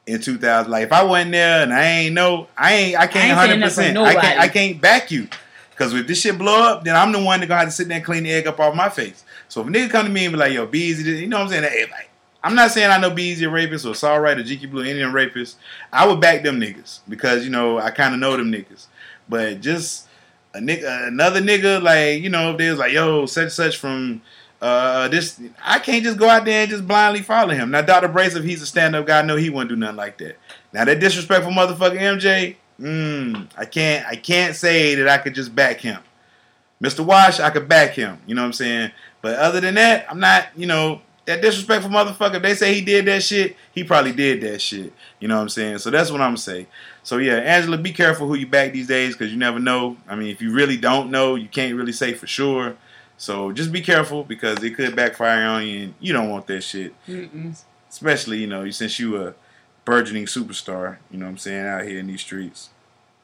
[0.06, 0.70] in 2000.
[0.72, 2.98] Like if I wasn't there and I ain't know, I ain't.
[2.98, 3.48] I can't 100.
[3.48, 4.40] saying that for percent I can't.
[4.40, 5.28] I can't back you.
[5.78, 7.86] Because if this shit blow up, then I'm the one that gonna have to sit
[7.86, 9.22] there and clean the egg up off my face.
[9.48, 11.38] So if a nigga come to me and be like, "Yo, Beezy," this," you know
[11.38, 11.88] what I'm saying?
[11.88, 12.10] Like,
[12.42, 15.00] I'm not saying I know Beezy a rapist or Saw Right or GQ Blue any
[15.00, 15.54] of them rapists.
[15.92, 18.86] I would back them niggas because you know I kind of know them niggas.
[19.28, 20.08] But just
[20.52, 24.20] a nigga, another nigga, like you know, if there's like, "Yo, such such from."
[24.60, 27.70] Uh, this I can't just go out there and just blindly follow him.
[27.70, 28.08] Now, Dr.
[28.08, 30.36] Brace, if he's a stand-up guy, I know he wouldn't do nothing like that.
[30.72, 35.54] Now, that disrespectful motherfucker MJ, mm, I can't, I can't say that I could just
[35.54, 36.00] back him.
[36.82, 37.04] Mr.
[37.04, 38.18] Wash, I could back him.
[38.26, 38.92] You know what I'm saying?
[39.20, 40.46] But other than that, I'm not.
[40.56, 42.36] You know, that disrespectful motherfucker.
[42.36, 44.92] If they say he did that shit, he probably did that shit.
[45.20, 45.78] You know what I'm saying?
[45.78, 46.66] So that's what I'm saying.
[47.02, 49.96] So yeah, Angela, be careful who you back these days because you never know.
[50.08, 52.76] I mean, if you really don't know, you can't really say for sure.
[53.18, 56.62] So just be careful because it could backfire on you, and you don't want that
[56.62, 56.94] shit.
[57.06, 57.60] Mm-mm.
[57.90, 59.34] Especially you know since you a
[59.88, 60.98] burgeoning superstar.
[61.10, 62.68] You know what I'm saying out here in these streets.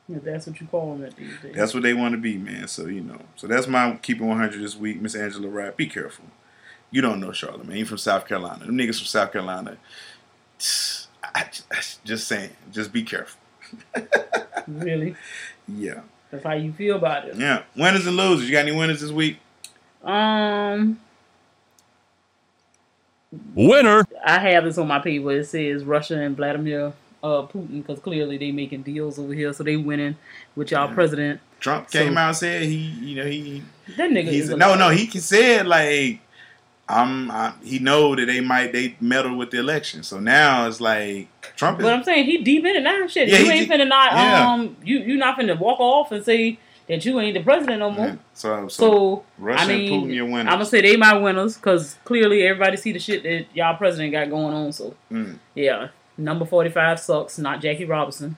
[0.08, 1.54] If that's what you call them these days.
[1.54, 2.68] That's what they want to be, man.
[2.68, 3.20] So you know.
[3.36, 5.76] So that's my keeping 100 this week, Miss Angela Wright.
[5.76, 6.24] Be careful.
[6.90, 7.76] You don't know Charlotte, man.
[7.76, 8.64] You from South Carolina.
[8.64, 9.76] Them niggas from South Carolina.
[11.22, 12.50] I, I, just saying.
[12.72, 13.40] Just be careful.
[14.66, 15.16] really.
[15.68, 16.00] Yeah.
[16.30, 17.36] That's how you feel about it.
[17.36, 17.62] Yeah.
[17.76, 18.48] Winners and losers.
[18.48, 19.38] You got any winners this week?
[20.02, 21.00] Um.
[23.54, 24.04] Winner.
[24.24, 25.32] I have this on my paper.
[25.32, 26.92] It says Russia and Vladimir
[27.22, 30.16] uh, Putin because clearly they making deals over here, so they winning
[30.56, 30.94] with y'all Yeah.
[30.94, 31.40] president.
[31.60, 33.62] Trump So- came out and said he, you know, he.
[33.96, 34.78] That nigga He's is a no, liar.
[34.78, 34.88] no.
[34.90, 36.20] He can said like,
[36.88, 37.30] I'm.
[37.30, 40.02] I, he know that they might they meddle with the election.
[40.02, 41.84] So now it's like Trump is.
[41.84, 43.06] But I'm saying he deep in it now.
[43.06, 44.52] Shit, Yeah, you ain't deep- finna not yeah.
[44.52, 46.58] um you you not finna walk off and say
[46.88, 48.18] that you ain't the president no more.
[48.34, 50.46] so, so, So Russia I mean, and Putin, your winners.
[50.52, 54.12] I'm gonna say they my winners because clearly everybody see the shit that y'all president
[54.12, 54.72] got going on.
[54.72, 55.38] So Mm.
[55.54, 55.88] yeah,
[56.18, 57.38] number 45 sucks.
[57.38, 58.36] Not Jackie Robinson,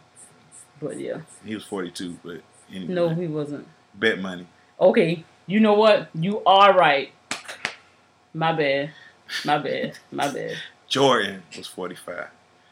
[0.81, 2.41] but yeah, He was 42, but
[2.73, 3.67] anyway, no, he wasn't.
[3.95, 4.47] bet money.
[4.81, 6.09] Okay, you know what?
[6.15, 7.11] You are right.
[8.35, 8.91] My bad.
[9.45, 9.99] My bad.
[10.13, 10.57] My bad.
[10.89, 12.29] Jordan was 45.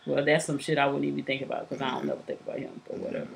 [0.06, 2.58] Well, that's some shit I wouldn't even think about because I don't ever think about
[2.58, 3.26] him, but whatever.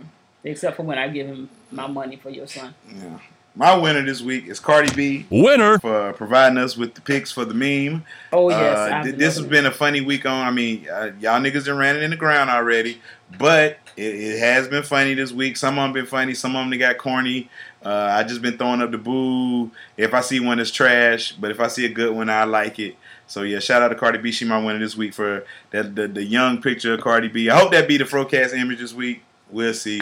[0.45, 2.75] Except for when I give him my money for your son.
[2.95, 3.19] Yeah.
[3.57, 5.27] My winner this week is Cardi B.
[5.31, 5.79] Winner.
[5.81, 8.05] For providing us with the picks for the meme.
[8.33, 10.47] Oh, yes, Uh, th- this has been a funny week on.
[10.47, 13.01] I mean, uh, y'all niggas done ran it in the ground already.
[13.37, 15.57] But it, it has been funny this week.
[15.57, 16.35] Some of them been funny.
[16.35, 17.51] Some of them they got corny.
[17.85, 19.73] Uh, I just been throwing up the boo.
[19.97, 22.79] If I see one that's trash, but if I see a good one, I like
[22.79, 22.95] it.
[23.27, 24.31] So yeah, shout out to Cardi B.
[24.31, 27.51] She my winner this week for that the, the young picture of Cardi B.
[27.51, 29.23] I hope that be the Frocast image this week.
[29.51, 30.01] We'll see.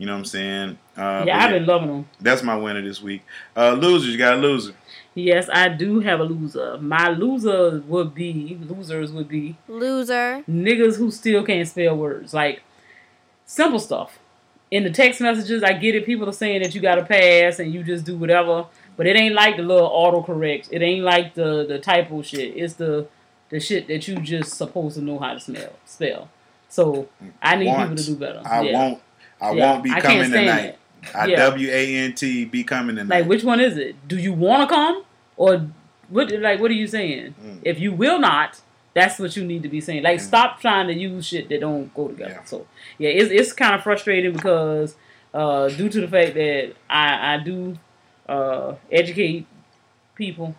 [0.00, 0.78] You know what I'm saying?
[0.96, 2.08] Uh, yeah, I've been loving them.
[2.22, 3.22] That's my winner this week.
[3.54, 4.72] Uh, losers, you got a loser.
[5.14, 6.78] Yes, I do have a loser.
[6.78, 10.42] My loser would be losers would be Loser.
[10.48, 12.32] niggas who still can't spell words.
[12.32, 12.62] Like
[13.44, 14.18] simple stuff.
[14.70, 16.06] In the text messages, I get it.
[16.06, 18.64] People are saying that you got to pass and you just do whatever,
[18.96, 20.68] but it ain't like the little autocorrect.
[20.70, 22.56] It ain't like the the typo shit.
[22.56, 23.06] It's the
[23.50, 26.30] the shit that you just supposed to know how to smell spell.
[26.70, 27.08] So
[27.42, 27.90] I need Want.
[27.90, 28.40] people to do better.
[28.46, 28.72] I Yeah.
[28.78, 29.02] won't.
[29.40, 30.78] I Yeah, won't be I coming tonight.
[31.14, 31.36] I Yeah.
[31.36, 33.20] W A N T be coming tonight.
[33.20, 33.96] Like, which one is it?
[34.06, 35.04] Do you want to come,
[35.36, 35.66] or
[36.08, 36.30] what?
[36.30, 37.34] Like, what are you saying?
[37.42, 37.60] Mm.
[37.62, 38.60] If you will not,
[38.94, 40.02] that's what you need to be saying.
[40.02, 42.42] Like, stop trying to use shit that don't go together.
[42.44, 42.66] So,
[42.98, 44.94] yeah, it's it's kind of frustrating because
[45.32, 47.78] uh, due to the fact that I I do
[48.28, 49.46] uh, educate
[50.14, 50.54] people,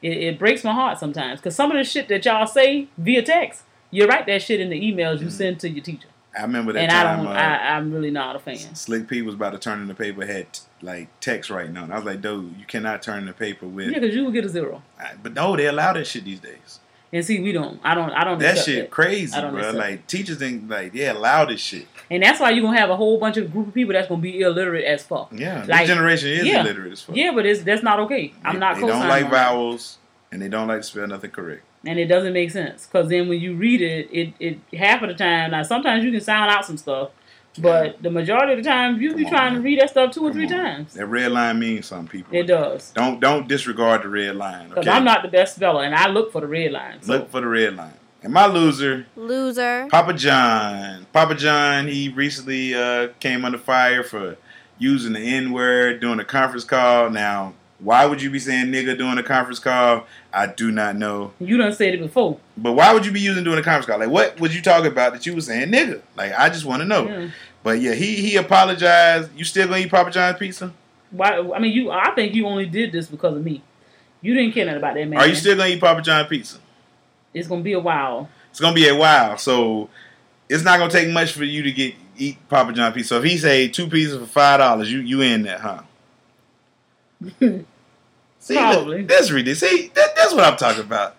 [0.00, 3.22] it, it breaks my heart sometimes because some of the shit that y'all say via
[3.22, 6.72] text, you write that shit in the emails you send to your teacher, I remember
[6.72, 7.20] that and time.
[7.20, 7.26] I don't.
[7.26, 8.56] uh, I, I'm really not a fan.
[8.74, 10.46] Slick P was about to turn in the paper, had
[10.80, 11.84] like text right now.
[11.84, 11.90] it.
[11.90, 13.90] I was like, dude, you cannot turn in the paper with.
[13.90, 14.82] Yeah, because you will get a zero.
[14.98, 16.80] I- But no, they allow that shit these days.
[17.14, 17.78] And see, we don't.
[17.84, 18.10] I don't.
[18.10, 18.38] I don't.
[18.38, 18.90] That shit that.
[18.90, 19.72] crazy, bro.
[19.72, 21.86] Like teachers think like yeah, allow this shit.
[22.10, 24.22] And that's why you're gonna have a whole bunch of group of people that's gonna
[24.22, 25.30] be illiterate as fuck.
[25.30, 26.62] Yeah, this generation is yeah.
[26.62, 27.14] illiterate as fuck.
[27.14, 28.32] Yeah, but it's that's not okay.
[28.42, 28.76] I'm not.
[28.76, 29.98] They don't like vowels
[30.30, 31.62] and they don't like to spell nothing correct.
[31.84, 32.86] And it doesn't make sense.
[32.86, 35.50] Because then when you read it, it it half of the time.
[35.50, 37.10] Now sometimes you can sound out some stuff,
[37.58, 40.32] but the majority of the time you be trying to read that stuff two or
[40.32, 40.94] three times.
[40.94, 42.36] That red line means something, people.
[42.36, 42.90] It does.
[42.90, 44.68] Don't don't disregard the red line.
[44.68, 44.96] Because Okay?
[44.96, 47.02] I'm not the best speller, and I look for the red line.
[47.02, 47.94] So Look for the red line.
[48.24, 49.88] And my loser, Loser.
[49.90, 51.06] Papa John.
[51.12, 54.36] Papa John, he recently uh, came under fire for
[54.78, 57.10] using the N word during a conference call.
[57.10, 60.06] Now, why would you be saying nigga during a conference call?
[60.34, 61.32] I do not know.
[61.38, 62.38] you done said it before.
[62.56, 63.98] But why would you be using during a conference call?
[63.98, 66.00] Like, what was you talking about that you was saying nigga?
[66.16, 67.06] Like, I just want to know.
[67.06, 67.28] Yeah.
[67.62, 69.30] But yeah, he he apologized.
[69.36, 70.72] You still gonna eat Papa John's pizza?
[71.10, 71.38] Why?
[71.54, 71.90] I mean, you.
[71.90, 73.62] I think you only did this because of me.
[74.20, 75.20] You didn't care nothing about that man.
[75.20, 76.58] Are you still gonna eat Papa John's pizza?
[77.34, 78.28] It's gonna be a while.
[78.50, 79.88] It's gonna be a while, so
[80.48, 83.08] it's not gonna take much for you to get eat Papa John pizza.
[83.08, 85.82] So if he say two pieces for five dollars, you you in that, huh?
[88.42, 89.02] See, Probably.
[89.04, 89.60] that's ridiculous.
[89.60, 91.14] See, that, that's what I'm talking about.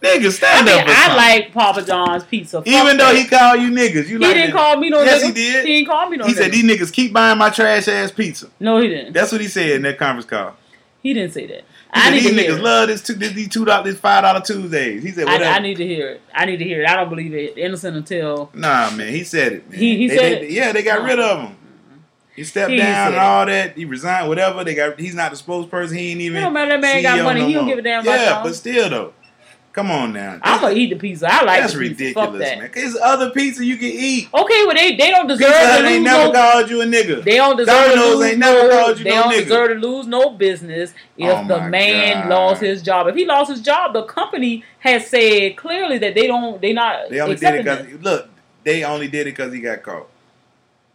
[0.00, 0.96] Niggas, stand I mean, up.
[0.96, 2.62] I like Papa John's pizza.
[2.64, 3.16] Even though that.
[3.16, 4.52] he called you niggas, you He like didn't it.
[4.52, 5.26] call me no Yes, nigga.
[5.26, 5.66] he did.
[5.66, 8.48] He didn't call me no He said these niggas keep buying my trash ass pizza.
[8.60, 9.12] No, he didn't.
[9.12, 10.54] That's what he said in that conference call.
[11.02, 11.56] He didn't say that.
[11.62, 11.64] He
[11.94, 12.62] I said need these to hear niggas it.
[12.62, 15.02] love this two these two dollars this five dollar Tuesdays.
[15.02, 15.50] He said I, whatever.
[15.50, 16.20] I need to hear it.
[16.32, 16.88] I need to hear it.
[16.88, 17.58] I don't believe it.
[17.58, 19.68] Innocent until Nah, man, he said it.
[19.70, 19.78] Man.
[19.80, 20.50] He- he They- said they- it?
[20.52, 21.56] Yeah, they got rid of him.
[22.38, 23.76] He stepped He down and all that.
[23.76, 24.62] He resigned, whatever.
[24.62, 24.96] They got.
[25.00, 25.96] He's not the spokesperson.
[25.98, 26.40] He ain't even.
[26.40, 27.40] Don't matter, that man got money.
[27.40, 27.70] no He don't more.
[27.74, 29.12] give a damn about Yeah, but still though,
[29.72, 30.38] Come on now.
[30.42, 31.26] I'm gonna eat the pizza.
[31.28, 32.58] I like That's ridiculous, that.
[32.60, 32.70] man.
[32.72, 34.28] There's other pizza you can eat.
[34.32, 36.32] Okay, well they they don't deserve Pizza Hut ain't never no.
[36.32, 37.24] called you a nigga.
[37.24, 38.82] They don't deserve to lose ain't never no.
[38.84, 39.42] called you they no don't nigga.
[39.42, 42.28] deserve to lose no business if Oh the man God.
[42.30, 43.08] lost his job.
[43.08, 46.60] If he lost his job, the company has said clearly that they don't.
[46.60, 47.10] They not.
[47.10, 48.30] They only did it because look.
[48.62, 50.08] They only did it because he got caught.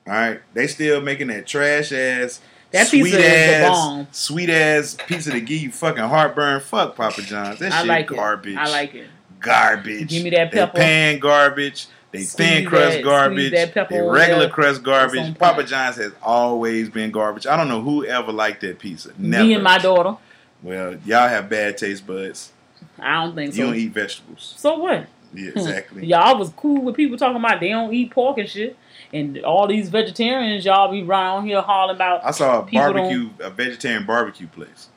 [0.05, 5.39] All right, they still making that trash ass, That sweet ass, sweet ass pizza to
[5.39, 6.59] give you fucking heartburn.
[6.61, 7.59] Fuck Papa John's.
[7.59, 8.53] That I shit like garbage.
[8.53, 8.57] it.
[8.59, 9.07] I like it.
[9.39, 10.09] garbage.
[10.09, 11.87] Give me that They pan garbage.
[12.11, 13.51] They Squeeze thin crust that- garbage.
[13.53, 15.37] that pepper They regular crust garbage.
[15.39, 17.47] Papa John's has always been garbage.
[17.47, 19.11] I don't know who ever liked that pizza.
[19.17, 19.43] Never.
[19.45, 20.17] Me and my daughter.
[20.61, 22.51] Well, y'all have bad taste buds.
[22.99, 23.61] I don't think You so.
[23.61, 24.53] You don't eat vegetables.
[24.57, 25.07] So what?
[25.33, 25.57] Yeah, hmm.
[25.59, 26.05] exactly.
[26.05, 28.77] Y'all was cool with people talking about they don't eat pork and shit,
[29.13, 32.25] and all these vegetarians y'all be around here hollering about.
[32.25, 34.89] I saw a barbecue, a vegetarian barbecue place.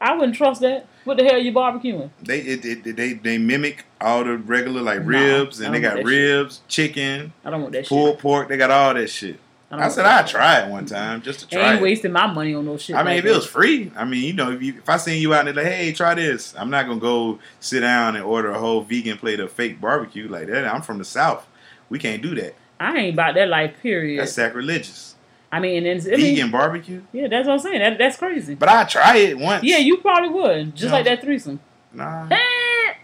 [0.00, 0.86] I wouldn't trust that.
[1.04, 2.10] What the hell are you barbecuing?
[2.22, 5.94] They it, it, they they mimic all the regular like Nah, ribs, and they got
[5.96, 6.06] that shit.
[6.06, 8.20] ribs, chicken, I don't want that pulled shit.
[8.20, 8.48] pork.
[8.48, 9.40] They got all that shit.
[9.68, 11.82] I, I, said I'd that try it one time just to try ain't it.
[11.82, 12.94] wasting my money on no shit.
[12.94, 14.96] I mean, like if it was free, I mean, you know, if, you, if I
[14.96, 18.24] seen you out there like, hey, try this, I'm not gonna go sit down and
[18.24, 20.66] order a whole vegan plate of fake barbecue like that.
[20.72, 21.46] I'm from the south,
[21.88, 22.54] we can't do that.
[22.78, 23.74] I ain't about that life.
[23.82, 24.20] Period.
[24.20, 25.14] That's sacrilegious.
[25.50, 27.78] I mean, and it's, I mean, Vegan barbecue, yeah, that's what I'm saying.
[27.78, 28.54] That, that's crazy.
[28.56, 29.62] but I try it once.
[29.64, 30.96] yeah, you probably would, just No.
[30.96, 31.60] like that threesome.
[31.92, 32.94] Nah, Eh.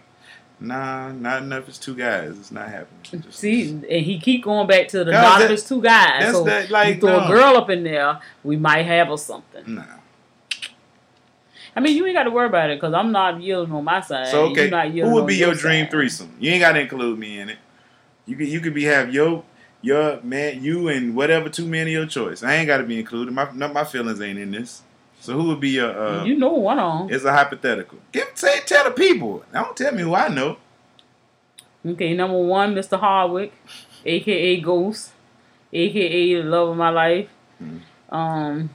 [0.59, 1.67] nah, not enough.
[1.69, 2.37] It's two guys.
[2.37, 3.21] It's not happening.
[3.23, 6.19] Just- See, and he keep going back to the Cause not that- it's two guys.
[6.21, 7.25] that's So that, like, you throw no.
[7.25, 9.63] a girl up in there, we might have or something.
[9.75, 9.83] Nah.
[11.75, 14.01] I mean, you ain't got to worry about it because I'm not yielding on my
[14.01, 14.27] side.
[14.27, 14.69] So okay,
[14.99, 15.91] who would be your dream side.
[15.91, 16.35] threesome?
[16.39, 17.57] You ain't got to include me in it.
[18.25, 19.43] You could you could be have your
[19.83, 22.41] your man you and whatever two men of your choice.
[22.41, 23.33] I ain't got to be included.
[23.33, 24.81] My no, my feelings ain't in this.
[25.19, 25.91] So who would be your?
[25.95, 27.13] Uh, you know one on.
[27.13, 27.99] it's a hypothetical.
[28.11, 29.43] Give say tell the people.
[29.53, 30.57] Don't tell me who I know.
[31.85, 32.97] Okay, number one, Mr.
[32.97, 33.53] Hardwick,
[34.05, 35.11] aka Ghost,
[35.71, 37.29] aka the love of my life.
[37.61, 38.15] Mm-hmm.
[38.15, 38.69] Um,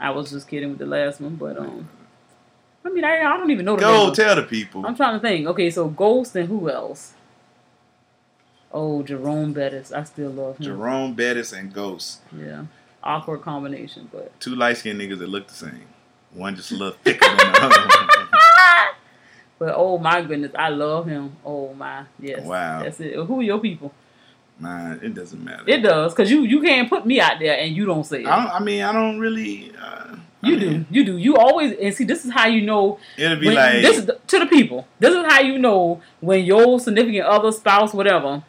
[0.00, 1.88] I was just kidding with the last one, but um,
[2.84, 4.84] I mean, I, I don't even know the Go tell the people.
[4.84, 5.46] I'm trying to think.
[5.46, 7.13] Okay, so Ghost and who else?
[8.76, 9.92] Oh, Jerome Bettis.
[9.92, 10.64] I still love him.
[10.64, 12.64] Jerome Bettis and Ghost, Yeah,
[13.04, 15.84] awkward combination, but two light skinned niggas that look the same.
[16.32, 17.80] One just a little thicker than the other.
[17.80, 18.26] one.
[19.60, 21.36] but oh my goodness, I love him.
[21.44, 22.44] Oh my, yes.
[22.44, 22.82] Wow.
[22.82, 23.14] that's it.
[23.14, 23.92] Who are your people?
[24.58, 25.62] Nah, it doesn't matter.
[25.66, 28.26] It does, cause you you can't put me out there and you don't say it.
[28.26, 29.72] I, don't, I mean, I don't really.
[29.80, 31.16] Uh, I You mean, do, you do.
[31.16, 32.04] You always and see.
[32.04, 32.98] This is how you know.
[33.16, 34.86] It'll be like this is to the people.
[34.98, 38.42] This is how you know when your significant other, spouse, whatever,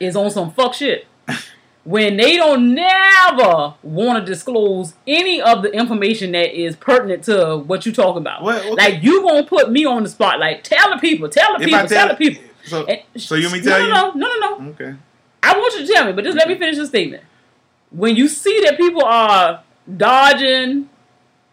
[0.00, 1.06] is on some fuck shit.
[1.84, 7.58] When they don't never want to disclose any of the information that is pertinent to
[7.58, 8.42] what you're talking about.
[8.42, 8.70] What- okay.
[8.70, 10.40] Like you gonna put me on the spot.
[10.40, 12.42] Like tell the people, tell the If people, tell, tell- the people.
[12.64, 14.18] So, And- so you want me to no, tell no, you?
[14.18, 14.70] No, no, no, no.
[14.70, 14.94] Okay.
[15.42, 17.22] I want you to tell me, but just let me finish the statement.
[17.90, 19.60] When you see that people are
[19.94, 20.88] dodging,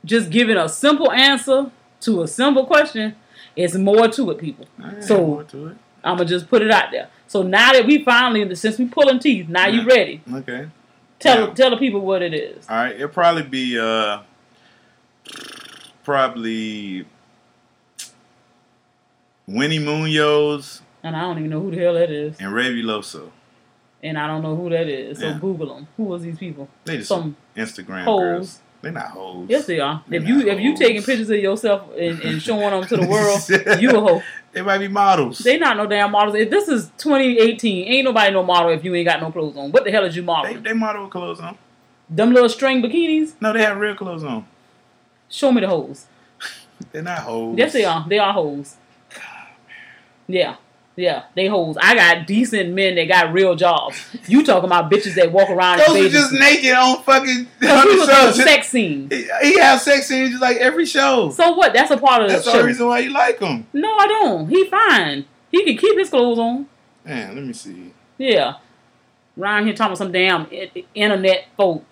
[0.06, 1.69] just giving a simple answer
[2.02, 3.15] to a simple question,
[3.57, 4.65] it's more to it, people.
[5.02, 5.77] So- to it.
[6.03, 7.10] I'm gonna just put it out there.
[7.32, 9.88] So now that we finally, since we pulling teeth, now you Yeah.
[9.95, 10.22] ready?
[10.34, 10.68] Okay.
[11.18, 11.53] Tell Yeah.
[11.53, 12.70] tell the people what it is.
[12.70, 12.94] All right.
[12.94, 14.20] It'll probably be uh,
[16.03, 17.06] probably
[19.48, 23.32] Winnie Munoz And I don't even know who the hell that is, and Revuloso.
[24.03, 25.20] and I don't know who that is.
[25.20, 25.38] So Yeah.
[25.40, 25.88] Google them.
[25.95, 26.68] Who was these people?
[26.84, 28.20] They just Some Instagram hoes.
[28.20, 28.60] girls.
[28.82, 29.48] They're not hoes.
[29.49, 30.03] yes, they are.
[30.08, 33.08] They're If you if you taking pictures of yourself and, and showing them to the
[33.08, 33.40] world,
[33.82, 34.24] you a hoe.
[34.53, 35.38] They might be models.
[35.40, 36.36] They not no damn models.
[36.36, 39.72] If this is 2018, ain't nobody no model if you ain't got no clothes on.
[39.72, 40.64] What the hell is you they, modeling?
[40.64, 41.58] they model with clothes on.
[42.10, 43.34] Them little string bikinis?
[43.40, 44.45] No, they have real clothes on.
[45.30, 46.08] Show me the hoes.
[46.91, 47.58] They're not hoes.
[47.58, 48.06] Yes, they are.
[48.10, 48.76] They are hoes.
[50.28, 50.56] Yeah.
[50.95, 51.77] Yeah, they hoes.
[51.81, 53.97] I got decent men that got real jobs.
[54.27, 57.93] You talking about bitches that walk around Those are just naked on fucking on he
[57.93, 59.09] the was on a sex scene.
[59.09, 61.31] He, he has sex scenes just like every show.
[61.31, 61.73] So what?
[61.73, 63.65] That's a part of the That's the only reason why you like them.
[63.73, 64.49] No, I don't.
[64.49, 65.26] He fine.
[65.49, 66.68] He can keep his clothes on.
[67.05, 67.93] Man, let me see.
[68.18, 68.55] Yeah.
[69.38, 70.47] Ryan here talking about some damn
[70.93, 71.85] internet folk.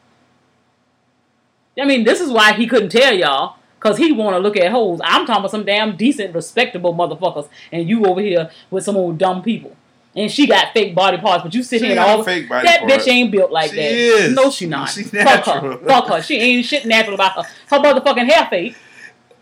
[1.79, 3.55] I mean, this is why he couldn't tell y'all.
[3.79, 4.99] Cause he want to look at hoes.
[5.03, 9.17] I'm talking about some damn decent, respectable motherfuckers, and you over here with some old
[9.17, 9.75] dumb people.
[10.15, 12.67] And she got fake body parts, but you sit She here and all fake body
[12.67, 13.91] that bitch ain't built like She that.
[13.91, 14.35] is.
[14.35, 14.89] No, she not.
[14.89, 15.77] She's Fuck her.
[15.77, 16.21] Fuck her.
[16.21, 17.51] She ain't shit natural about her.
[17.69, 18.75] Her motherfucking hair fake.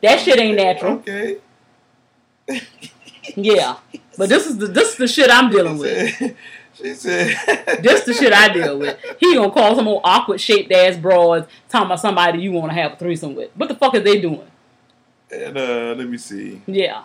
[0.04, 0.94] That shit ain't natural.
[0.94, 1.38] Okay.
[3.36, 3.78] Yeah.
[4.18, 6.36] But this is the this is the shit I'm dealing with.
[6.78, 7.36] She said.
[7.82, 8.98] This the shit I deal with.
[9.20, 12.74] He gonna call some old awkward shaped ass broads talking about somebody you want to
[12.74, 13.52] have a threesome with.
[13.56, 14.48] What the fuck is they doing?
[15.32, 16.62] And uh, let me see.
[16.66, 17.04] Yeah.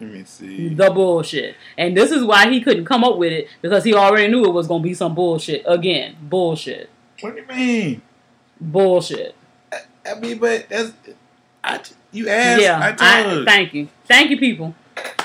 [0.00, 0.68] Let me see.
[0.74, 1.56] The bullshit.
[1.78, 4.52] And this is why he couldn't come up with it because he already knew it
[4.52, 5.62] was gonna be some bullshit.
[5.66, 6.90] Again, bullshit.
[7.20, 8.02] What do you mean?
[8.60, 9.34] Bullshit.
[10.06, 10.92] I mean, but that's
[11.62, 11.80] I,
[12.12, 12.62] you asked.
[12.62, 12.94] yeah.
[13.00, 13.46] I told.
[13.46, 13.88] thank you.
[14.06, 14.74] Thank you, people.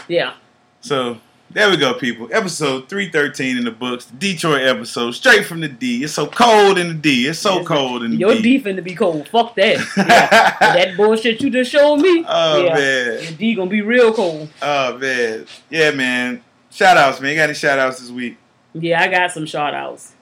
[0.07, 0.35] Yeah.
[0.81, 1.19] So
[1.51, 2.29] there we go, people.
[2.31, 4.05] Episode three thirteen in the books.
[4.05, 6.03] Detroit episode, straight from the D.
[6.03, 7.27] It's so cold in the D.
[7.27, 8.35] It's so cold in the Your D.
[8.35, 9.27] Your D finna be cold.
[9.27, 9.77] Fuck that.
[9.97, 10.75] Yeah.
[10.75, 12.23] that bullshit you just showed me.
[12.27, 12.73] Oh, yeah.
[12.75, 13.23] man.
[13.23, 14.49] Your D gonna be real cold.
[14.61, 16.43] Oh man, yeah, man.
[16.69, 17.31] Shout outs, man.
[17.31, 18.37] You got any shout outs this week?
[18.73, 20.13] Yeah, I got some shout outs.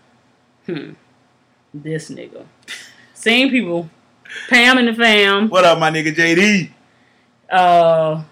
[0.66, 0.94] Hmm.
[1.74, 2.46] This nigga.
[3.14, 3.90] Same people.
[4.50, 5.50] Pam and the fam.
[5.50, 6.72] What up, my nigga JD?
[7.50, 8.24] Uh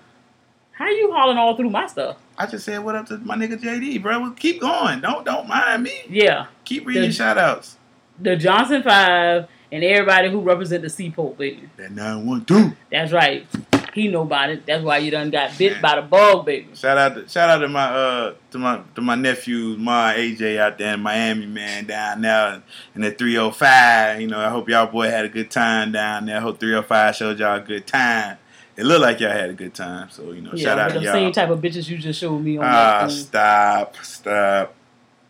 [0.72, 2.18] how you hauling all through my stuff?
[2.38, 4.20] I just said what up to my nigga JD, bro.
[4.20, 5.02] Well, keep going.
[5.02, 5.94] Don't don't mind me.
[6.10, 6.48] Yeah.
[6.66, 7.78] Keep reading The- shout outs.
[8.20, 11.70] The Johnson Five and everybody who represent the Seaport, baby.
[11.78, 12.74] That nine one two.
[12.92, 13.46] That's right.
[13.94, 14.66] He know about it.
[14.66, 16.68] That's why you done got bit by the bug, baby.
[16.76, 20.58] Shout out to shout out to my uh to my to my nephew, my AJ
[20.60, 22.62] out there in Miami, man, down there
[22.94, 24.20] in the 305.
[24.20, 26.38] You know, I hope y'all boy had a good time down there.
[26.38, 28.38] I hope 305 showed y'all a good time.
[28.78, 30.10] It looked like y'all had a good time.
[30.10, 31.14] So, you know, Yeah, shout out to the y'all.
[31.14, 34.74] same type of bitches you just showed me on Ah, stop, stop.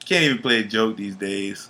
[0.03, 1.69] Can't even play a joke these days.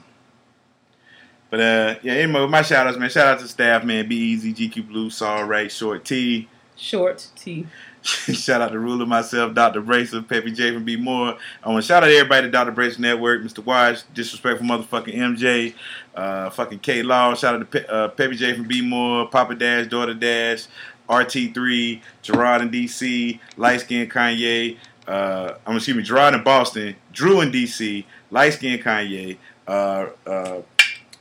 [1.50, 3.10] But uh, yeah, anyway, my shout outs, man.
[3.10, 4.08] Shout out to staff, man.
[4.08, 6.48] Be easy, GQ Blue, Saw Right, Short T.
[6.76, 7.68] Short T.
[8.04, 9.82] shout out to Ruler myself, Dr.
[9.82, 11.38] Bracer, Peppy J from B More.
[11.64, 12.72] I want to shout out to everybody at Dr.
[12.72, 13.64] Bracer Network, Mr.
[13.66, 15.74] Watch, Disrespectful Motherfucking MJ,
[16.14, 17.34] uh, fucking K Law.
[17.36, 20.66] Shout out to Pe- uh, Peppy J from B More, Papa Dash, Daughter Dash,
[21.10, 24.78] RT3, Gerard in DC, Light Skin Kanye.
[25.08, 29.38] Uh, I'm excuse me, Gerard in Boston, Drew in DC, Light Skin Kanye,
[29.68, 30.62] uh, uh,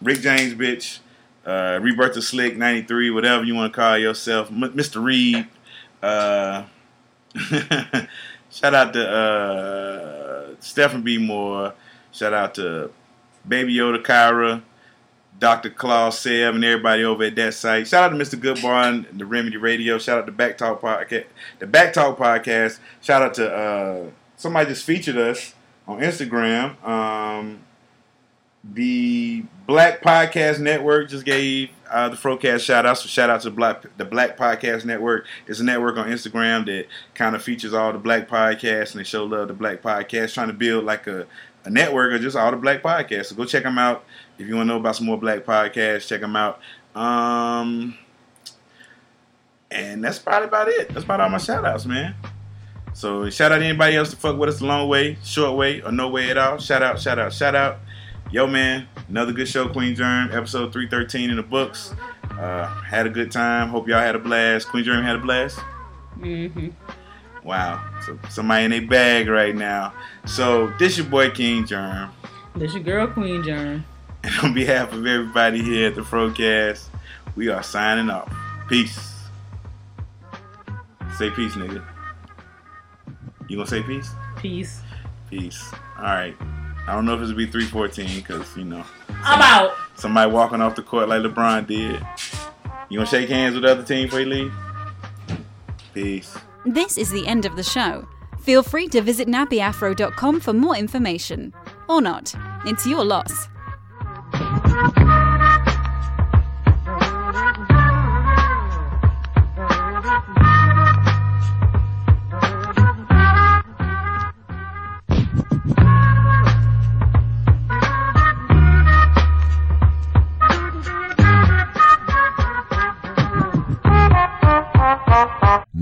[0.00, 1.00] Rick James, bitch,
[1.44, 5.02] uh, Rebirth of Slick, 93, whatever you want to call yourself, M- Mr.
[5.02, 5.46] Reed.
[6.02, 6.64] Uh,
[8.50, 11.18] shout out to uh, Stephen B.
[11.18, 11.74] Moore.
[12.12, 12.90] Shout out to
[13.46, 14.62] Baby Yoda Kyra,
[15.44, 15.68] Dr.
[15.68, 17.86] Claus Sev, and everybody over at that site.
[17.86, 18.40] Shout out to Mr.
[18.40, 19.98] Goodbar and the Remedy Radio.
[19.98, 21.26] Shout out to Back Talk Podcast.
[21.58, 22.78] The Back Talk Podcast.
[23.02, 25.54] Shout out to uh, somebody just featured us
[25.86, 26.82] on Instagram.
[26.82, 27.60] Um,
[28.64, 32.96] the Black Podcast Network just gave uh, the Frocast shout out.
[32.96, 35.26] So shout out to Black the Black Podcast Network.
[35.46, 39.04] It's a network on Instagram that kind of features all the black podcasts and they
[39.04, 41.26] show love to black podcasts, trying to build like a,
[41.64, 43.26] a network of just all the black podcasts.
[43.26, 44.04] So go check them out.
[44.38, 46.60] If you want to know about some more black podcasts, check them out.
[46.94, 47.96] Um,
[49.70, 50.88] and that's probably about it.
[50.90, 52.14] That's about all my shout outs, man.
[52.92, 55.82] So shout out to anybody else to fuck with us the long way, short way,
[55.82, 56.58] or no way at all.
[56.58, 57.78] Shout out, shout out, shout out.
[58.30, 61.92] Yo, man, another good show, Queen Germ, episode 313 in the books.
[62.30, 63.68] Uh, had a good time.
[63.68, 64.68] Hope y'all had a blast.
[64.68, 65.58] Queen Germ had a blast.
[66.18, 66.68] Mm-hmm.
[67.42, 67.84] Wow.
[68.06, 69.92] So somebody in a bag right now.
[70.26, 72.10] So this your boy King Germ.
[72.54, 73.84] This your girl Queen Germ.
[74.24, 76.86] And on behalf of everybody here at the Frocast,
[77.36, 78.34] we are signing off.
[78.70, 78.98] Peace.
[81.18, 81.84] Say peace, nigga.
[83.50, 84.10] You gonna say peace?
[84.38, 84.80] Peace.
[85.28, 85.70] Peace.
[85.98, 86.34] All right.
[86.86, 89.74] I don't know if it's gonna be 314 because you know I'm out.
[89.96, 92.00] somebody walking off the court like LeBron did.
[92.88, 94.52] You gonna shake hands with the other team before you leave?
[95.92, 96.34] Peace.
[96.64, 98.08] This is the end of the show.
[98.40, 101.52] Feel free to visit nappyafro.com for more information.
[101.88, 102.34] Or not.
[102.64, 103.48] It's your loss.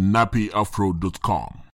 [0.02, 1.61] nappyafro.com